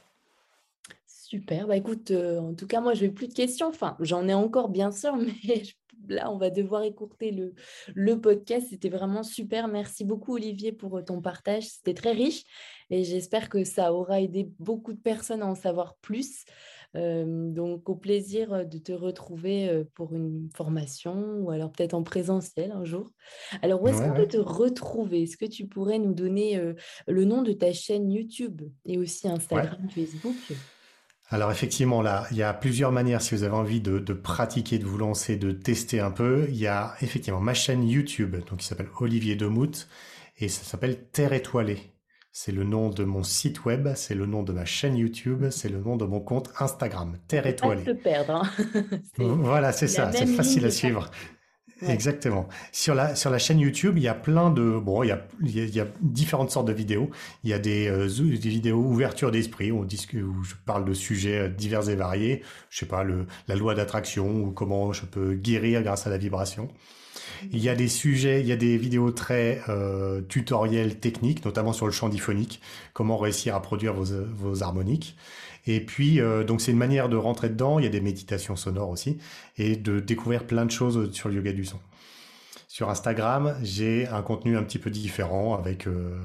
Super, 1.07 1.67
bah 1.67 1.77
écoute, 1.77 2.11
euh, 2.11 2.39
en 2.39 2.55
tout 2.55 2.67
cas, 2.67 2.81
moi, 2.81 2.95
je 2.95 3.05
n'ai 3.05 3.11
plus 3.11 3.29
de 3.29 3.35
questions. 3.35 3.69
Enfin, 3.69 3.97
j'en 4.01 4.29
ai 4.29 4.35
encore, 4.35 4.69
bien 4.69 4.93
sûr, 4.93 5.17
mais 5.49 5.63
là, 6.09 6.31
on 6.31 6.37
va 6.37 6.51
devoir 6.51 6.83
écourter 6.83 7.33
le, 7.33 7.55
le 7.95 8.21
podcast. 8.21 8.69
C'était 8.71 8.91
vraiment 8.91 9.23
super. 9.23 9.67
Merci 9.69 10.05
beaucoup, 10.05 10.35
Olivier, 10.35 10.73
pour 10.73 10.99
euh, 10.99 11.03
ton 11.03 11.21
partage. 11.21 11.65
C'était 11.65 11.95
très 11.95 12.13
riche 12.13 12.45
et 12.91 13.05
j'espère 13.05 13.49
que 13.49 13.65
ça 13.65 13.93
aura 13.93 14.21
aidé 14.21 14.49
beaucoup 14.59 14.93
de 14.93 15.01
personnes 15.01 15.43
à 15.43 15.47
en 15.47 15.55
savoir 15.55 15.97
plus 15.97 16.45
donc, 16.95 17.89
au 17.89 17.97
plaisir 17.97 18.67
de 18.67 18.79
te 18.79 18.93
retrouver 18.93 19.85
pour 19.95 20.15
une 20.15 20.49
formation 20.55 21.39
ou 21.41 21.51
alors 21.51 21.73
peut-être 21.73 21.95
en 21.95 22.03
présentiel 22.03 22.73
un 22.73 22.85
jour. 22.85 23.11
Alors, 23.63 23.83
où 23.83 23.89
est-ce 23.89 24.03
qu'on 24.03 24.15
peut 24.15 24.29
te 24.29 24.37
retrouver? 24.37 25.23
Est-ce 25.23 25.37
que 25.37 25.45
tu 25.45 25.67
pourrais 25.67 25.99
nous 25.99 26.15
donner 26.15 26.61
le 27.07 27.25
nom 27.25 27.43
de 27.43 27.53
ta 27.53 27.73
chaîne 27.73 28.11
YouTube 28.11 28.63
et 28.87 28.99
aussi 28.99 29.29
Instagram, 29.29 29.89
Facebook? 29.91 30.37
Alors 31.31 31.51
effectivement, 31.51 32.03
là, 32.03 32.27
il 32.31 32.37
y 32.37 32.43
a 32.43 32.53
plusieurs 32.53 32.93
manières 32.93 33.23
si 33.23 33.35
vous 33.35 33.45
avez 33.45 33.55
envie 33.55 33.81
de, 33.81 33.99
de, 33.99 34.13
pratiquer, 34.13 34.79
de 34.79 34.85
vous 34.85 34.99
lancer, 34.99 35.37
de 35.37 35.53
tester 35.53 36.01
un 36.01 36.11
peu. 36.11 36.47
Il 36.49 36.57
y 36.57 36.67
a 36.67 36.95
effectivement 37.01 37.41
ma 37.41 37.55
chaîne 37.55 37.83
YouTube, 37.83 38.37
donc 38.49 38.59
qui 38.61 38.67
s'appelle 38.67 38.91
Olivier 39.01 39.35
Demout, 39.35 39.89
et 40.39 40.49
ça 40.49 40.65
s'appelle 40.65 41.07
Terre 41.11 41.33
étoilée. 41.33 41.94
C'est 42.37 42.51
le 42.51 42.65
nom 42.65 42.91
de 42.91 43.05
mon 43.05 43.23
site 43.23 43.65
web, 43.65 43.89
c'est 43.95 44.17
le 44.17 44.27
nom 44.27 44.43
de 44.43 44.53
ma 44.53 44.65
chaîne 44.65 44.97
YouTube, 44.97 45.45
c'est 45.51 45.69
le 45.69 45.79
nom 45.79 45.97
de 45.97 46.05
mon 46.05 46.19
compte 46.19 46.51
Instagram, 46.59 47.17
Terre 47.29 47.47
étoilée. 47.47 47.85
Pas 47.85 47.95
te 47.95 48.03
perdre. 48.03 48.43
Hein. 48.59 48.85
voilà, 49.19 49.71
c'est 49.71 49.87
ça, 49.87 50.11
c'est 50.11 50.27
facile 50.27 50.65
à 50.65 50.71
suivre. 50.73 51.13
Exactement. 51.81 52.49
Sur 52.73 52.97
la, 52.97 53.15
sur 53.15 53.31
la 53.31 53.39
chaîne 53.39 53.61
YouTube, 53.61 53.99
il 53.99 54.03
y 54.03 54.09
a 54.09 54.15
plein 54.15 54.51
de... 54.51 54.77
Bon, 54.77 55.05
il 55.05 55.11
y 55.11 55.13
a, 55.13 55.25
il 55.43 55.75
y 55.77 55.79
a, 55.79 55.87
différentes 56.01 56.51
sortes 56.51 56.67
de 56.67 56.73
vidéos. 56.73 57.09
Il 57.45 57.51
y 57.51 57.53
a 57.53 57.61
des, 57.61 57.87
euh, 57.87 58.09
des 58.09 58.49
vidéos 58.49 58.81
ouverture 58.81 59.31
d'esprit 59.31 59.71
où, 59.71 59.83
où 59.85 60.43
je 60.43 60.55
parle 60.67 60.85
de 60.85 60.93
sujets 60.93 61.43
euh, 61.43 61.49
divers 61.49 61.89
et 61.89 61.95
variés. 61.95 62.43
Je 62.69 62.81
sais 62.81 62.87
pas, 62.87 63.05
le, 63.05 63.27
la 63.47 63.55
loi 63.55 63.77
d'attraction 63.77 64.43
ou 64.43 64.51
comment 64.51 64.93
je 64.93 65.07
peux 65.07 65.35
guérir 65.35 65.85
grâce 65.85 66.09
à 66.09 66.11
la 66.11 66.19
vibration. 66.19 66.69
Il 67.53 67.63
y 67.63 67.69
a 67.69 67.75
des 67.75 67.89
sujets, 67.89 68.41
il 68.41 68.47
y 68.47 68.53
a 68.53 68.57
des 68.57 68.77
vidéos 68.77 69.11
très 69.11 69.63
euh, 69.69 70.21
tutoriels 70.23 70.99
techniques, 70.99 71.45
notamment 71.45 71.73
sur 71.73 71.87
le 71.87 71.93
chant 71.93 72.09
diphonique, 72.09 72.61
comment 72.93 73.17
réussir 73.17 73.55
à 73.55 73.63
produire 73.63 73.95
vos, 73.95 74.25
vos 74.37 74.63
harmoniques. 74.63 75.17
Et 75.67 75.81
puis, 75.81 76.21
euh, 76.21 76.45
donc 76.45 76.61
c'est 76.61 76.73
une 76.73 76.79
manière 76.79 77.09
de 77.09 77.17
rentrer 77.17 77.49
dedans. 77.49 77.79
Il 77.79 77.85
y 77.85 77.89
a 77.89 77.91
des 77.91 78.01
méditations 78.01 78.57
sonores 78.57 78.91
aussi 78.91 79.19
et 79.57 79.77
de 79.77 80.01
découvrir 80.01 80.47
plein 80.47 80.67
de 80.67 80.71
choses 80.71 81.11
sur 81.13 81.29
le 81.29 81.37
yoga 81.37 81.53
du 81.53 81.65
son. 81.65 81.79
Sur 82.69 82.91
Instagram, 82.91 83.57
j'ai 83.63 84.09
un 84.09 84.23
contenu 84.23 84.57
un 84.57 84.63
petit 84.65 84.79
peu 84.79 84.91
différent 84.91 85.55
avec 85.55 85.87
euh, 85.87 86.19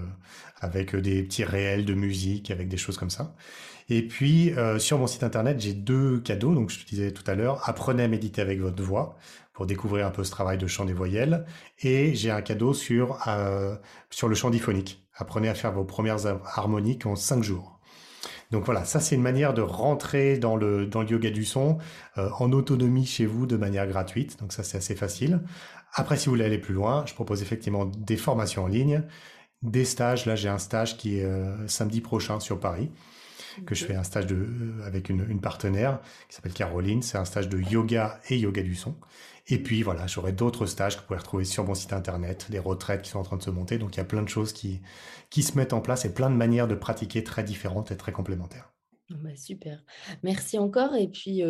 avec 0.61 0.95
des 0.95 1.23
petits 1.23 1.43
réels 1.43 1.85
de 1.85 1.93
musique, 1.93 2.51
avec 2.51 2.67
des 2.67 2.77
choses 2.77 2.97
comme 2.97 3.09
ça. 3.09 3.33
Et 3.89 4.07
puis 4.07 4.51
euh, 4.53 4.79
sur 4.79 4.97
mon 4.99 5.07
site 5.07 5.23
internet, 5.23 5.59
j'ai 5.59 5.73
deux 5.73 6.19
cadeaux. 6.19 6.53
Donc 6.53 6.69
je 6.69 6.79
te 6.79 6.89
disais 6.89 7.11
tout 7.11 7.23
à 7.27 7.35
l'heure, 7.35 7.67
apprenez 7.67 8.03
à 8.03 8.07
méditer 8.07 8.41
avec 8.41 8.59
votre 8.59 8.81
voix 8.83 9.17
pour 9.53 9.65
découvrir 9.65 10.05
un 10.07 10.11
peu 10.11 10.23
ce 10.23 10.31
travail 10.31 10.57
de 10.57 10.67
chant 10.67 10.85
des 10.85 10.93
voyelles. 10.93 11.45
Et 11.79 12.13
j'ai 12.15 12.31
un 12.31 12.41
cadeau 12.41 12.73
sur 12.73 13.19
euh, 13.27 13.75
sur 14.09 14.27
le 14.27 14.35
chant 14.35 14.49
diphonique. 14.49 15.05
Apprenez 15.15 15.49
à 15.49 15.55
faire 15.55 15.73
vos 15.73 15.85
premières 15.85 16.25
harmoniques 16.45 17.05
en 17.05 17.15
cinq 17.15 17.43
jours. 17.43 17.79
Donc 18.51 18.65
voilà, 18.65 18.83
ça 18.83 18.99
c'est 18.99 19.15
une 19.15 19.21
manière 19.21 19.53
de 19.53 19.61
rentrer 19.61 20.39
dans 20.39 20.55
le, 20.55 20.87
dans 20.87 21.03
le 21.03 21.09
yoga 21.09 21.29
du 21.29 21.45
son 21.45 21.77
euh, 22.17 22.29
en 22.39 22.51
autonomie 22.51 23.05
chez 23.05 23.25
vous 23.27 23.45
de 23.45 23.57
manière 23.57 23.87
gratuite. 23.87 24.39
Donc 24.39 24.53
ça 24.53 24.63
c'est 24.63 24.77
assez 24.77 24.95
facile. 24.95 25.41
Après, 25.93 26.17
si 26.17 26.25
vous 26.25 26.33
voulez 26.33 26.45
aller 26.45 26.57
plus 26.59 26.73
loin, 26.73 27.03
je 27.05 27.13
propose 27.13 27.41
effectivement 27.41 27.85
des 27.85 28.17
formations 28.17 28.63
en 28.63 28.67
ligne, 28.67 29.03
des 29.61 29.85
stages. 29.85 30.25
Là, 30.25 30.35
j'ai 30.35 30.49
un 30.49 30.59
stage 30.59 30.97
qui 30.97 31.19
est 31.19 31.25
euh, 31.25 31.67
samedi 31.67 32.01
prochain 32.01 32.39
sur 32.39 32.59
Paris, 32.59 32.91
que 33.65 33.75
je 33.75 33.85
fais 33.85 33.95
un 33.95 34.03
stage 34.03 34.27
de, 34.27 34.35
euh, 34.35 34.85
avec 34.85 35.09
une, 35.09 35.25
une 35.29 35.41
partenaire 35.41 35.99
qui 36.27 36.35
s'appelle 36.35 36.53
Caroline. 36.53 37.01
C'est 37.01 37.17
un 37.17 37.25
stage 37.25 37.49
de 37.49 37.59
yoga 37.59 38.19
et 38.29 38.37
yoga 38.37 38.61
du 38.63 38.75
son. 38.75 38.95
Et 39.47 39.57
puis 39.57 39.81
voilà, 39.81 40.05
j'aurai 40.07 40.31
d'autres 40.31 40.65
stages 40.67 40.95
que 40.95 41.01
vous 41.01 41.07
pouvez 41.07 41.19
retrouver 41.19 41.43
sur 41.45 41.65
mon 41.65 41.73
site 41.73 41.93
internet, 41.93 42.47
des 42.51 42.59
retraites 42.59 43.01
qui 43.01 43.09
sont 43.09 43.19
en 43.19 43.23
train 43.23 43.37
de 43.37 43.43
se 43.43 43.49
monter. 43.49 43.77
Donc 43.79 43.95
il 43.95 43.97
y 43.97 44.01
a 44.01 44.05
plein 44.05 44.21
de 44.21 44.29
choses 44.29 44.53
qui, 44.53 44.81
qui 45.29 45.41
se 45.43 45.57
mettent 45.57 45.73
en 45.73 45.81
place 45.81 46.05
et 46.05 46.13
plein 46.13 46.29
de 46.29 46.35
manières 46.35 46.67
de 46.67 46.75
pratiquer 46.75 47.23
très 47.23 47.43
différentes 47.43 47.91
et 47.91 47.97
très 47.97 48.11
complémentaires. 48.11 48.71
Bah, 49.09 49.35
super. 49.35 49.83
Merci 50.21 50.59
encore. 50.59 50.95
Et 50.95 51.07
puis, 51.07 51.41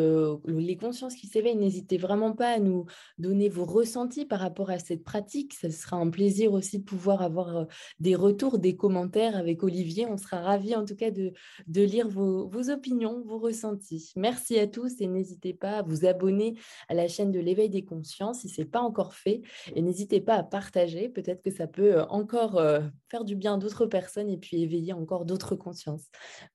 les 0.45 0.77
consciences 0.77 1.15
qui 1.15 1.27
s'éveillent, 1.27 1.57
n'hésitez 1.57 1.97
vraiment 1.97 2.31
pas 2.31 2.51
à 2.51 2.59
nous 2.59 2.85
donner 3.17 3.49
vos 3.49 3.65
ressentis 3.65 4.25
par 4.25 4.39
rapport 4.39 4.69
à 4.69 4.79
cette 4.79 5.03
pratique. 5.03 5.53
Ce 5.53 5.69
sera 5.69 5.97
un 5.97 6.09
plaisir 6.09 6.53
aussi 6.53 6.79
de 6.79 6.85
pouvoir 6.85 7.21
avoir 7.21 7.67
des 7.99 8.15
retours, 8.15 8.59
des 8.59 8.77
commentaires 8.77 9.35
avec 9.35 9.61
Olivier. 9.63 10.05
On 10.05 10.15
sera 10.15 10.39
ravis 10.39 10.73
en 10.73 10.85
tout 10.85 10.95
cas 10.95 11.11
de, 11.11 11.33
lire 11.67 12.07
vos, 12.07 12.69
opinions, 12.69 13.23
vos 13.25 13.39
ressentis. 13.39 14.13
Merci 14.15 14.57
à 14.57 14.67
tous 14.67 15.01
et 15.01 15.07
n'hésitez 15.07 15.53
pas 15.53 15.79
à 15.79 15.81
vous 15.81 16.05
abonner 16.05 16.55
à 16.87 16.93
la 16.93 17.09
chaîne 17.09 17.31
de 17.31 17.39
l'éveil 17.39 17.69
des 17.69 17.83
consciences 17.83 18.39
si 18.39 18.49
ce 18.49 18.61
n'est 18.61 18.67
pas 18.67 18.79
encore 18.79 19.15
fait. 19.15 19.41
Et 19.75 19.81
n'hésitez 19.81 20.21
pas 20.21 20.35
à 20.35 20.43
partager. 20.43 21.09
Peut-être 21.09 21.41
que 21.41 21.51
ça 21.51 21.67
peut 21.67 22.01
encore 22.09 22.61
faire 23.09 23.25
du 23.25 23.35
bien 23.35 23.55
à 23.55 23.57
d'autres 23.57 23.85
personnes 23.85 24.29
et 24.29 24.37
puis 24.37 24.61
éveiller 24.61 24.93
encore 24.93 25.25
d'autres 25.25 25.55
consciences. 25.57 26.05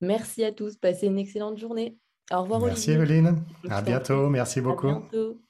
Merci 0.01 0.43
à 0.43 0.51
tous. 0.51 0.77
Une 1.03 1.19
excellente 1.19 1.57
journée. 1.57 1.97
Au 2.31 2.41
revoir 2.41 2.59
Merci 2.61 2.91
Olivier. 2.91 3.15
Evelyne. 3.15 3.43
À 3.69 3.81
bientôt. 3.81 4.29
Merci 4.29 4.61
beaucoup. 4.61 4.87
À 4.87 4.99
bientôt. 4.99 5.41